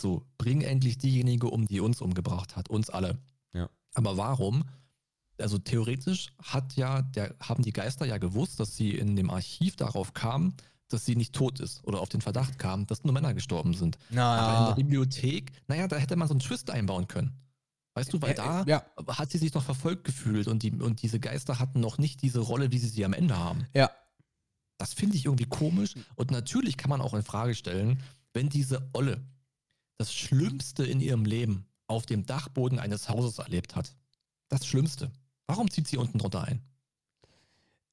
[0.00, 3.18] So, bring endlich diejenige um, die uns umgebracht hat, uns alle.
[3.52, 3.68] Ja.
[3.94, 4.64] Aber warum?
[5.38, 9.76] Also theoretisch hat ja der, haben die Geister ja gewusst, dass sie in dem Archiv
[9.76, 10.54] darauf kamen,
[10.92, 13.98] dass sie nicht tot ist oder auf den Verdacht kamen, dass nur Männer gestorben sind.
[14.38, 17.34] Aber in der Bibliothek, naja, da hätte man so einen Twist einbauen können.
[17.94, 21.18] Weißt du, weil da Ja, hat sie sich noch verfolgt gefühlt und, die, und diese
[21.20, 23.66] Geister hatten noch nicht diese Rolle, wie sie sie am Ende haben.
[23.74, 23.90] ja.
[24.80, 25.94] Das finde ich irgendwie komisch.
[26.14, 28.00] Und natürlich kann man auch in Frage stellen,
[28.32, 29.20] wenn diese Olle
[29.96, 33.96] das Schlimmste in ihrem Leben auf dem Dachboden eines Hauses erlebt hat.
[34.48, 35.10] Das Schlimmste.
[35.48, 36.62] Warum zieht sie unten drunter ein?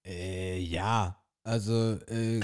[0.05, 1.17] Äh, ja.
[1.45, 1.73] Also,
[2.07, 2.41] äh,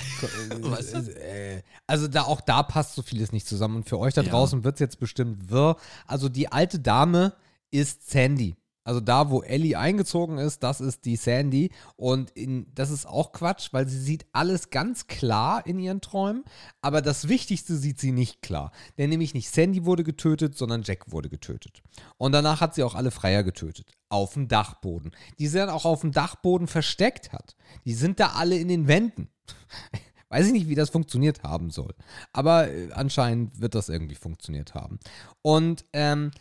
[0.61, 0.93] Was?
[0.93, 3.77] äh, äh, also da auch da passt so vieles nicht zusammen.
[3.77, 4.29] Und für euch da Ja.
[4.29, 5.75] draußen wird es jetzt bestimmt wirr.
[6.05, 7.33] Also die alte Dame
[7.71, 8.55] ist Sandy.
[8.83, 11.71] Also da, wo Ellie eingezogen ist, das ist die Sandy.
[11.95, 16.43] Und in, das ist auch Quatsch, weil sie sieht alles ganz klar in ihren Träumen.
[16.81, 18.71] Aber das Wichtigste sieht sie nicht klar.
[18.97, 21.83] Denn nämlich nicht Sandy wurde getötet, sondern Jack wurde getötet.
[22.17, 23.91] Und danach hat sie auch alle Freier getötet.
[24.09, 25.11] Auf dem Dachboden.
[25.37, 27.55] Die sie dann auch auf dem Dachboden versteckt hat.
[27.85, 29.29] Die sind da alle in den Wänden.
[30.29, 31.93] Weiß ich nicht, wie das funktioniert haben soll.
[32.31, 34.97] Aber äh, anscheinend wird das irgendwie funktioniert haben.
[35.41, 36.31] Und ähm,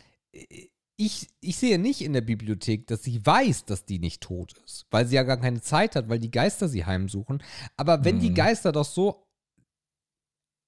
[1.05, 4.85] ich, ich sehe nicht in der Bibliothek, dass sie weiß, dass die nicht tot ist.
[4.91, 7.41] Weil sie ja gar keine Zeit hat, weil die Geister sie heimsuchen.
[7.77, 8.35] Aber wenn die Mhm.
[8.35, 9.27] Geister doch so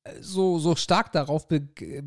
[0.03, 2.03] äh, so, so stark darauf äh,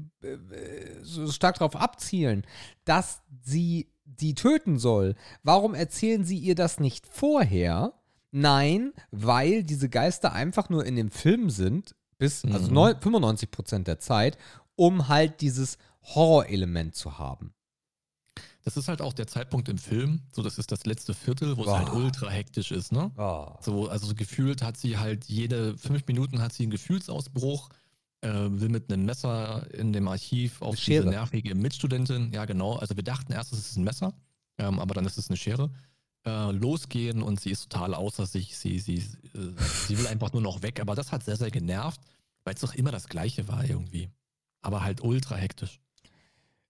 [1.03, 2.45] so stark darauf abzielen,
[2.85, 7.95] dass sie die töten soll, warum erzählen sie ihr das nicht vorher?
[8.33, 12.75] Nein, weil diese Geister einfach nur in dem Film sind, bis, also Mhm.
[12.75, 14.37] neu- 95% der Zeit,
[14.75, 17.53] um halt dieses Horrorelement zu haben.
[18.67, 21.63] Das ist halt auch der Zeitpunkt im Film, so das ist das letzte Viertel, wo
[21.63, 21.99] es halt Boah.
[21.99, 23.13] ultra hektisch ist, ne?
[23.63, 27.69] So, also so gefühlt hat sie halt jede fünf Minuten hat sie einen Gefühlsausbruch,
[28.23, 32.97] äh, will mit einem Messer in dem Archiv auf diese nervige Mitstudentin, ja genau, also
[32.97, 34.13] wir dachten erst, es ist ein Messer,
[34.59, 35.71] ähm, aber dann ist es eine Schere,
[36.27, 40.43] äh, losgehen und sie ist total außer sich, sie, sie, äh, sie will einfach nur
[40.43, 42.01] noch weg, aber das hat sehr, sehr genervt,
[42.43, 44.11] weil es doch immer das Gleiche war irgendwie,
[44.61, 45.79] aber halt ultra hektisch.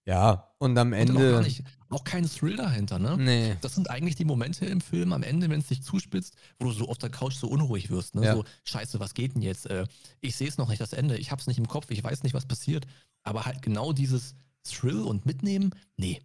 [0.05, 1.31] Ja, und am Und Ende.
[1.31, 3.17] gar nicht, auch kein Thrill dahinter, ne?
[3.17, 3.57] Nee.
[3.61, 6.71] Das sind eigentlich die Momente im Film am Ende, wenn es sich zuspitzt, wo du
[6.71, 8.15] so auf der Couch so unruhig wirst.
[8.15, 8.25] Ne?
[8.25, 8.35] Ja.
[8.35, 9.69] So, scheiße, was geht denn jetzt?
[9.69, 9.85] Äh,
[10.19, 11.17] ich sehe es noch nicht, das Ende.
[11.17, 12.85] Ich habe es nicht im Kopf, ich weiß nicht, was passiert.
[13.23, 16.21] Aber halt genau dieses Thrill und Mitnehmen, nee,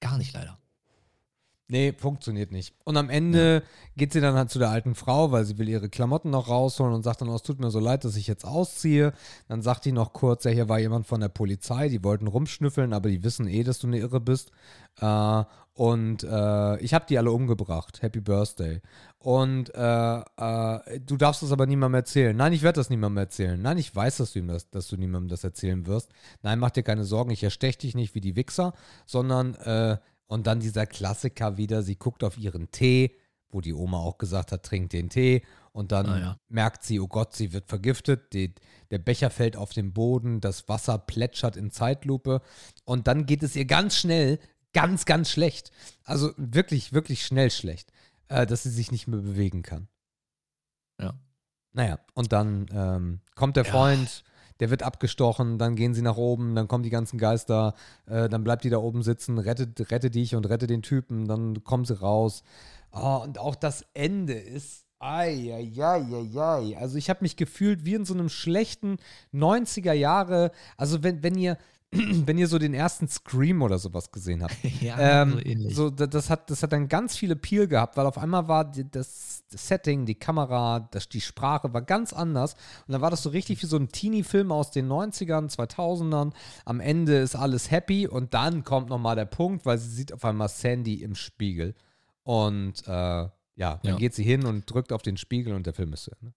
[0.00, 0.58] gar nicht leider.
[1.72, 2.74] Nee, funktioniert nicht.
[2.84, 3.62] Und am Ende
[3.96, 6.92] geht sie dann halt zu der alten Frau, weil sie will ihre Klamotten noch rausholen
[6.92, 9.14] und sagt dann, oh, es tut mir so leid, dass ich jetzt ausziehe.
[9.48, 12.92] Dann sagt die noch kurz, ja, hier war jemand von der Polizei, die wollten rumschnüffeln,
[12.92, 14.52] aber die wissen eh, dass du eine Irre bist.
[15.00, 18.02] Äh, und äh, ich habe die alle umgebracht.
[18.02, 18.82] Happy Birthday.
[19.18, 22.36] Und äh, äh, du darfst das aber niemandem erzählen.
[22.36, 23.62] Nein, ich werde das niemandem erzählen.
[23.62, 26.10] Nein, ich weiß, dass du, ihm das, dass du niemandem das erzählen wirst.
[26.42, 28.74] Nein, mach dir keine Sorgen, ich erstech dich nicht wie die Wichser,
[29.06, 29.96] sondern äh,
[30.26, 33.16] und dann dieser Klassiker wieder, sie guckt auf ihren Tee,
[33.50, 35.42] wo die Oma auch gesagt hat, trink den Tee.
[35.72, 36.36] Und dann Ah, ja.
[36.48, 38.32] merkt sie, oh Gott, sie wird vergiftet.
[38.32, 38.54] Die,
[38.90, 42.40] der Becher fällt auf den Boden, das Wasser plätschert in Zeitlupe.
[42.84, 44.38] Und dann geht es ihr ganz schnell,
[44.72, 45.70] ganz, ganz schlecht.
[46.04, 47.92] Also wirklich, wirklich schnell schlecht,
[48.28, 49.88] äh, dass sie sich nicht mehr bewegen kann.
[51.00, 51.14] Ja.
[51.72, 53.70] Naja, und dann ähm, kommt der Ja.
[53.70, 54.24] Freund,
[54.62, 57.74] der wird abgestochen, dann gehen sie nach oben, dann kommen die ganzen Geister,
[58.06, 61.64] äh, dann bleibt die da oben sitzen, rettet, rette dich und rette den Typen, dann
[61.64, 62.44] kommen sie raus.
[62.92, 64.84] Oh, und auch das Ende ist.
[65.00, 66.76] Eieieiei.
[66.78, 68.98] Also ich habe mich gefühlt wie in so einem schlechten
[69.34, 70.52] 90er Jahre.
[70.76, 71.58] Also wenn, wenn ihr,
[72.26, 74.56] wenn ihr so den ersten Scream oder sowas gesehen habt.
[74.80, 75.74] ja, Ähm, so ähnlich.
[75.76, 78.64] so, da- das, hat, das hat dann ganz viel Appeal gehabt, weil auf einmal war
[78.70, 82.54] die, das, das Setting, die Kamera, das, die Sprache war ganz anders.
[82.86, 86.32] Und dann war das so richtig wie so ein Teenie-Film aus den 90ern, 2000ern.
[86.64, 90.24] Am Ende ist alles happy und dann kommt nochmal der Punkt, weil sie sieht auf
[90.24, 91.74] einmal Sandy im Spiegel.
[92.22, 93.96] Und äh, ja, dann Ja.
[93.96, 96.32] geht sie hin und drückt auf den Spiegel und der Film ist zu Ende.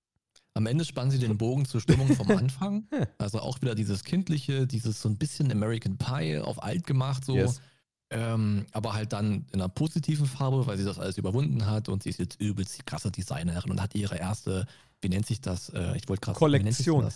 [0.56, 2.88] Am Ende spannen sie den Bogen zur Stimmung vom Anfang.
[3.18, 7.36] Also auch wieder dieses Kindliche, dieses so ein bisschen American Pie auf alt gemacht, so.
[7.36, 7.62] Yes.
[8.10, 12.04] Ähm, aber halt dann in einer positiven Farbe, weil sie das alles überwunden hat und
[12.04, 14.66] sie ist jetzt übelst die krasse Designerin und hat ihre erste,
[15.02, 15.70] wie nennt sich das?
[15.70, 17.12] Äh, ich wollte gerade Kollektion.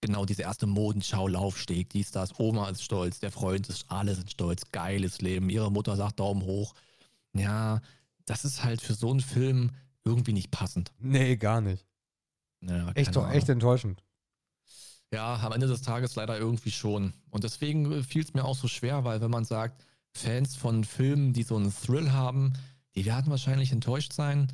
[0.00, 2.38] Genau, diese erste Modenschau, Laufsteg, dies, das.
[2.38, 5.50] Oma ist stolz, der Freund ist, alle sind stolz, geiles Leben.
[5.50, 6.74] Ihre Mutter sagt Daumen hoch.
[7.34, 7.80] Ja,
[8.24, 9.72] das ist halt für so einen Film
[10.04, 10.92] irgendwie nicht passend.
[11.00, 11.84] Nee, gar nicht.
[12.60, 13.36] Ja, Echt, doch, Ahnung.
[13.36, 14.02] echt enttäuschend.
[15.12, 17.14] Ja, am Ende des Tages leider irgendwie schon.
[17.30, 21.32] Und deswegen fiel es mir auch so schwer, weil wenn man sagt, Fans von Filmen,
[21.32, 22.52] die so einen Thrill haben,
[22.94, 24.52] die werden wahrscheinlich enttäuscht sein.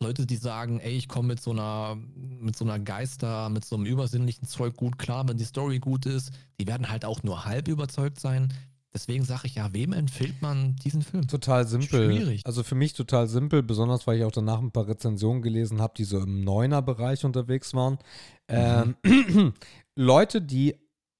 [0.00, 3.76] Leute, die sagen, ey, ich komme mit so einer, mit so einer Geister, mit so
[3.76, 7.44] einem übersinnlichen Zeug gut klar, wenn die Story gut ist, die werden halt auch nur
[7.44, 8.52] halb überzeugt sein.
[8.94, 11.26] Deswegen sage ich ja, wem empfiehlt man diesen Film?
[11.26, 12.06] Total simpel.
[12.14, 12.42] Schwierig.
[12.46, 15.94] Also für mich total simpel, besonders weil ich auch danach ein paar Rezensionen gelesen habe,
[15.96, 17.98] die so im Neuner-Bereich unterwegs waren.
[18.46, 18.94] Ähm,
[19.96, 20.76] Leute, die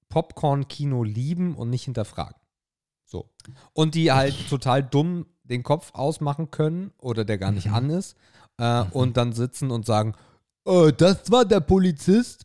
[0.07, 2.35] Popcorn-Kino lieben und nicht hinterfragen.
[3.03, 3.29] So.
[3.73, 7.73] Und die halt total dumm den Kopf ausmachen können oder der gar nicht Mhm.
[7.73, 8.15] an ist
[8.57, 8.91] äh, Mhm.
[8.93, 10.13] und dann sitzen und sagen,
[10.63, 12.43] oh, das war der Polizist.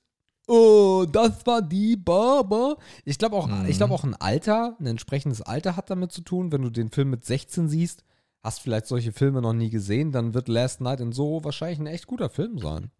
[0.51, 2.77] Oh, das war die Barber.
[3.05, 3.66] Ich glaube auch, Mhm.
[3.68, 6.51] ich glaube auch ein Alter, ein entsprechendes Alter hat damit zu tun.
[6.51, 8.02] Wenn du den Film mit 16 siehst,
[8.43, 11.86] hast vielleicht solche Filme noch nie gesehen, dann wird Last Night in Soho wahrscheinlich ein
[11.86, 12.90] echt guter Film sein.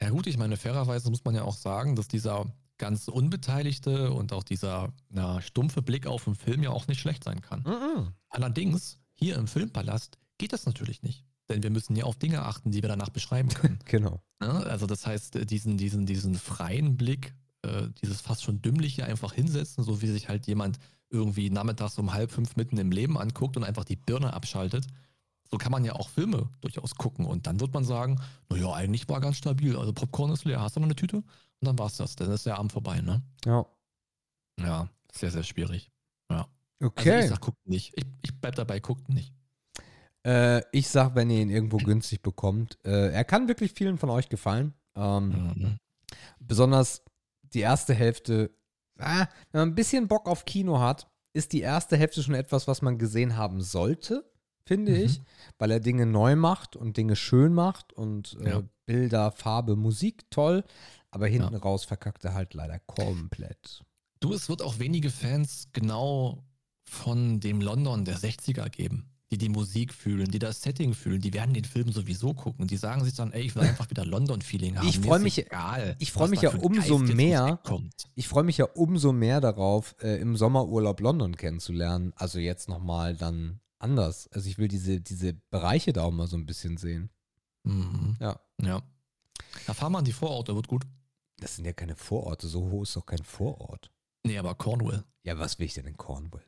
[0.00, 2.44] Ja gut, ich meine, fairerweise muss man ja auch sagen, dass dieser
[2.76, 7.22] ganz unbeteiligte und auch dieser na, stumpfe Blick auf den Film ja auch nicht schlecht
[7.24, 7.60] sein kann.
[7.62, 8.08] Mhm.
[8.28, 11.24] Allerdings, hier im Filmpalast geht das natürlich nicht.
[11.48, 13.78] Denn wir müssen ja auf Dinge achten, die wir danach beschreiben können.
[13.84, 14.22] Genau.
[14.40, 14.48] Ne?
[14.48, 19.32] Also das heißt, äh, diesen, diesen, diesen freien Blick, äh, dieses fast schon dümmliche einfach
[19.32, 20.78] hinsetzen, so wie sich halt jemand
[21.10, 24.86] irgendwie nachmittags um halb fünf mitten im Leben anguckt und einfach die Birne abschaltet.
[25.50, 29.06] So kann man ja auch Filme durchaus gucken und dann wird man sagen, naja, eigentlich
[29.08, 29.76] war ganz stabil.
[29.76, 31.16] Also Popcorn ist leer, hast du noch eine Tüte?
[31.16, 31.26] Und
[31.60, 32.16] dann war's das.
[32.16, 33.22] Dann ist der Abend vorbei, ne?
[33.44, 33.66] Ja.
[34.58, 35.90] Ja, sehr, sehr schwierig.
[36.30, 36.48] Ja.
[36.82, 37.10] Okay.
[37.10, 37.92] Also ich sag, guckt nicht.
[37.96, 39.34] Ich, ich bleib dabei, guckt nicht.
[40.26, 44.10] Äh, ich sag, wenn ihr ihn irgendwo günstig bekommt, äh, er kann wirklich vielen von
[44.10, 44.74] euch gefallen.
[44.94, 45.76] Ähm, Mhm.
[46.40, 47.02] Besonders
[47.54, 48.50] die erste Hälfte,
[48.98, 52.68] ah, wenn man ein bisschen Bock auf Kino hat, ist die erste Hälfte schon etwas,
[52.68, 54.30] was man gesehen haben sollte,
[54.66, 54.98] finde Mhm.
[55.04, 55.20] ich,
[55.58, 58.62] weil er Dinge neu macht und Dinge schön macht und äh, Ja.
[58.86, 60.64] Bilder, Farbe, Musik toll,
[61.10, 61.60] aber hinten Ja.
[61.60, 63.82] raus verkackt er halt leider komplett.
[64.20, 66.44] Du, es wird auch wenige Fans genau
[66.84, 71.20] von dem London der 60er geben, die die Musik fühlen, die das Setting fühlen.
[71.20, 72.66] Die werden den Film sowieso gucken.
[72.68, 74.86] Die sagen sich dann, ey, ich will einfach wieder London-Feeling haben.
[74.86, 77.58] Ich Mir freu ist mich- egal, ich freu mich ja umso mehr.
[78.14, 82.12] Ich freue mich ja umso mehr darauf, äh, im Sommerurlaub London kennenzulernen.
[82.16, 84.28] Also jetzt nochmal dann anders.
[84.28, 87.10] Also ich will diese, diese Bereiche da auch mal so ein bisschen sehen.
[87.64, 88.16] Mhm.
[88.20, 88.38] Ja.
[88.60, 88.82] Ja.
[89.66, 90.84] Da fahren wir an die Vororte, wird gut.
[91.38, 92.46] Das sind ja keine Vororte.
[92.46, 93.90] So hoch ist doch kein Vorort.
[94.24, 95.04] Nee, aber Cornwall.
[95.24, 96.44] Ja, was will ich denn in Cornwall?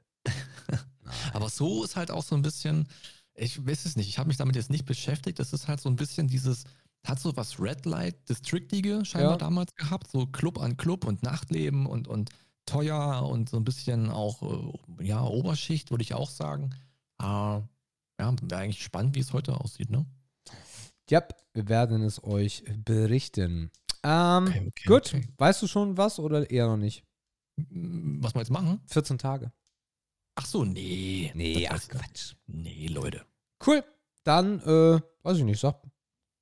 [1.33, 2.89] Aber so ist halt auch so ein bisschen,
[3.35, 5.39] ich weiß es nicht, ich habe mich damit jetzt nicht beschäftigt.
[5.39, 6.65] Das ist halt so ein bisschen dieses,
[7.07, 9.39] hat so was Red Light Districtige scheinbar Ja.
[9.39, 12.31] damals gehabt, so Club an Club und Nachtleben und, und
[12.67, 14.43] teuer und so ein bisschen auch,
[14.99, 16.71] äh, ja, Oberschicht, würde ich auch sagen.
[17.21, 17.65] Äh, ja,
[18.19, 20.07] wäre eigentlich spannend, wie es heute aussieht, ne?
[21.11, 21.23] Ja,
[21.53, 23.71] wir werden es euch berichten.
[24.03, 25.29] Ähm, Okay, okay, gut, okay.
[25.37, 27.05] weißt du schon was oder eher noch nicht?
[27.57, 28.81] Was wir jetzt machen?
[28.87, 29.53] 14 Tage.
[30.37, 31.31] Ach so, nee.
[31.35, 31.91] Nee, das ach nicht.
[31.91, 32.35] Quatsch.
[32.47, 33.25] Nee, Leute.
[33.65, 33.85] Cool,
[34.25, 35.81] dann, äh, weiß ich nicht, sag.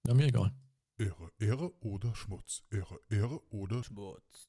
[0.06, 0.52] Ja, mir egal.
[0.98, 2.62] Ehre, Ehre oder Schmutz.
[2.70, 4.48] Ehre, Ehre oder Schmutz.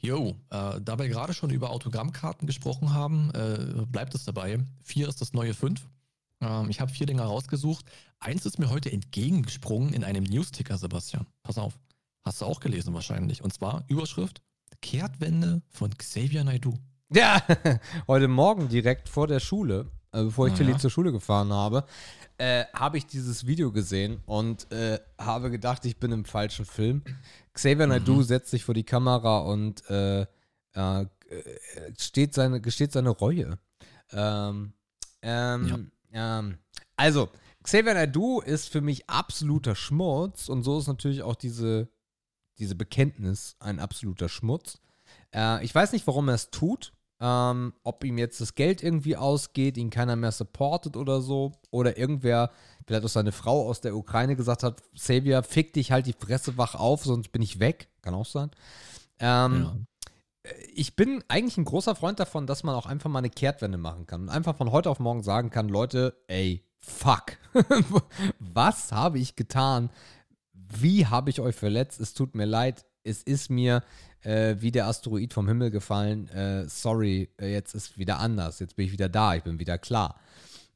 [0.00, 4.58] Jo, äh, da wir gerade schon über Autogrammkarten gesprochen haben, äh, bleibt es dabei.
[4.82, 5.88] Vier ist das neue fünf.
[6.40, 7.86] Ähm, ich habe vier Dinger rausgesucht.
[8.18, 11.26] Eins ist mir heute entgegengesprungen in einem Newsticker, Sebastian.
[11.42, 11.78] Pass auf.
[12.24, 13.42] Hast du auch gelesen wahrscheinlich.
[13.42, 14.42] Und zwar Überschrift
[14.82, 16.74] Kehrtwende von Xavier Naidoo.
[17.10, 17.42] Ja,
[18.06, 20.78] heute Morgen direkt vor der Schule, äh, bevor ich Ah, Tilly ja.
[20.78, 21.84] zur Schule gefahren habe,
[22.36, 27.02] äh, habe ich dieses Video gesehen und äh, habe gedacht, ich bin im falschen Film.
[27.54, 27.92] Xavier Mhm.
[27.92, 30.22] Naidoo setzt sich vor die Kamera und äh,
[30.74, 31.06] äh,
[31.98, 33.58] steht seine, gesteht seine Reue.
[34.12, 34.74] Ähm,
[35.22, 36.58] ähm, ähm,
[36.96, 37.30] also,
[37.62, 41.88] Xavier Naidoo ist für mich absoluter Schmutz und so ist natürlich auch diese,
[42.58, 44.78] diese Bekenntnis ein absoluter Schmutz.
[45.34, 46.92] Äh, ich weiß nicht, warum er es tut.
[47.20, 51.52] Ähm, ob ihm jetzt das Geld irgendwie ausgeht, ihn keiner mehr supportet oder so.
[51.70, 52.50] Oder irgendwer,
[52.86, 56.56] vielleicht auch seine Frau aus der Ukraine gesagt hat, Xavier, fick dich halt die Fresse
[56.56, 57.88] wach auf, sonst bin ich weg.
[58.02, 58.50] Kann auch sein.
[59.18, 59.86] Ähm,
[60.74, 64.06] ich bin eigentlich ein großer Freund davon, dass man auch einfach mal eine Kehrtwende machen
[64.06, 67.36] kann und einfach von heute auf morgen sagen kann, Leute, ey, fuck.
[68.38, 69.90] Was habe ich getan?
[70.52, 72.00] Wie habe ich euch verletzt?
[72.00, 72.84] Es tut mir leid.
[73.04, 73.82] Es ist mir
[74.22, 76.28] äh, wie der Asteroid vom Himmel gefallen.
[76.28, 78.58] Äh, sorry, äh, jetzt ist wieder anders.
[78.58, 79.34] Jetzt bin ich wieder da.
[79.34, 80.20] Ich bin wieder klar.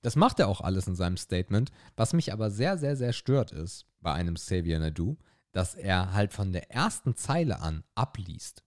[0.02, 1.70] Das macht er auch alles in seinem Statement.
[1.96, 5.16] Was mich aber sehr, sehr, sehr stört ist bei einem Xavier Nadu,
[5.52, 8.64] dass er halt von der ersten Zeile an abliest.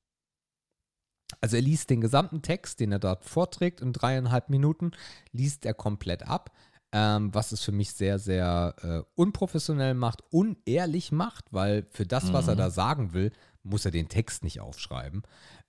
[1.41, 4.91] Also er liest den gesamten Text, den er dort vorträgt, in dreieinhalb Minuten,
[5.31, 6.55] liest er komplett ab,
[6.91, 12.31] ähm, was es für mich sehr, sehr äh, unprofessionell macht, unehrlich macht, weil für das,
[12.31, 12.59] was er Mhm.
[12.59, 13.31] da sagen will,
[13.65, 15.23] muss er den Text nicht aufschreiben.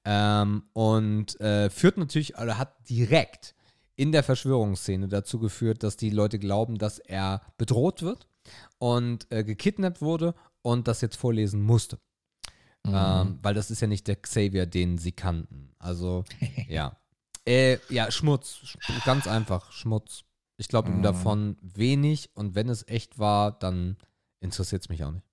[0.05, 3.55] Ähm, und äh, führt natürlich, oder hat direkt
[3.97, 8.29] in der Verschwörungsszene dazu geführt, dass die Leute glauben, dass er bedroht wird
[8.79, 11.99] und äh, gekidnappt wurde und das jetzt vorlesen musste.
[12.85, 12.93] Mhm.
[12.95, 15.75] Ähm, weil das ist ja nicht der Xavier, den sie kannten.
[15.79, 16.25] Also,
[16.69, 16.97] ja.
[17.49, 18.59] Äh, ja, Schmutz.
[18.65, 20.25] Sch- Ganz einfach, Schmutz.
[20.59, 21.03] Ich glaube ihm Mhm.
[21.03, 23.97] davon wenig und wenn es echt war, dann
[24.41, 25.27] interessiert es mich auch nicht.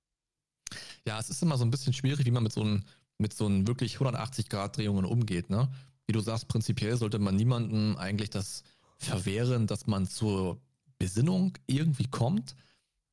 [1.05, 2.83] Ja, es ist immer so ein bisschen schwierig, wie man mit so einem
[3.17, 5.69] mit so einen wirklich 180-Grad-Drehungen umgeht, ne?
[6.05, 8.63] Wie du sagst, prinzipiell sollte man niemandem eigentlich das
[8.97, 10.59] verwehren, dass man zur
[10.99, 12.55] Besinnung irgendwie kommt.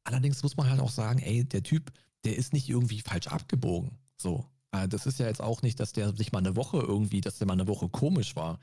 [0.04, 1.92] Allerdings muss man halt auch sagen, ey, der Typ,
[2.24, 3.98] der ist nicht irgendwie falsch abgebogen.
[4.16, 4.46] So.
[4.72, 7.38] Äh, Das ist ja jetzt auch nicht, dass der sich mal eine Woche irgendwie, dass
[7.38, 8.58] der mal eine Woche komisch war.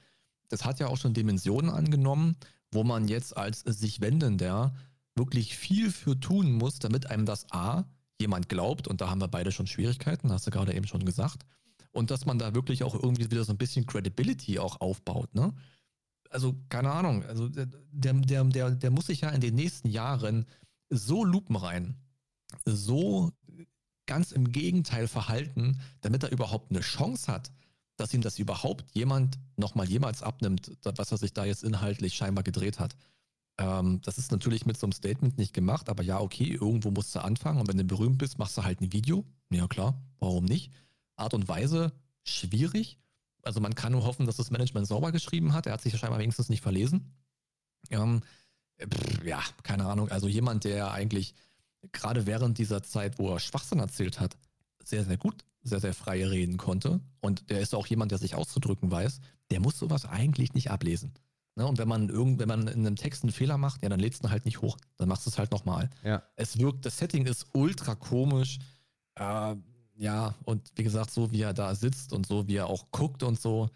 [0.49, 2.35] Das hat ja auch schon Dimensionen angenommen,
[2.71, 4.73] wo man jetzt als sich Wendender
[5.15, 7.85] wirklich viel für tun muss, damit einem das A
[8.19, 11.45] jemand glaubt, und da haben wir beide schon Schwierigkeiten, hast du gerade eben schon gesagt,
[11.91, 15.53] und dass man da wirklich auch irgendwie wieder so ein bisschen Credibility auch aufbaut, ne?
[16.29, 20.45] Also, keine Ahnung, also der, der, der, der muss sich ja in den nächsten Jahren
[20.89, 21.95] so lupenrein,
[22.65, 23.31] so
[24.07, 27.51] ganz im Gegenteil verhalten, damit er überhaupt eine Chance hat,
[27.97, 32.43] dass ihm das überhaupt jemand nochmal jemals abnimmt, was er sich da jetzt inhaltlich scheinbar
[32.43, 32.95] gedreht hat.
[33.57, 37.15] Ähm, das ist natürlich mit so einem Statement nicht gemacht, aber ja, okay, irgendwo musst
[37.15, 39.25] du anfangen und wenn du berühmt bist, machst du halt ein Video.
[39.49, 40.71] Ja, klar, warum nicht?
[41.15, 41.91] Art und Weise,
[42.23, 42.99] schwierig.
[43.41, 45.65] Also man kann nur hoffen, dass das Management sauber geschrieben hat.
[45.65, 47.13] Er hat sich ja scheinbar wenigstens nicht verlesen.
[47.89, 48.21] Ähm,
[48.79, 50.09] pff, ja, keine Ahnung.
[50.09, 51.33] Also jemand, der eigentlich
[51.91, 54.37] gerade während dieser Zeit, wo er Schwachsinn erzählt hat,
[54.83, 56.99] sehr, sehr gut, sehr, sehr frei reden konnte.
[57.21, 59.19] Und der ist auch jemand, der sich auszudrücken weiß.
[59.49, 61.13] Der muss sowas eigentlich nicht ablesen.
[61.57, 61.65] Ne?
[61.65, 64.23] Und wenn man irgend, wenn man in einem Text einen Fehler macht, ja, dann lädst
[64.23, 64.77] du halt nicht hoch.
[64.97, 65.89] Dann machst du es halt nochmal.
[66.03, 66.21] Ja.
[66.35, 68.59] Es wirkt, das Setting ist ultra komisch.
[69.15, 69.55] Äh,
[69.95, 73.23] ja, und wie gesagt, so wie er da sitzt und so wie er auch guckt
[73.23, 73.71] und so,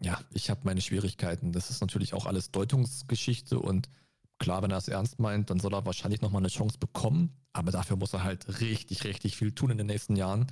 [0.00, 1.52] ja, ich habe meine Schwierigkeiten.
[1.52, 3.88] Das ist natürlich auch alles Deutungsgeschichte und
[4.38, 7.70] klar, wenn er es ernst meint, dann soll er wahrscheinlich nochmal eine Chance bekommen, aber
[7.70, 10.48] dafür muss er halt richtig, richtig viel tun in den nächsten Jahren.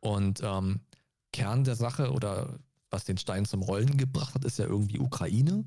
[0.00, 0.80] Und ähm,
[1.32, 2.58] Kern der Sache oder
[2.90, 5.64] was den Stein zum Rollen gebracht hat, ist ja irgendwie Ukraine.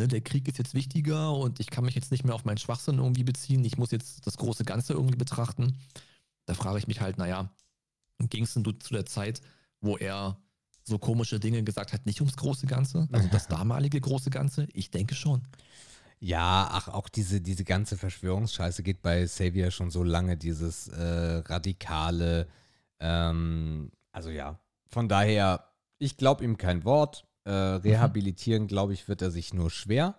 [0.00, 2.56] Ne, der Krieg ist jetzt wichtiger und ich kann mich jetzt nicht mehr auf meinen
[2.56, 3.62] Schwachsinn irgendwie beziehen.
[3.66, 5.76] Ich muss jetzt das große Ganze irgendwie betrachten.
[6.46, 7.52] Da frage ich mich halt, naja,
[8.18, 9.42] ging es denn du zu der Zeit,
[9.82, 10.38] wo er
[10.84, 14.68] so komische Dinge gesagt hat, nicht ums große Ganze, also das damalige große Ganze?
[14.72, 15.42] Ich denke schon.
[16.18, 21.42] Ja, ach, auch diese, diese ganze Verschwörungsscheiße geht bei Xavier schon so lange, dieses äh,
[21.44, 22.48] radikale,
[23.00, 25.66] ähm, also ja, von daher,
[25.98, 27.26] ich glaube ihm kein Wort.
[27.50, 30.14] Äh, rehabilitieren, glaube ich, wird er sich nur schwer.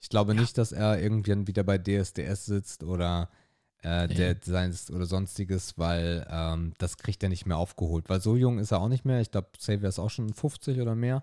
[0.00, 0.40] Ich glaube Ja.
[0.40, 3.28] nicht, dass er irgendwann wieder bei DSDS sitzt oder
[3.82, 4.14] äh, Nee.
[4.14, 8.08] der seins oder sonstiges, weil ähm, das kriegt er nicht mehr aufgeholt.
[8.08, 9.20] Weil so jung ist er auch nicht mehr.
[9.20, 11.22] Ich glaube, Xavier ist auch schon 50 oder mehr.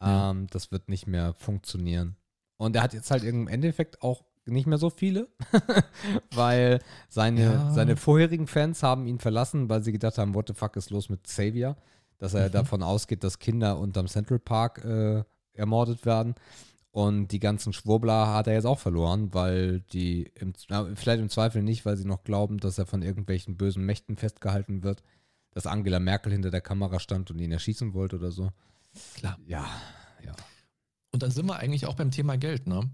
[0.00, 0.30] Ja.
[0.30, 2.16] Ähm, das wird nicht mehr funktionieren.
[2.58, 5.28] Und er hat jetzt halt im Endeffekt auch nicht mehr so viele,
[6.34, 7.70] weil seine, Ja.
[7.72, 11.08] seine vorherigen Fans haben ihn verlassen, weil sie gedacht haben, what the fuck ist los
[11.08, 11.76] mit Xavier?
[12.18, 12.52] Dass er Mhm.
[12.52, 16.34] davon ausgeht, dass Kinder unterm Central Park äh, ermordet werden.
[16.90, 21.28] Und die ganzen Schwurbler hat er jetzt auch verloren, weil die, im, na, vielleicht im
[21.28, 25.02] Zweifel nicht, weil sie noch glauben, dass er von irgendwelchen bösen Mächten festgehalten wird,
[25.50, 28.50] dass Angela Merkel hinter der Kamera stand und ihn erschießen wollte oder so.
[29.14, 29.38] Klar.
[29.46, 29.66] Ja,
[30.24, 30.32] ja.
[31.12, 32.88] Und dann sind wir eigentlich auch beim Thema Geld, ne?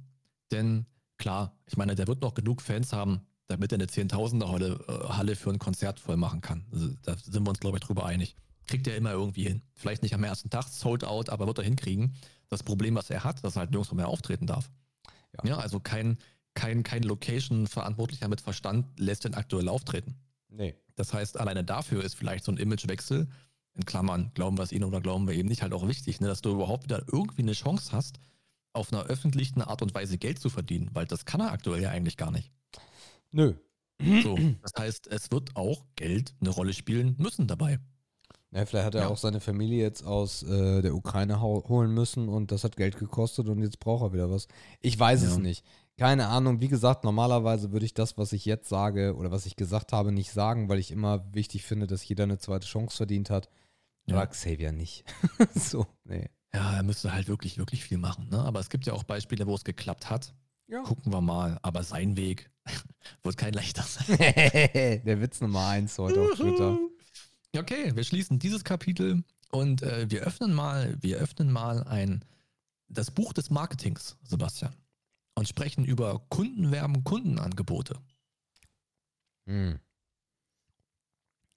[0.51, 0.87] Denn
[1.17, 5.09] klar, ich meine, der wird noch genug Fans haben, damit er eine Zehntausender Halle, äh,
[5.13, 6.67] Halle für ein Konzert voll machen kann.
[6.73, 8.35] Also, da sind wir uns, glaube ich, drüber einig.
[8.73, 9.61] Kriegt er immer irgendwie hin.
[9.75, 12.15] Vielleicht nicht am ersten Tag, sold out, aber wird er hinkriegen.
[12.49, 14.71] Das Problem, was er hat, dass er halt nirgendwo mehr auftreten darf.
[15.37, 15.51] Ja.
[15.51, 16.17] Ja, also kein,
[16.55, 20.17] kein, kein Location-Verantwortlicher mit Verstand lässt den aktuell auftreten.
[20.49, 20.75] Nee.
[20.95, 23.29] Das heißt, alleine dafür ist vielleicht so ein Imagewechsel,
[23.75, 26.29] in Klammern, glauben wir es ihnen oder glauben wir eben nicht, halt auch wichtig, ne,
[26.29, 28.21] dass du überhaupt wieder irgendwie eine Chance hast,
[28.73, 31.91] auf einer öffentlichen Art und Weise Geld zu verdienen, weil das kann er aktuell ja
[31.91, 32.51] eigentlich gar nicht.
[33.33, 33.53] Nö.
[34.23, 37.79] So, das heißt, es wird auch Geld eine Rolle spielen müssen dabei.
[38.55, 39.09] Ja, vielleicht hat er Ja.
[39.09, 43.49] auch seine Familie jetzt aus äh, der Ukraine holen müssen und das hat Geld gekostet
[43.49, 44.47] und jetzt braucht er wieder was.
[44.81, 45.41] Ich weiß es Ja.
[45.41, 45.65] nicht.
[45.99, 46.61] Keine Ahnung.
[46.61, 50.13] Wie gesagt, normalerweise würde ich das, was ich jetzt sage oder was ich gesagt habe,
[50.13, 53.49] nicht sagen, weil ich immer wichtig finde, dass jeder eine zweite Chance verdient hat.
[54.07, 54.17] Ja.
[54.17, 55.05] Aber Xavier nicht.
[55.55, 56.29] so, nee.
[56.55, 58.29] Ja, er müsste halt wirklich, wirklich viel machen.
[58.31, 58.39] Ne?
[58.39, 60.35] Aber es gibt ja auch Beispiele, wo es geklappt hat.
[60.69, 60.83] Ja.
[60.83, 61.59] Gucken wir mal.
[61.63, 62.51] Aber sein Weg
[63.23, 64.17] wird kein leichter sein.
[65.07, 66.79] der Witz Nummer eins heute auf Twitter.
[67.57, 72.25] Okay, wir schließen dieses Kapitel und äh, wir öffnen mal, wir öffnen mal ein
[72.89, 74.75] das Buch des Marketings, Sebastian,
[75.35, 78.01] und sprechen über Kundenwerben, Kundenangebote.
[79.47, 79.79] Hm.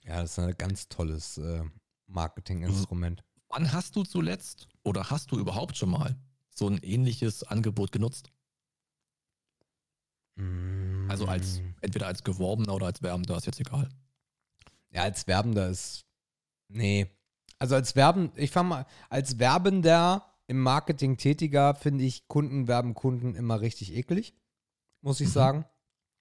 [0.03, 1.63] Ja, das ist ein ganz tolles äh,
[2.07, 3.23] Marketinginstrument.
[3.49, 6.15] Wann hast du zuletzt oder hast du überhaupt schon mal
[6.49, 8.31] so ein ähnliches Angebot genutzt?
[10.35, 11.09] Mm.
[11.09, 13.89] Also als entweder als geworbener oder als werbender, ist jetzt egal.
[14.95, 16.05] Ja, als Werbender ist.
[16.71, 17.07] Nee.
[17.59, 22.93] Also als Werben, ich fange mal, als Werbender im Marketing tätiger finde ich Kunden werben
[22.93, 24.33] Kunden immer richtig eklig,
[25.01, 25.31] muss ich Mhm.
[25.33, 25.65] sagen.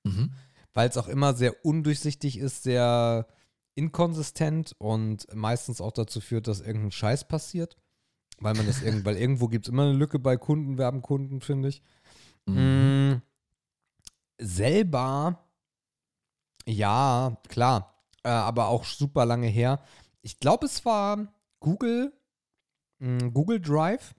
[0.05, 0.33] Mhm.
[0.73, 3.29] Weil es auch immer sehr undurchsichtig ist, sehr
[3.77, 7.77] inkonsistent und meistens auch dazu führt, dass irgendein Scheiß passiert.
[8.39, 11.41] Weil man das irgend, weil irgendwo gibt es immer eine Lücke bei Kunden werben Kunden,
[11.41, 11.83] finde ich.
[12.47, 13.13] Mhm.
[13.13, 13.23] Mm,
[14.39, 15.45] selber,
[16.67, 17.94] ja, klar,
[18.25, 19.81] äh, aber auch super lange her.
[20.23, 21.29] Ich glaube, es war
[21.61, 22.13] Google,
[22.99, 24.15] mh, Google Drive,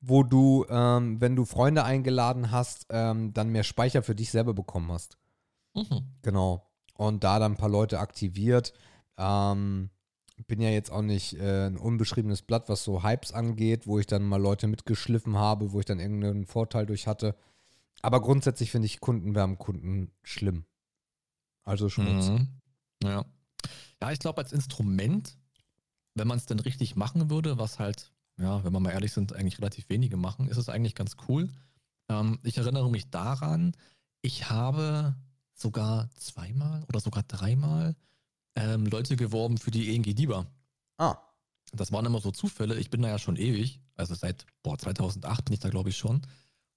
[0.00, 4.54] wo du, ähm, wenn du Freunde eingeladen hast, ähm, dann mehr Speicher für dich selber
[4.54, 5.18] bekommen hast.
[5.74, 6.06] Mhm.
[6.22, 6.62] Genau.
[6.94, 8.72] und da dann ein paar Leute aktiviert.
[9.18, 9.90] Ähm,
[10.46, 14.06] bin ja jetzt auch nicht äh, ein unbeschriebenes Blatt, was so Hypes angeht, wo ich
[14.06, 17.34] dann mal Leute mitgeschliffen habe, wo ich dann irgendeinen Vorteil durch hatte.
[18.02, 20.64] Aber grundsätzlich finde ich Kundenwärmen Kunden schlimm.
[21.64, 22.28] Also Schmutz.
[22.28, 22.48] Mhm.
[23.02, 23.24] Ja.
[24.00, 25.36] Ja, ich glaube, als Instrument,
[26.14, 29.32] wenn man es denn richtig machen würde, was halt, ja, wenn wir mal ehrlich sind,
[29.32, 31.48] eigentlich relativ wenige machen, ist es eigentlich ganz cool.
[32.08, 33.74] Ähm, ich erinnere mich daran,
[34.22, 35.14] ich habe
[35.54, 37.96] sogar zweimal oder sogar dreimal
[38.54, 40.46] ähm, Leute geworben für die ENG Diba.
[40.98, 41.16] Ah,
[41.72, 42.78] Das waren immer so Zufälle.
[42.78, 45.96] Ich bin da ja schon ewig, also seit boah, 2008 bin ich da, glaube ich,
[45.96, 46.22] schon.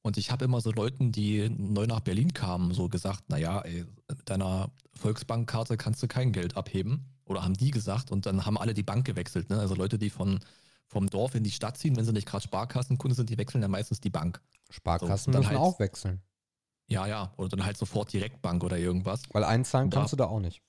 [0.01, 3.85] Und ich habe immer so Leuten, die neu nach Berlin kamen, so gesagt, naja, ey,
[4.26, 7.05] deiner Volksbankkarte kannst du kein Geld abheben.
[7.26, 9.49] Oder haben die gesagt und dann haben alle die Bank gewechselt.
[9.49, 9.59] Ne?
[9.59, 10.39] Also Leute, die von,
[10.88, 13.67] vom Dorf in die Stadt ziehen, wenn sie nicht gerade Sparkassenkunde sind, die wechseln ja
[13.67, 14.41] meistens die Bank.
[14.71, 16.21] Sparkassen So, dann müssen halt- auch wechseln.
[16.88, 17.31] Ja, ja.
[17.38, 19.21] Oder dann halt sofort Direktbank oder irgendwas.
[19.31, 19.97] Weil einzahlen Ja.
[19.99, 20.63] kannst du da auch nicht.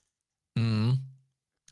[0.55, 0.99] Mhm.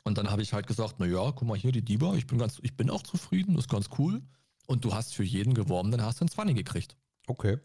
[0.04, 2.40] Und dann habe ich halt gesagt, na ja, guck mal hier die Diba, ich bin
[2.40, 4.24] ganz, ich bin auch zufrieden, das ist ganz cool.
[4.66, 6.96] Und du hast für jeden geworben, dann hast du einen 20 gekriegt.
[7.30, 7.58] Okay.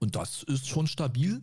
[0.00, 1.42] Und das ist schon stabil.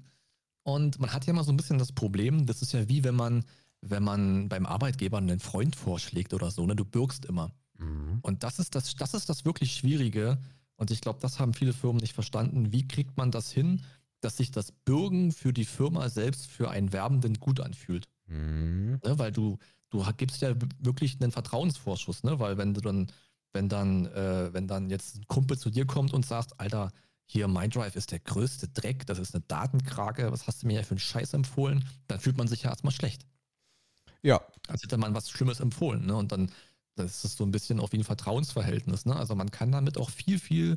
[0.63, 3.15] Und man hat ja immer so ein bisschen das Problem, das ist ja wie wenn
[3.15, 3.43] man,
[3.81, 6.75] wenn man beim Arbeitgeber einen Freund vorschlägt oder so, ne?
[6.75, 7.51] Du bürgst immer.
[7.77, 8.19] Mhm.
[8.21, 10.37] Und das ist das, das ist das wirklich Schwierige.
[10.75, 12.71] Und ich glaube, das haben viele Firmen nicht verstanden.
[12.71, 13.81] Wie kriegt man das hin,
[14.19, 18.07] dass sich das Bürgen für die Firma selbst für einen Werbenden gut anfühlt?
[18.27, 18.99] Mhm.
[19.03, 19.19] ne?
[19.19, 19.57] weil du,
[19.89, 22.39] du gibst ja wirklich einen Vertrauensvorschuss, ne?
[22.39, 23.07] weil wenn du dann,
[23.53, 26.91] wenn dann, äh, wenn dann jetzt ein Kumpel zu dir kommt und sagt, Alter,
[27.31, 30.83] hier MindDrive ist der größte Dreck, das ist eine Datenkrake, was hast du mir ja
[30.83, 33.25] für einen Scheiß empfohlen, dann fühlt man sich ja erstmal schlecht,
[34.21, 36.15] Ja, als hätte man was Schlimmes empfohlen, ne?
[36.15, 36.51] Und dann
[36.97, 39.15] das ist so ein bisschen auch wie ein Vertrauensverhältnis, ne?
[39.15, 40.75] Also man kann damit auch viel, viel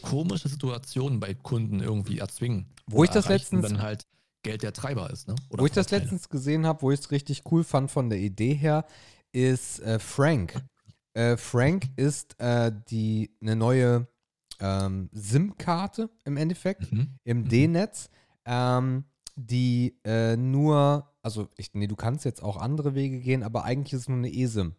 [0.00, 2.64] komische Situationen bei Kunden irgendwie erzwingen.
[2.86, 4.06] Wo ich das letztens- wenn halt
[4.42, 5.36] Geld der Treiber ist, ne?
[5.50, 8.20] Oder wo ich das letztens gesehen habe, wo ich es richtig cool fand von der
[8.20, 8.86] Idee her,
[9.32, 10.64] ist äh, Frank.
[11.12, 14.06] Äh, Frank ist äh, die eine neue
[14.60, 17.18] ähm, SIM-Karte im Endeffekt Mhm.
[17.24, 17.48] im Mhm.
[17.48, 18.10] D-Netz,
[18.44, 19.04] ähm,
[19.36, 23.92] die äh, nur, also ich, nee, du kannst jetzt auch andere Wege gehen, aber eigentlich
[23.94, 24.74] ist es nur eine eSIM.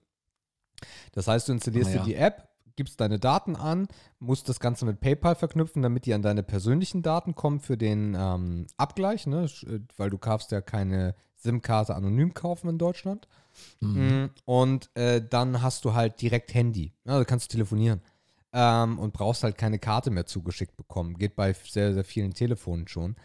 [1.12, 2.04] Das heißt, du installierst Ah, ja.
[2.04, 3.88] dir die App, gibst deine Daten an,
[4.20, 8.16] musst das Ganze mit PayPal verknüpfen, damit die an deine persönlichen Daten kommen für den
[8.18, 9.46] ähm, Abgleich, ne?
[9.68, 13.28] Äh, weil du darfst ja keine SIM-Karte anonym kaufen in Deutschland.
[13.82, 14.00] Mhm.
[14.00, 16.94] Mm, Und äh, dann hast du halt direkt Handy.
[17.04, 18.02] Da kannst du telefonieren.
[18.54, 21.18] Ähm, und brauchst halt keine Karte mehr zugeschickt bekommen.
[21.18, 23.16] Geht bei sehr, sehr vielen Telefonen schon.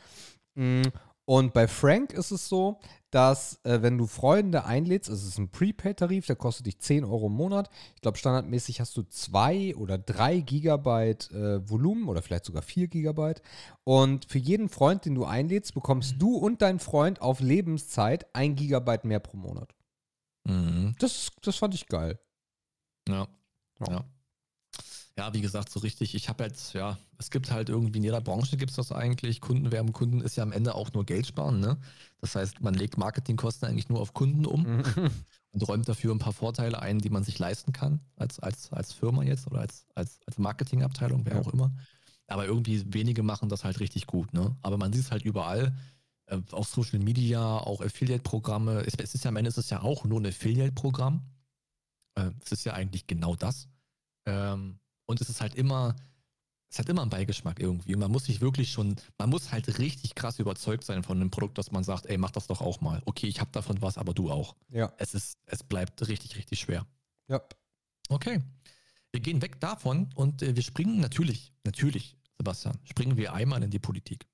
[0.55, 0.83] Mm,
[1.25, 2.79] Und bei Frank ist es so,
[3.11, 7.27] dass äh, wenn du Freunde einlädst, es ist ein Prepaid-Tarif, der kostet dich 10 Euro
[7.27, 7.69] im Monat.
[7.97, 12.87] Ich glaube, standardmäßig hast du 2 oder 3 Gigabyte äh, Volumen oder vielleicht sogar 4
[12.89, 13.43] Gigabyte.
[13.85, 18.57] Und für jeden Freund, den du einlädst, bekommst du und dein Freund auf Lebenszeit 1
[18.57, 19.75] Gigabyte mehr pro Monat.
[20.45, 20.95] Mhm.
[21.01, 22.21] Das, das fand ich geil.
[23.09, 23.27] Ja.
[23.81, 23.87] Ja.
[23.91, 24.05] ja.
[25.19, 26.15] Ja, wie gesagt, so richtig.
[26.15, 29.41] Ich habe jetzt, ja, es gibt halt irgendwie in jeder Branche gibt es das eigentlich.
[29.41, 31.79] Kunden werben Kunden ist ja am Ende auch nur Geld sparen, ne?
[32.21, 34.67] Das heißt, man legt Marketingkosten eigentlich nur auf Kunden um
[35.53, 38.93] und räumt dafür ein paar Vorteile ein, die man sich leisten kann, als, als, als
[38.93, 41.41] Firma jetzt oder als, als, als Marketingabteilung, wer Ja.
[41.41, 41.73] auch immer.
[42.27, 44.55] Aber irgendwie wenige machen das halt richtig gut, ne?
[44.61, 45.75] Aber man sieht es halt überall.
[46.27, 48.81] äh, Auf Social Media, auch Affiliate-Programme.
[48.87, 51.23] Es, es ist ja am Ende ist es ja auch nur ein Affiliate-Programm.
[52.17, 53.69] Äh, Es ist ja eigentlich genau das.
[54.27, 55.97] Ähm, und es ist halt immer,
[56.71, 57.95] es hat immer einen Beigeschmack irgendwie.
[57.95, 61.31] Und man muss sich wirklich schon, man muss halt richtig krass überzeugt sein von einem
[61.31, 63.03] Produkt, dass man sagt, ey, mach das doch auch mal.
[63.07, 64.57] Okay, ich habe davon was, aber du auch.
[64.71, 66.87] Ja, Es ist, es bleibt richtig, richtig schwer.
[67.29, 67.41] ja.
[68.09, 68.41] Okay.
[69.13, 73.71] Wir gehen weg davon und äh, wir springen natürlich, natürlich, Sebastian, springen wir einmal in
[73.71, 74.27] die Politik.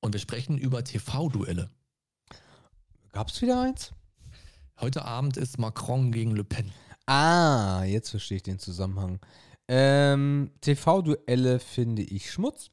[0.00, 1.70] Und wir sprechen über TV-Duelle.
[3.12, 3.92] Gab's wieder eins?
[4.80, 6.70] Heute Abend ist Macron gegen Le Pen.
[7.06, 9.20] Ah, jetzt verstehe ich den Zusammenhang.
[9.68, 12.70] Ähm, TV-Duelle finde ich Schmutz.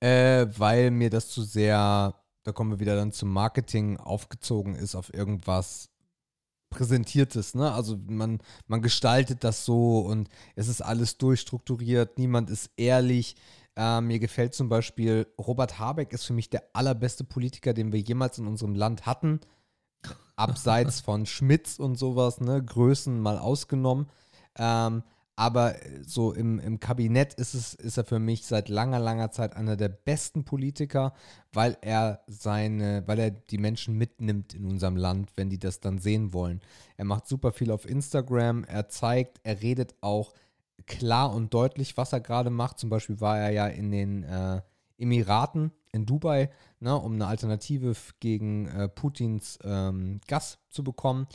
[0.00, 4.94] Äh, weil mir das zu sehr, da kommen wir wieder dann zum Marketing, aufgezogen ist
[4.94, 5.90] auf irgendwas
[6.70, 7.72] Präsentiertes, ne?
[7.72, 13.36] Also man, man gestaltet das so und es ist alles durchstrukturiert, niemand ist ehrlich.
[13.76, 18.00] Äh, mir gefällt zum Beispiel, Robert Habeck ist für mich der allerbeste Politiker, den wir
[18.00, 19.40] jemals in unserem Land hatten.
[20.36, 22.62] Abseits von Schmitz und sowas, ne?
[22.62, 24.08] Größen mal ausgenommen.
[24.58, 25.02] Ähm,
[25.36, 29.54] aber so im, im Kabinett ist, es, ist er für mich seit langer, langer Zeit
[29.54, 31.12] einer der besten Politiker,
[31.52, 35.98] weil er seine, weil er die Menschen mitnimmt in unserem Land, wenn die das dann
[35.98, 36.62] sehen wollen.
[36.96, 40.32] Er macht super viel auf Instagram, er zeigt, er redet auch
[40.86, 42.78] klar und deutlich, was er gerade macht.
[42.78, 44.62] Zum Beispiel war er ja in den äh,
[44.96, 46.50] Emiraten in Dubai,
[46.80, 51.26] ne, um eine Alternative gegen äh, Putins ähm, Gas zu bekommen.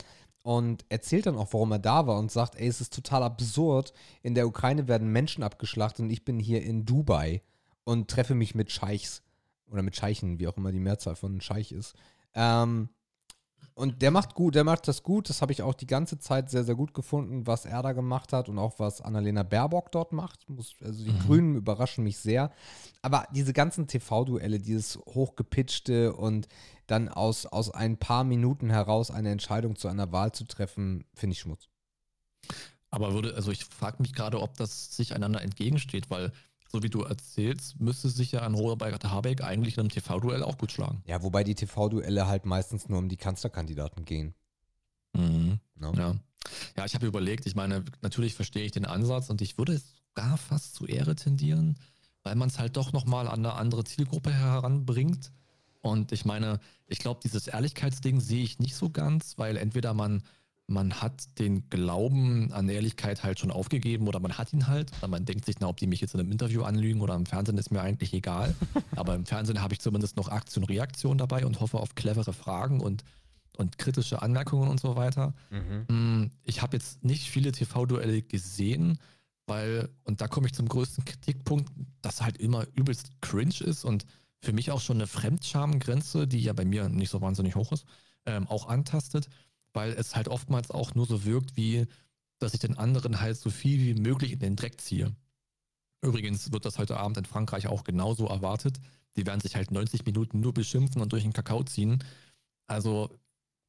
[0.42, 3.92] Und erzählt dann auch, warum er da war und sagt, ey, es ist total absurd.
[4.22, 7.42] In der Ukraine werden Menschen abgeschlachtet und ich bin hier in Dubai
[7.84, 9.22] und treffe mich mit Scheichs
[9.66, 11.94] oder mit Scheichen, wie auch immer die Mehrzahl von Scheich ist.
[12.34, 12.88] Ähm,
[13.74, 15.28] und der macht gut, der macht das gut.
[15.28, 18.32] Das habe ich auch die ganze Zeit sehr, sehr gut gefunden, was er da gemacht
[18.32, 20.46] hat und auch was Annalena Baerbock dort macht.
[20.82, 21.18] Also die Mhm.
[21.20, 22.52] Grünen überraschen mich sehr.
[23.00, 26.48] Aber diese ganzen TV-Duelle, dieses hochgepitchte und
[26.86, 31.32] dann aus, aus ein paar Minuten heraus eine Entscheidung zu einer Wahl zu treffen, finde
[31.34, 31.68] ich Schmutz.
[32.90, 36.30] Aber würde, also ich frage mich gerade, ob das sich einander entgegensteht, weil
[36.72, 40.56] so wie du erzählst, müsste sich ja ein Robert Habeck eigentlich in einem TV-Duell auch
[40.56, 41.02] gut schlagen.
[41.06, 44.34] Ja, wobei die TV-Duelle halt meistens nur um die Kanzlerkandidaten gehen.
[45.12, 45.60] Mhm.
[45.76, 45.92] Ne?
[45.96, 46.14] Ja.
[46.76, 50.38] Ja, ich habe überlegt, ich meine, natürlich verstehe ich den Ansatz und ich würde sogar
[50.38, 51.78] fast zu Ehre tendieren,
[52.24, 55.30] weil man es halt doch nochmal an eine andere Zielgruppe heranbringt.
[55.82, 60.22] Und ich meine, ich glaube, dieses Ehrlichkeitsding sehe ich nicht so ganz, weil entweder man,
[60.66, 64.90] man hat den Glauben an Ehrlichkeit halt schon aufgegeben oder man hat ihn halt.
[65.06, 67.58] Man denkt sich, na, ob die mich jetzt in einem Interview anlügen oder im Fernsehen
[67.58, 68.54] ist mir eigentlich egal.
[68.96, 72.80] Aber im Fernsehen habe ich zumindest noch Aktion Reaktion dabei und hoffe auf clevere Fragen
[72.80, 73.04] und,
[73.56, 75.34] und kritische Anmerkungen und so weiter.
[75.50, 75.94] Mhm.
[75.94, 78.98] Mm, Ich habe jetzt nicht viele TV-Duelle gesehen,
[79.46, 81.70] weil, und da komme ich zum größten Kritikpunkt,
[82.00, 84.06] dass halt immer übelst cringe ist und
[84.38, 87.84] für mich auch schon eine Fremdschamgrenze, die ja bei mir nicht so wahnsinnig hoch ist,
[88.26, 89.28] ähm, auch antastet,
[89.72, 91.86] weil es halt oftmals auch nur so wirkt, wie
[92.42, 95.14] dass ich den anderen halt so viel wie möglich in den Dreck ziehe.
[96.02, 98.80] Übrigens wird das heute Abend in Frankreich auch genauso erwartet.
[99.16, 102.02] Die werden sich halt 90 Minuten nur beschimpfen und durch den Kakao ziehen.
[102.66, 103.16] Also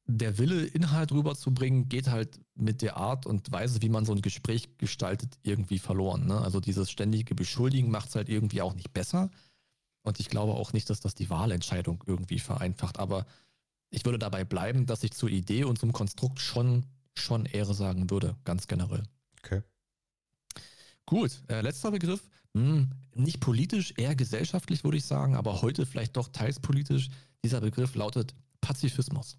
[0.06, 4.22] der Wille, Inhalt rüberzubringen, geht halt mit der Art und Weise, wie man so ein
[4.22, 6.26] Gespräch gestaltet, irgendwie verloren.
[6.26, 6.40] Ne?
[6.40, 9.30] Also dieses ständige Beschuldigen macht es halt irgendwie auch nicht besser.
[10.02, 12.98] Und ich glaube auch nicht, dass das die Wahlentscheidung irgendwie vereinfacht.
[12.98, 13.24] Aber
[13.94, 18.10] ich würde dabei bleiben, dass ich zur Idee und zum Konstrukt schon, schon Ehre sagen
[18.10, 19.02] würde, ganz generell.
[19.42, 19.62] Okay.
[21.06, 22.28] Gut, äh, letzter Begriff.
[22.56, 27.08] Hm, nicht politisch, eher gesellschaftlich, würde ich sagen, aber heute vielleicht doch teils politisch.
[27.44, 29.38] Dieser Begriff lautet Pazifismus.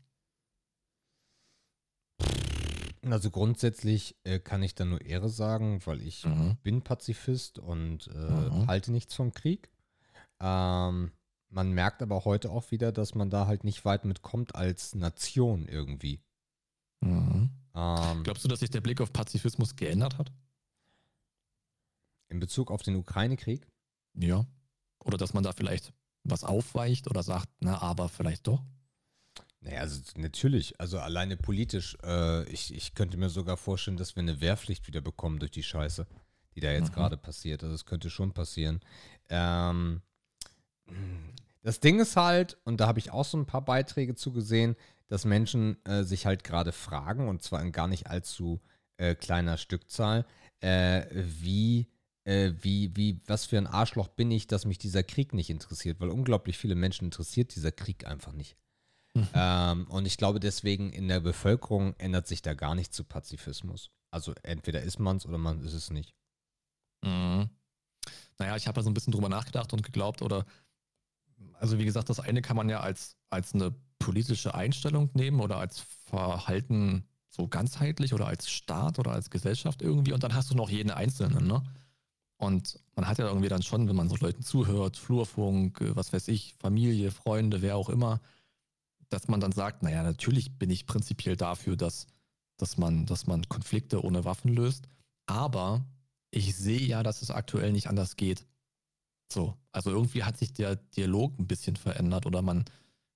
[3.03, 6.57] Also grundsätzlich äh, kann ich da nur Ehre sagen, weil ich Mhm.
[6.63, 8.67] bin Pazifist und äh, Mhm.
[8.67, 9.69] halte nichts vom Krieg.
[10.39, 11.11] Ähm,
[11.49, 15.67] man merkt aber heute auch wieder, dass man da halt nicht weit mitkommt als Nation
[15.67, 16.21] irgendwie.
[17.01, 17.49] Mhm.
[17.75, 20.31] Ähm, Glaubst du, dass sich der Blick auf Pazifismus geändert hat?
[22.27, 23.67] in Bezug auf den Ukraine-Krieg.
[24.15, 24.45] Ja.
[25.03, 25.93] Oder dass man da vielleicht
[26.23, 28.63] was aufweicht oder sagt, na, aber vielleicht doch?
[29.61, 34.21] Naja, also natürlich, also alleine politisch, äh, ich, ich könnte mir sogar vorstellen, dass wir
[34.23, 36.07] eine Wehrpflicht wieder bekommen durch die Scheiße,
[36.55, 36.93] die da jetzt Mhm.
[36.95, 37.63] gerade passiert.
[37.63, 38.79] Also es könnte schon passieren.
[39.29, 40.01] Ähm,
[41.61, 44.75] das Ding ist halt, und da habe ich auch so ein paar Beiträge zu gesehen,
[45.07, 48.61] dass Menschen äh, sich halt gerade fragen, und zwar in gar nicht allzu
[48.97, 50.25] äh, kleiner Stückzahl,
[50.61, 51.87] äh, wie,
[52.23, 55.99] äh, wie, wie, was für ein Arschloch bin ich, dass mich dieser Krieg nicht interessiert,
[55.99, 58.57] weil unglaublich viele Menschen interessiert dieser Krieg einfach nicht.
[59.15, 59.27] Mhm.
[59.33, 63.91] Ähm, und ich glaube, deswegen in der Bevölkerung ändert sich da gar nichts zu Pazifismus.
[64.11, 66.13] Also entweder ist man es oder man ist es nicht.
[67.03, 67.49] Mhm.
[68.37, 70.45] Naja, ich habe da so ein bisschen drüber nachgedacht und geglaubt, oder
[71.59, 75.57] also wie gesagt, das eine kann man ja als, als eine politische Einstellung nehmen oder
[75.57, 80.55] als Verhalten so ganzheitlich oder als Staat oder als Gesellschaft irgendwie und dann hast du
[80.55, 81.63] noch jeden Einzelnen, ne?
[82.37, 86.11] Und man hat ja irgendwie dann schon, wenn man so Leuten zuhört, Flurfunk, äh, was
[86.11, 88.19] weiß ich, Familie, Freunde, wer auch immer,
[89.09, 92.07] dass man dann sagt, naja, natürlich bin ich prinzipiell dafür, dass,
[92.57, 94.89] dass, man, dass man Konflikte ohne Waffen löst,
[95.27, 95.85] aber
[96.31, 98.45] ich sehe ja, dass es aktuell nicht anders geht.
[99.31, 102.65] So, also irgendwie hat sich der Dialog ein bisschen verändert oder man,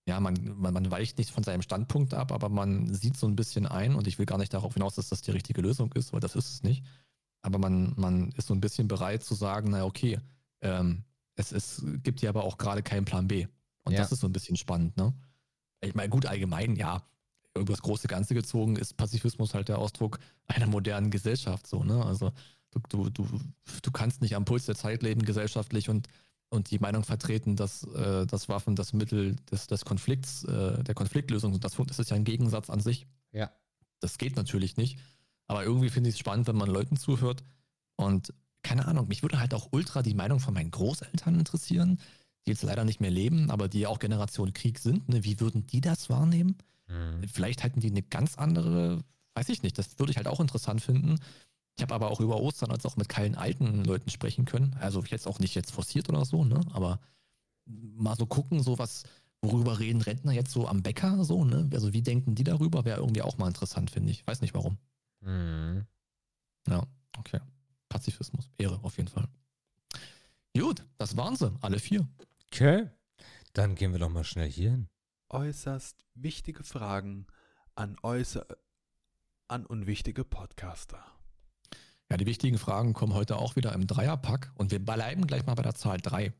[0.07, 3.36] ja, man, man, man weicht nicht von seinem Standpunkt ab, aber man sieht so ein
[3.36, 6.11] bisschen ein und ich will gar nicht darauf hinaus, dass das die richtige Lösung ist,
[6.14, 6.84] weil das ist es nicht.
[7.41, 10.19] Aber man, man ist so ein bisschen bereit zu sagen, naja, okay,
[10.61, 11.03] ähm,
[11.36, 13.48] es, es gibt ja aber auch gerade keinen Plan B.
[13.84, 13.99] Und Ja.
[13.99, 15.14] das ist so ein bisschen spannend, ne?
[15.81, 17.03] Ich meine, gut, allgemein, ja,
[17.56, 22.03] über das große Ganze gezogen ist Pazifismus halt der Ausdruck einer modernen Gesellschaft, so, ne?
[22.06, 22.31] Also
[22.90, 23.28] du, du,
[23.82, 26.08] du, kannst nicht am Puls der Zeit leben gesellschaftlich und,
[26.50, 30.96] und die Meinung vertreten, dass, äh, dass Waffen das Mittel des, des Konflikts, äh, der
[30.96, 31.64] Konfliktlösung sind.
[31.64, 33.08] Das, das ist ja ein Gegensatz an sich.
[33.32, 33.52] Ja.
[34.00, 35.00] Das geht natürlich nicht.
[35.48, 37.44] Aber irgendwie finde ich es spannend, wenn man Leuten zuhört.
[37.96, 42.00] Und keine Ahnung, mich würde halt auch ultra die Meinung von meinen Großeltern interessieren,
[42.46, 45.10] die jetzt leider nicht mehr leben, aber die ja auch Generation Krieg sind.
[45.10, 45.24] Ne?
[45.24, 46.58] Wie würden die das wahrnehmen?
[46.88, 47.28] Mhm.
[47.28, 50.82] Vielleicht hätten die eine ganz andere, weiß ich nicht, das würde ich halt auch interessant
[50.82, 51.20] finden.
[51.80, 54.76] Ich habe aber auch über Ostern als auch mit keinen alten Leuten sprechen können.
[54.82, 56.60] Also jetzt auch nicht jetzt forciert oder so, ne?
[56.74, 57.00] Aber
[57.66, 59.04] mal so gucken, so was,
[59.42, 61.70] worüber reden Rentner jetzt so am Bäcker, so, ne?
[61.72, 62.84] Also wie denken die darüber?
[62.84, 64.28] Wäre irgendwie auch mal interessant, finde ich.
[64.28, 64.78] Weiß nicht warum.
[65.22, 65.86] Mhm.
[66.68, 66.86] Ja,
[67.18, 67.40] okay.
[67.88, 69.30] Pazifismus, Ehre auf jeden Fall.
[70.54, 72.10] Gut, das waren sie, alle vier.
[72.52, 72.90] Okay.
[73.54, 74.90] Dann gehen wir doch mal schnell hier hin.
[75.30, 77.26] Äußerst wichtige Fragen
[77.76, 78.46] an äußer
[79.48, 81.19] an unwichtige Podcaster.
[82.11, 85.53] Ja, die wichtigen Fragen kommen heute auch wieder im Dreierpack und wir bleiben gleich mal
[85.56, 86.34] bei der Zahl 3.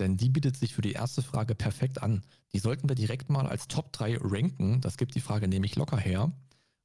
[0.00, 2.22] Denn die bietet sich für die erste Frage perfekt an.
[2.52, 4.80] Die sollten wir direkt mal als Top 3 ranken.
[4.80, 6.32] Das gibt die Frage nämlich locker her.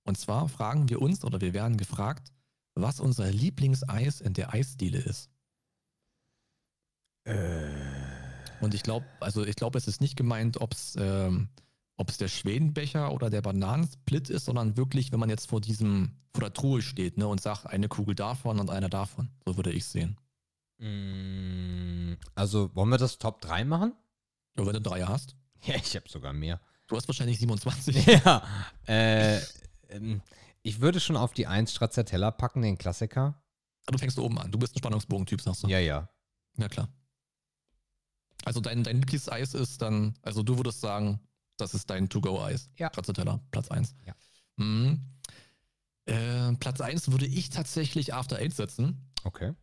[0.04, 2.32] Und zwar fragen wir uns oder wir werden gefragt,
[2.76, 5.32] was unser Lieblingseis in der Eisdiele ist.
[8.62, 11.50] Und ich glaube, also ich glaube, es ist nicht gemeint, ob es ähm,
[12.00, 16.42] ob's der Schwedenbecher oder der Bananensplit ist, sondern wirklich, wenn man jetzt vor diesem, vor
[16.42, 19.30] der Truhe steht, ne, und sagt, eine Kugel davon und einer davon.
[19.46, 20.18] So würde ich sehen.
[20.78, 23.94] Mm, Also, wollen wir das Top 3 machen?
[24.58, 25.36] Und wenn du drei hast,
[25.66, 26.60] Ja, ich habe sogar mehr.
[26.88, 28.06] du hast wahrscheinlich 27.
[28.26, 28.44] Ja.
[28.88, 29.40] Äh,
[29.90, 30.22] ähm,
[30.64, 33.42] ich würde schon auf die 1 Stracciatella packen, den Klassiker.
[33.88, 34.52] Du fängst oben an.
[34.52, 35.68] Du bist ein Spannungsbogentyp, sagst du.
[35.68, 36.08] Ja, ja.
[36.58, 36.88] Ja, klar.
[38.46, 41.20] Also dein, dein Lieblingseis ist dann, also du würdest sagen,
[41.62, 42.70] das ist dein To-Go-Eis.
[42.78, 42.90] Ja.
[42.90, 43.96] Stracciatella, Platz 1.
[44.06, 44.14] Ja.
[44.58, 45.00] Mhm.
[46.06, 49.10] Äh, Platz 1 würde ich tatsächlich After Eight setzen.
[49.24, 49.54] Okay.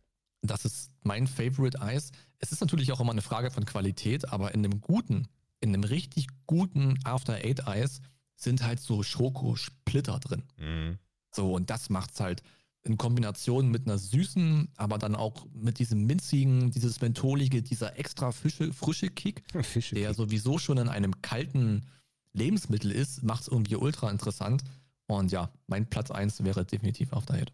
[0.41, 2.11] Das ist mein Favorite Eis.
[2.39, 5.27] Es ist natürlich auch immer eine Frage von Qualität, aber in einem guten,
[5.59, 8.01] in einem richtig guten After Eight Eis
[8.35, 10.43] sind halt so Schokosplitter drin.
[10.57, 10.99] Mhm.
[11.33, 12.43] So, und das macht's halt
[12.87, 18.31] in Kombination mit einer süßen, aber dann auch mit diesem minzigen, dieses mentholige, dieser extra
[18.31, 19.95] frische, frische Kick, Fische.
[19.95, 21.85] der sowieso schon in einem kalten
[22.33, 24.63] Lebensmittel ist, macht's irgendwie ultra interessant.
[25.07, 27.51] Und ja, mein Platz 1 wäre definitiv After Eight.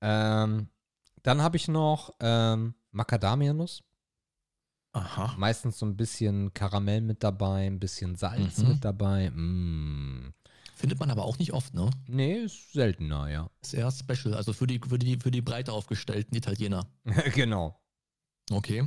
[0.00, 0.68] Ähm,
[1.22, 3.82] dann habe ich noch ähm, Macadamianuss.
[4.92, 5.34] Aha.
[5.36, 8.68] Meistens so ein bisschen Karamell mit dabei, ein bisschen Salz Mhm.
[8.68, 9.30] mit dabei.
[9.30, 10.32] Mm.
[10.76, 11.88] Findet man aber auch nicht oft, ne?
[12.06, 13.50] Nee, ist seltener, ja.
[13.62, 16.86] Ist eher special, also für die, für die, für die breiter aufgestellten Italiener.
[17.34, 17.80] genau.
[18.50, 18.86] Okay.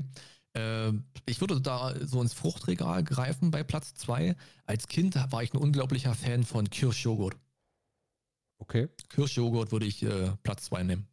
[0.53, 0.91] Äh,
[1.25, 4.35] ich würde da so ins Fruchtregal greifen bei Platz 2.
[4.67, 7.35] Als Kind war ich ein unglaublicher Fan von Kirschjoghurt.
[8.59, 8.89] Okay.
[9.09, 11.07] Kirschjoghurt würde ich äh, Platz 2 nehmen.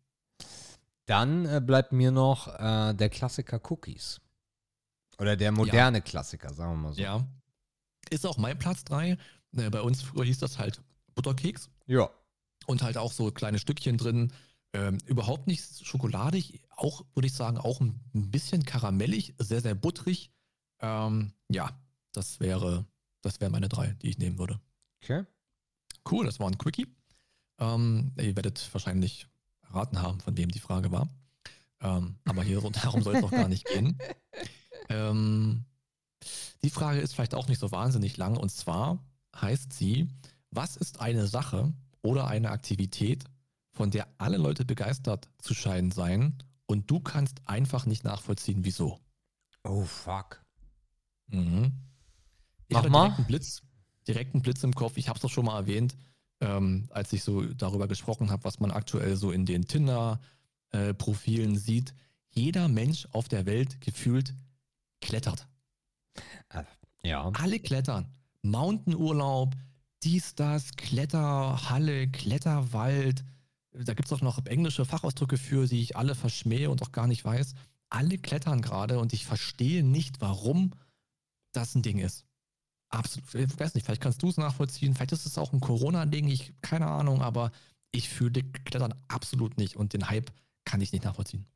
[1.06, 4.20] Dann äh, bleibt mir noch äh, der Klassiker Cookies.
[5.18, 7.00] Oder der moderne Klassiker, sagen wir mal so.
[7.00, 7.26] Ja.
[8.10, 9.16] Ist auch mein Platz 3.
[9.56, 10.82] Äh, bei uns früher hieß das halt
[11.14, 12.10] Butterkeks Ja.
[12.66, 14.32] und halt auch so kleine Stückchen drin.
[14.72, 20.30] Ähm, überhaupt nicht schokoladig, auch würde ich sagen, auch ein bisschen karamellig, sehr, sehr butterig.
[20.80, 21.70] Ähm, ja,
[22.12, 22.84] das wäre,
[23.22, 24.60] das wären meine drei, die ich nehmen würde.
[25.02, 25.24] Okay.
[26.10, 26.86] Cool, das war ein Quickie.
[27.58, 29.26] Ähm, ihr werdet wahrscheinlich
[29.62, 31.08] erraten haben, von wem die Frage war.
[31.80, 33.98] Ähm, aber hier so, darum soll es auch gar nicht gehen.
[34.88, 35.64] Ähm,
[36.62, 38.36] die Frage ist vielleicht auch nicht so wahnsinnig lang.
[38.36, 38.98] Und zwar
[39.40, 40.08] heißt sie,
[40.50, 41.72] was ist eine Sache
[42.02, 43.24] oder eine Aktivität,
[43.72, 48.98] von der alle Leute begeistert zu scheinen seien und du kannst einfach nicht nachvollziehen, wieso?
[49.64, 50.42] Oh, fuck.
[51.28, 51.72] Mhm.
[52.68, 52.82] Ich mal.
[52.82, 53.62] direkt einen Blitz,
[54.08, 54.96] direkt einen Blitz im Kopf.
[54.96, 55.96] Ich habe es doch schon mal erwähnt,
[56.40, 61.94] ähm, als ich so darüber gesprochen habe, was man aktuell so in den Tinder-Profilen sieht.
[62.30, 64.34] Jeder Mensch auf der Welt gefühlt
[65.00, 65.46] klettert.
[67.02, 67.30] Ja.
[67.34, 68.12] Alle klettern.
[68.50, 69.54] Mountainurlaub,
[70.02, 73.24] dies, das, Kletterhalle, Kletterwald.
[73.72, 77.06] Da gibt es auch noch englische Fachausdrücke für, die ich alle verschmähe und auch gar
[77.06, 77.54] nicht weiß.
[77.90, 80.72] Alle klettern gerade und ich verstehe nicht, warum
[81.52, 82.24] das ein Ding ist.
[82.88, 83.34] Absolut.
[83.34, 84.94] Ich weiß nicht, vielleicht kannst du es nachvollziehen.
[84.94, 86.28] Vielleicht ist es auch ein Corona-Ding.
[86.28, 87.50] Ich keine Ahnung, aber
[87.90, 90.30] ich fühle Klettern absolut nicht und den Hype
[90.64, 91.46] kann ich nicht nachvollziehen.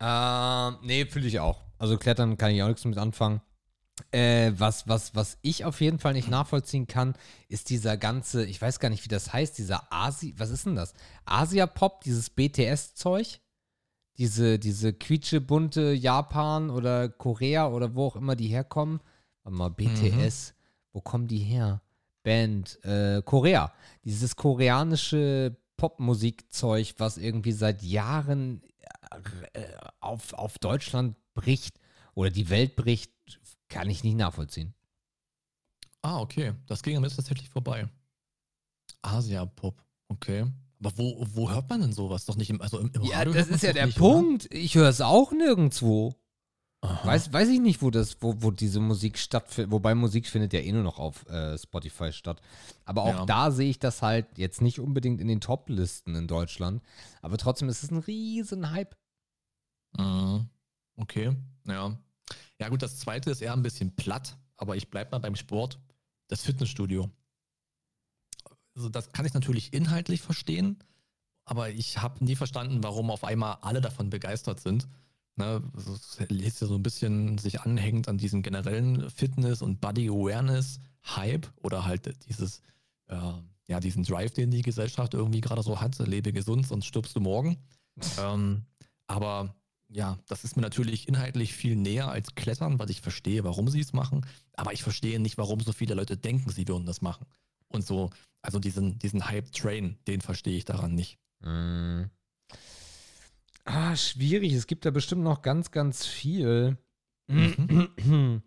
[0.00, 1.60] Ähm, nee, fühle ich auch.
[1.78, 3.40] Also Klettern kann ich auch nichts mit anfangen.
[4.10, 7.14] Äh, was, was, was ich auf jeden Fall nicht nachvollziehen kann,
[7.48, 10.76] ist dieser ganze, ich weiß gar nicht, wie das heißt, dieser Asi, was ist denn
[10.76, 10.94] das?
[11.24, 13.40] Asia-Pop, dieses BTS-Zeug?
[14.16, 19.00] Diese, diese quietschebunte Japan oder Korea oder wo auch immer die herkommen.
[19.44, 20.54] Warte mal, BTS,
[20.92, 21.82] wo kommen die her?
[22.24, 23.72] Band, äh, Korea.
[24.04, 28.60] Dieses koreanische Popmusikzeug, was irgendwie seit Jahren
[29.52, 29.62] äh,
[30.00, 31.78] auf, auf Deutschland bricht
[32.14, 33.12] oder die Welt bricht,
[33.68, 34.74] kann ich nicht nachvollziehen.
[36.02, 36.54] Ah, okay.
[36.66, 37.88] Das ging mir tatsächlich vorbei.
[39.02, 39.82] Asia-Pop.
[40.08, 40.46] Okay.
[40.80, 42.24] Aber wo, wo hört man denn sowas?
[42.24, 44.00] Doch nicht im, also im, im Ja, Radio das hört man's ist ja der nicht,
[44.00, 44.12] oder?
[44.14, 44.54] Punkt.
[44.54, 46.14] Ich höre es auch nirgendwo.
[46.80, 47.04] Aha.
[47.08, 49.72] Weiß, weiß ich nicht, wo das, wo, wo diese Musik stattfindet.
[49.72, 52.40] Wobei Musik findet ja eh nur noch auf äh, Spotify statt.
[52.84, 53.26] Aber auch Ja.
[53.26, 56.80] da sehe ich das halt jetzt nicht unbedingt in den Top-Listen in Deutschland.
[57.22, 58.96] Aber trotzdem ist es ein riesen Hype.
[59.96, 60.48] Mhm.
[60.96, 61.36] Okay,
[61.66, 61.98] ja.
[62.60, 65.78] Ja, gut, das zweite ist eher ein bisschen platt, aber ich bleibe mal beim Sport.
[66.28, 67.10] Das Fitnessstudio.
[68.74, 70.78] Also, das kann ich natürlich inhaltlich verstehen,
[71.44, 74.86] aber ich habe nie verstanden, warum auf einmal alle davon begeistert sind.
[75.38, 79.80] Ne, also es ist ja so ein bisschen sich anhängt an diesen generellen Fitness- und
[79.80, 82.60] Body-Awareness-Hype oder halt dieses,
[83.06, 83.32] äh,
[83.68, 87.20] ja, diesen Drive, den die Gesellschaft irgendwie gerade so hat, lebe gesund, sonst stirbst du
[87.20, 87.56] morgen.
[88.20, 88.64] ähm,
[89.06, 89.54] aber
[89.90, 93.80] ja, das ist mir natürlich inhaltlich viel näher als Klettern, weil ich verstehe, warum sie
[93.80, 94.26] es machen.
[94.54, 97.26] Aber ich verstehe nicht, warum so viele Leute denken, sie würden das machen.
[97.68, 98.10] Und so,
[98.42, 101.18] also diesen, diesen Hype-Train, den verstehe ich daran nicht.
[101.40, 102.04] Mm.
[103.64, 104.52] Ah, schwierig.
[104.54, 106.78] Es gibt da bestimmt noch ganz, ganz viel.
[107.26, 108.42] Mhm.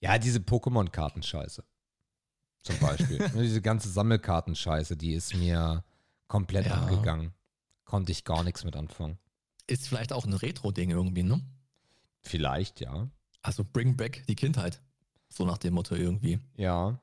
[0.00, 1.64] Ja, diese Pokémon-Kartenscheiße.
[2.62, 3.18] Zum Beispiel.
[3.34, 5.84] Diese ganze Sammelkartenscheiße, die ist mir
[6.28, 6.80] komplett Ja.
[6.82, 7.34] abgegangen.
[7.94, 9.18] Konnte ich gar nichts mit anfangen.
[9.68, 11.40] Ist vielleicht auch ein Retro-Ding irgendwie, ne?
[12.22, 13.08] Vielleicht, ja.
[13.40, 14.82] Also bring back die Kindheit.
[15.28, 16.40] So nach dem Motto irgendwie.
[16.56, 16.98] Ja.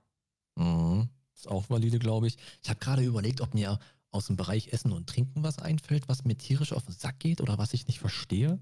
[0.55, 1.07] Mhm.
[1.33, 2.35] Ist auch valide, glaube ich.
[2.61, 3.79] Ich habe gerade überlegt, ob mir
[4.11, 7.39] aus dem Bereich Essen und Trinken was einfällt, was mir tierisch auf den Sack geht
[7.39, 8.59] oder was ich nicht verstehe.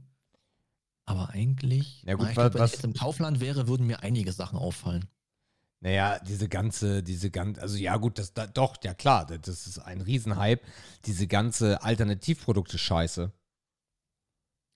[1.05, 3.67] Aber eigentlich, Ja gut, na, ich wa- glaub, wenn was- ich jetzt im Kaufland wäre,
[3.67, 5.05] würden mir einige Sachen auffallen.
[5.81, 9.79] Naja, diese ganze, diese ganze, also ja gut, das da, doch, ja klar, das- ist
[9.79, 10.61] ein Riesenhype.
[11.05, 13.31] Diese ganze Alternativprodukte-Scheiße.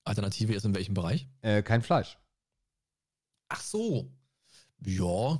[0.06, 1.28] Alternative ist in welchem Bereich?
[1.42, 2.18] Äh, kein Fleisch.
[3.50, 4.12] Ach so.
[4.86, 5.40] Ja.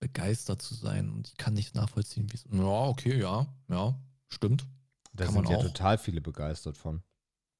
[0.00, 1.10] Begeistert zu sein.
[1.10, 2.44] Und ich kann nicht nachvollziehen, wie es.
[2.50, 3.46] Ja, okay, ja.
[3.68, 3.98] Ja,
[4.28, 4.66] stimmt.
[5.12, 5.62] Da Kann sind man ja auch.
[5.62, 7.02] total viele begeistert von.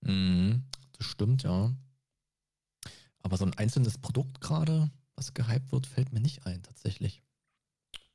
[0.00, 0.64] Mhm,
[0.98, 1.72] das stimmt, ja.
[3.22, 7.22] Aber so ein einzelnes Produkt gerade, was gehypt wird, fällt mir nicht ein, tatsächlich.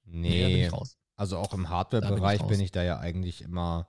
[0.05, 0.97] Nee, raus.
[1.15, 3.87] also auch im Hardware-Bereich bin ich bin ich da ja eigentlich immer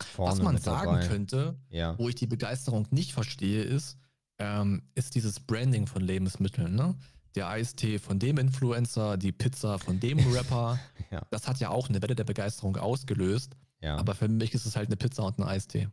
[0.00, 1.06] vorne Was man sagen dabei.
[1.08, 1.98] könnte, Ja.
[1.98, 3.98] wo ich die Begeisterung nicht verstehe, ist,
[4.38, 6.74] ähm, ist dieses Branding von Lebensmitteln.
[6.76, 6.94] Ne?
[7.34, 10.78] Der Eistee von dem Influencer, die Pizza von dem Rapper.
[11.10, 11.26] Ja.
[11.30, 13.56] Das hat ja auch eine Welle der Begeisterung ausgelöst.
[13.80, 13.96] ja.
[13.96, 15.88] Aber für mich ist es halt eine Pizza und ein Eistee.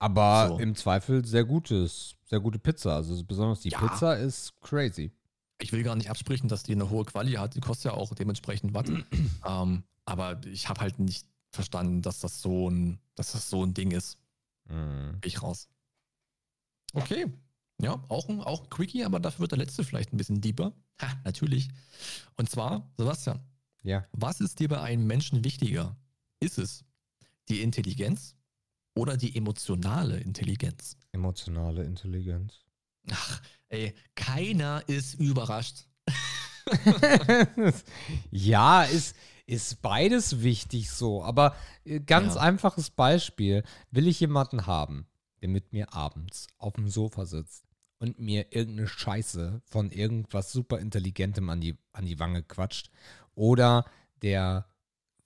[0.00, 0.58] Aber So.
[0.58, 2.94] im Zweifel sehr gutes, sehr gute Pizza.
[2.96, 3.78] Also besonders die Ja.
[3.80, 5.12] Pizza ist crazy.
[5.60, 7.54] Ich will gar nicht absprechen, dass die eine hohe Quali hat.
[7.54, 8.88] Die kostet ja auch dementsprechend was.
[9.46, 13.74] ähm, aber ich habe halt nicht verstanden, dass das so ein, dass das so ein
[13.74, 14.18] Ding ist.
[14.68, 15.18] Mhm.
[15.24, 15.68] Ich raus.
[16.92, 17.26] Okay.
[17.80, 20.72] Ja, auch ein, auch ein Quickie, aber dafür wird der letzte vielleicht ein bisschen deeper.
[21.00, 21.68] Ha, natürlich.
[22.36, 23.40] Und zwar, Sebastian,
[23.82, 24.04] Ja.
[24.12, 25.96] was ist dir bei einem Menschen wichtiger?
[26.40, 26.84] Ist es
[27.48, 28.34] die Intelligenz
[28.96, 30.96] oder die emotionale Intelligenz?
[31.12, 32.64] Emotionale Intelligenz.
[33.12, 35.84] Ach, ey, keiner ist überrascht.
[38.30, 39.16] ja, ist,
[39.46, 41.22] ist beides wichtig so.
[41.22, 41.54] Aber
[41.84, 42.40] äh, ganz Ja.
[42.42, 43.62] einfaches Beispiel.
[43.90, 45.06] Will ich jemanden haben,
[45.40, 47.64] der mit mir abends auf dem Sofa sitzt
[47.98, 52.90] und mir irgendeine Scheiße von irgendwas super Intelligentem an die, an die Wange quatscht
[53.34, 53.84] oder
[54.22, 54.66] der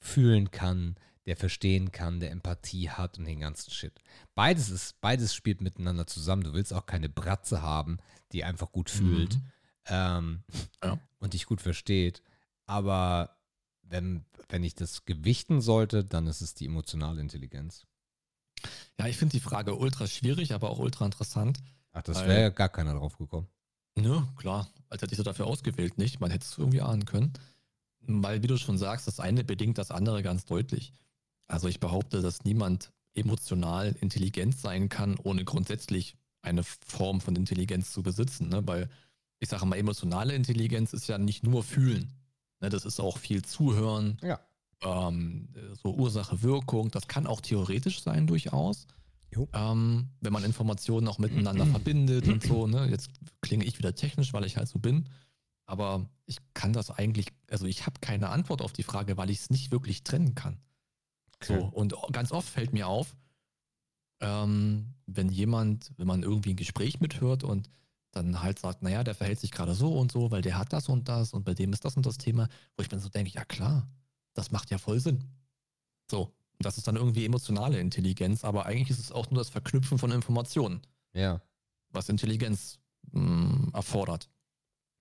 [0.00, 0.96] fühlen kann,
[1.26, 3.92] der verstehen kann, der Empathie hat und den ganzen Shit.
[4.34, 6.42] Beides ist, beides spielt miteinander zusammen.
[6.42, 7.98] Du willst auch keine Bratze haben,
[8.32, 9.42] die einfach gut fühlt Mhm.
[9.86, 10.42] ähm,
[10.82, 10.98] Ja.
[11.20, 12.22] und dich gut versteht.
[12.66, 13.36] Aber
[13.82, 17.86] wenn, wenn ich das gewichten sollte, dann ist es die emotionale Intelligenz.
[18.98, 21.58] Ja, ich finde die Frage ultra schwierig, aber auch ultra interessant.
[21.92, 23.48] Ach, das wäre ja gar keiner drauf gekommen.
[23.96, 26.20] Ne, klar, als hätte ich so dafür ausgewählt, nicht?
[26.20, 27.32] Man hätte es irgendwie ahnen können.
[28.00, 30.94] Weil, wie du schon sagst, das eine bedingt das andere ganz deutlich.
[31.52, 37.92] Also ich behaupte, dass niemand emotional intelligent sein kann, ohne grundsätzlich eine Form von Intelligenz
[37.92, 38.48] zu besitzen.
[38.48, 38.66] Ne?
[38.66, 38.88] Weil
[39.38, 42.10] ich sage mal, emotionale Intelligenz ist ja nicht nur fühlen.
[42.60, 42.70] Ne?
[42.70, 44.40] Das ist auch viel Zuhören, Ja.
[44.82, 45.48] ähm,
[45.82, 46.90] so Ursache-Wirkung.
[46.90, 48.86] Das kann auch theoretisch sein durchaus.
[49.52, 52.66] Ähm, wenn man Informationen auch miteinander verbindet und so.
[52.66, 52.88] Ne?
[52.90, 53.10] Jetzt
[53.42, 55.08] klinge ich wieder technisch, weil ich halt so bin.
[55.66, 59.40] Aber ich kann das eigentlich, also ich habe keine Antwort auf die Frage, weil ich
[59.40, 60.56] es nicht wirklich trennen kann.
[61.44, 61.70] So, Okay.
[61.72, 63.14] und ganz oft fällt mir auf,
[64.20, 67.68] ähm, wenn jemand, wenn man irgendwie ein Gespräch mithört und
[68.12, 70.88] dann halt sagt, naja, der verhält sich gerade so und so, weil der hat das
[70.88, 73.32] und das und bei dem ist das und das Thema, wo ich mir so denke,
[73.32, 73.88] ja klar,
[74.34, 75.24] das macht ja voll Sinn.
[76.10, 79.98] So, das ist dann irgendwie emotionale Intelligenz, aber eigentlich ist es auch nur das Verknüpfen
[79.98, 80.82] von Informationen,
[81.14, 81.40] Ja,
[81.90, 82.78] was Intelligenz
[83.12, 84.28] mh, erfordert.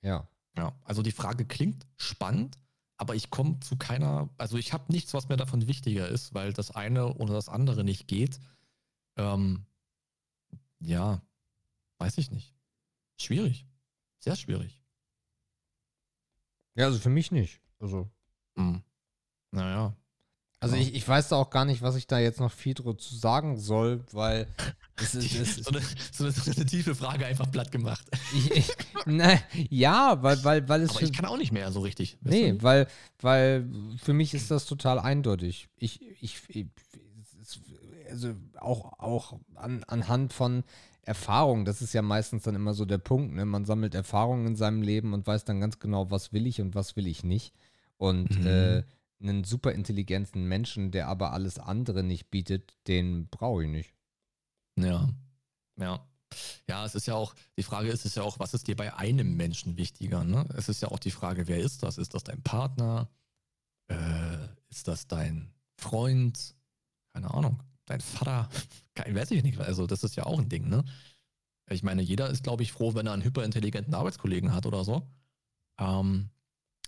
[0.02, 0.28] ja.
[0.58, 2.58] Ja, also die Frage klingt spannend,
[3.02, 6.54] aber ich komme zu keiner, also ich habe nichts, was mir davon wichtiger ist, weil
[6.54, 8.40] das eine oder das andere nicht geht.
[9.18, 9.66] Ähm,
[10.80, 11.20] ja,
[11.98, 12.54] weiß ich nicht.
[13.18, 13.66] Schwierig.
[14.20, 14.84] Sehr schwierig.
[16.76, 17.60] Ja, also für mich nicht.
[17.80, 18.08] Also,
[18.56, 18.84] Hm.
[19.50, 19.98] Naja.
[20.64, 22.96] Also ich, ich weiß da auch gar nicht, was ich da jetzt noch viel drüber
[22.96, 24.48] zu sagen soll, weil
[24.96, 25.82] es ist, es so, eine,
[26.12, 28.06] so, eine, so eine tiefe Frage einfach platt gemacht.
[28.36, 28.72] ich, ich,
[29.08, 29.40] na,
[29.70, 32.20] ja, weil, weil, weil es Aber ich kann auch nicht mehr so richtig.
[32.22, 32.62] nee, du?
[32.62, 32.88] weil,
[33.22, 33.68] weil
[33.98, 35.68] für mich ist das total eindeutig.
[35.78, 36.68] Ich, ich, ich
[38.12, 40.64] also auch, auch an, anhand von
[41.02, 43.46] Erfahrung, das ist ja meistens dann immer so der Punkt, ne?
[43.46, 46.76] Man sammelt Erfahrungen in seinem Leben und weiß dann ganz genau, was will ich und
[46.76, 47.56] was will ich nicht.
[47.98, 48.46] Und Mhm.
[48.46, 48.84] äh,
[49.22, 53.94] einen super intelligenten Menschen, der aber alles andere nicht bietet, den brauche ich nicht.
[54.78, 55.10] Ja.
[55.78, 56.08] Ja.
[56.68, 58.96] Ja, es ist ja auch, die Frage ist, ist ja auch, was ist dir bei
[58.96, 60.24] einem Menschen wichtiger?
[60.24, 60.48] Ne?
[60.56, 61.98] Es ist ja auch die Frage, wer ist das?
[61.98, 63.10] Ist das dein Partner?
[63.90, 64.38] Äh,
[64.70, 66.56] ist das dein Freund?
[67.14, 67.62] Keine Ahnung.
[67.86, 68.50] Dein Vater?
[68.96, 69.60] Kein, weiß ich nicht.
[69.60, 70.86] Also, das ist ja auch ein Ding, ne?
[71.70, 75.08] Ich meine, jeder ist, glaube ich, froh, wenn er einen hyperintelligenten Arbeitskollegen hat oder so.
[75.80, 76.30] Ähm,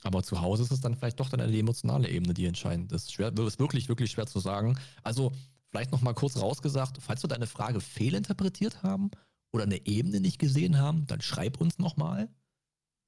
[0.04, 3.12] aber zu Hause ist es dann vielleicht doch dann eine emotionale Ebene, die entscheidend ist.
[3.12, 4.78] Schwer, ist wirklich, wirklich schwer zu sagen.
[5.02, 5.32] Also,
[5.70, 9.12] vielleicht noch mal kurz rausgesagt, falls wir deine Frage fehlinterpretiert haben
[9.52, 12.30] oder eine Ebene nicht gesehen haben, dann schreib uns noch mal.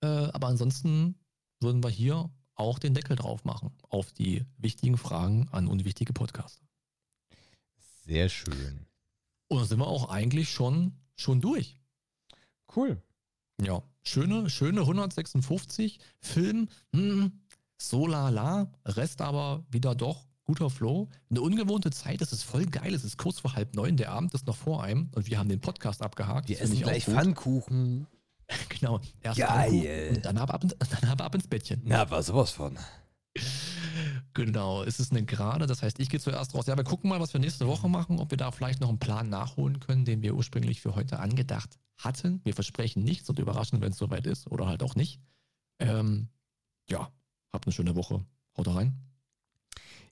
[0.01, 1.15] Äh, aber ansonsten
[1.59, 6.65] würden wir hier auch den Deckel drauf machen auf die wichtigen Fragen an unwichtige Podcaster.
[8.05, 8.85] Sehr schön.
[9.47, 11.79] Und da sind wir auch eigentlich schon, schon durch.
[12.75, 13.01] Cool.
[13.61, 15.99] Ja, schöne, schöne 156.
[16.19, 17.41] Film, hm,
[17.77, 21.09] so lala, Rest aber wieder doch guter Flow.
[21.29, 22.93] Eine ungewohnte Zeit, es ist voll geil.
[22.93, 25.49] Es ist kurz vor halb neun, der Abend ist noch vor einem und wir haben
[25.49, 26.49] den Podcast abgehakt.
[26.49, 27.05] Wir Das essen gleich.
[27.05, 28.07] Pfannkuchen.
[28.69, 29.71] Genau, erst Geil.
[29.71, 30.63] Pfannkuchen und dann ab, ab,
[31.01, 31.81] dann ab, ab ins Bettchen.
[31.83, 32.77] Na, was sowas von.
[34.35, 36.67] Genau, es ist eine Gerade, das heißt, ich gehe zuerst raus.
[36.67, 38.99] Ja, wir gucken mal, was wir nächste Woche machen, ob wir da vielleicht noch einen
[38.99, 42.41] Plan nachholen können, den wir ursprünglich für heute angedacht hatten.
[42.43, 45.21] Wir versprechen nichts und überraschen, wenn es soweit ist oder halt auch nicht.
[45.79, 46.27] Ähm,
[46.89, 47.09] ja,
[47.53, 48.25] habt eine schöne Woche.
[48.57, 48.99] Haut rein.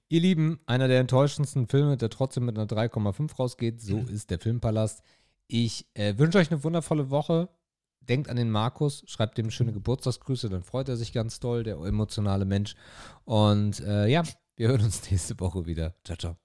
[0.08, 4.40] Ihr Lieben, einer der enttäuschendsten Filme, der trotzdem mit einer 3,5 rausgeht, so ist der
[4.40, 5.04] Filmpalast.
[5.48, 7.50] Ich äh, wünsche euch eine wundervolle Woche.
[8.10, 11.78] Denkt an den Markus, schreibt ihm schöne Geburtstagsgrüße, dann freut er sich ganz doll, der
[11.78, 12.76] emotionale Mensch.
[13.26, 14.24] Und äh, ja,
[14.56, 15.96] wir hören uns nächste Woche wieder.
[16.04, 16.43] Ciao, ciao.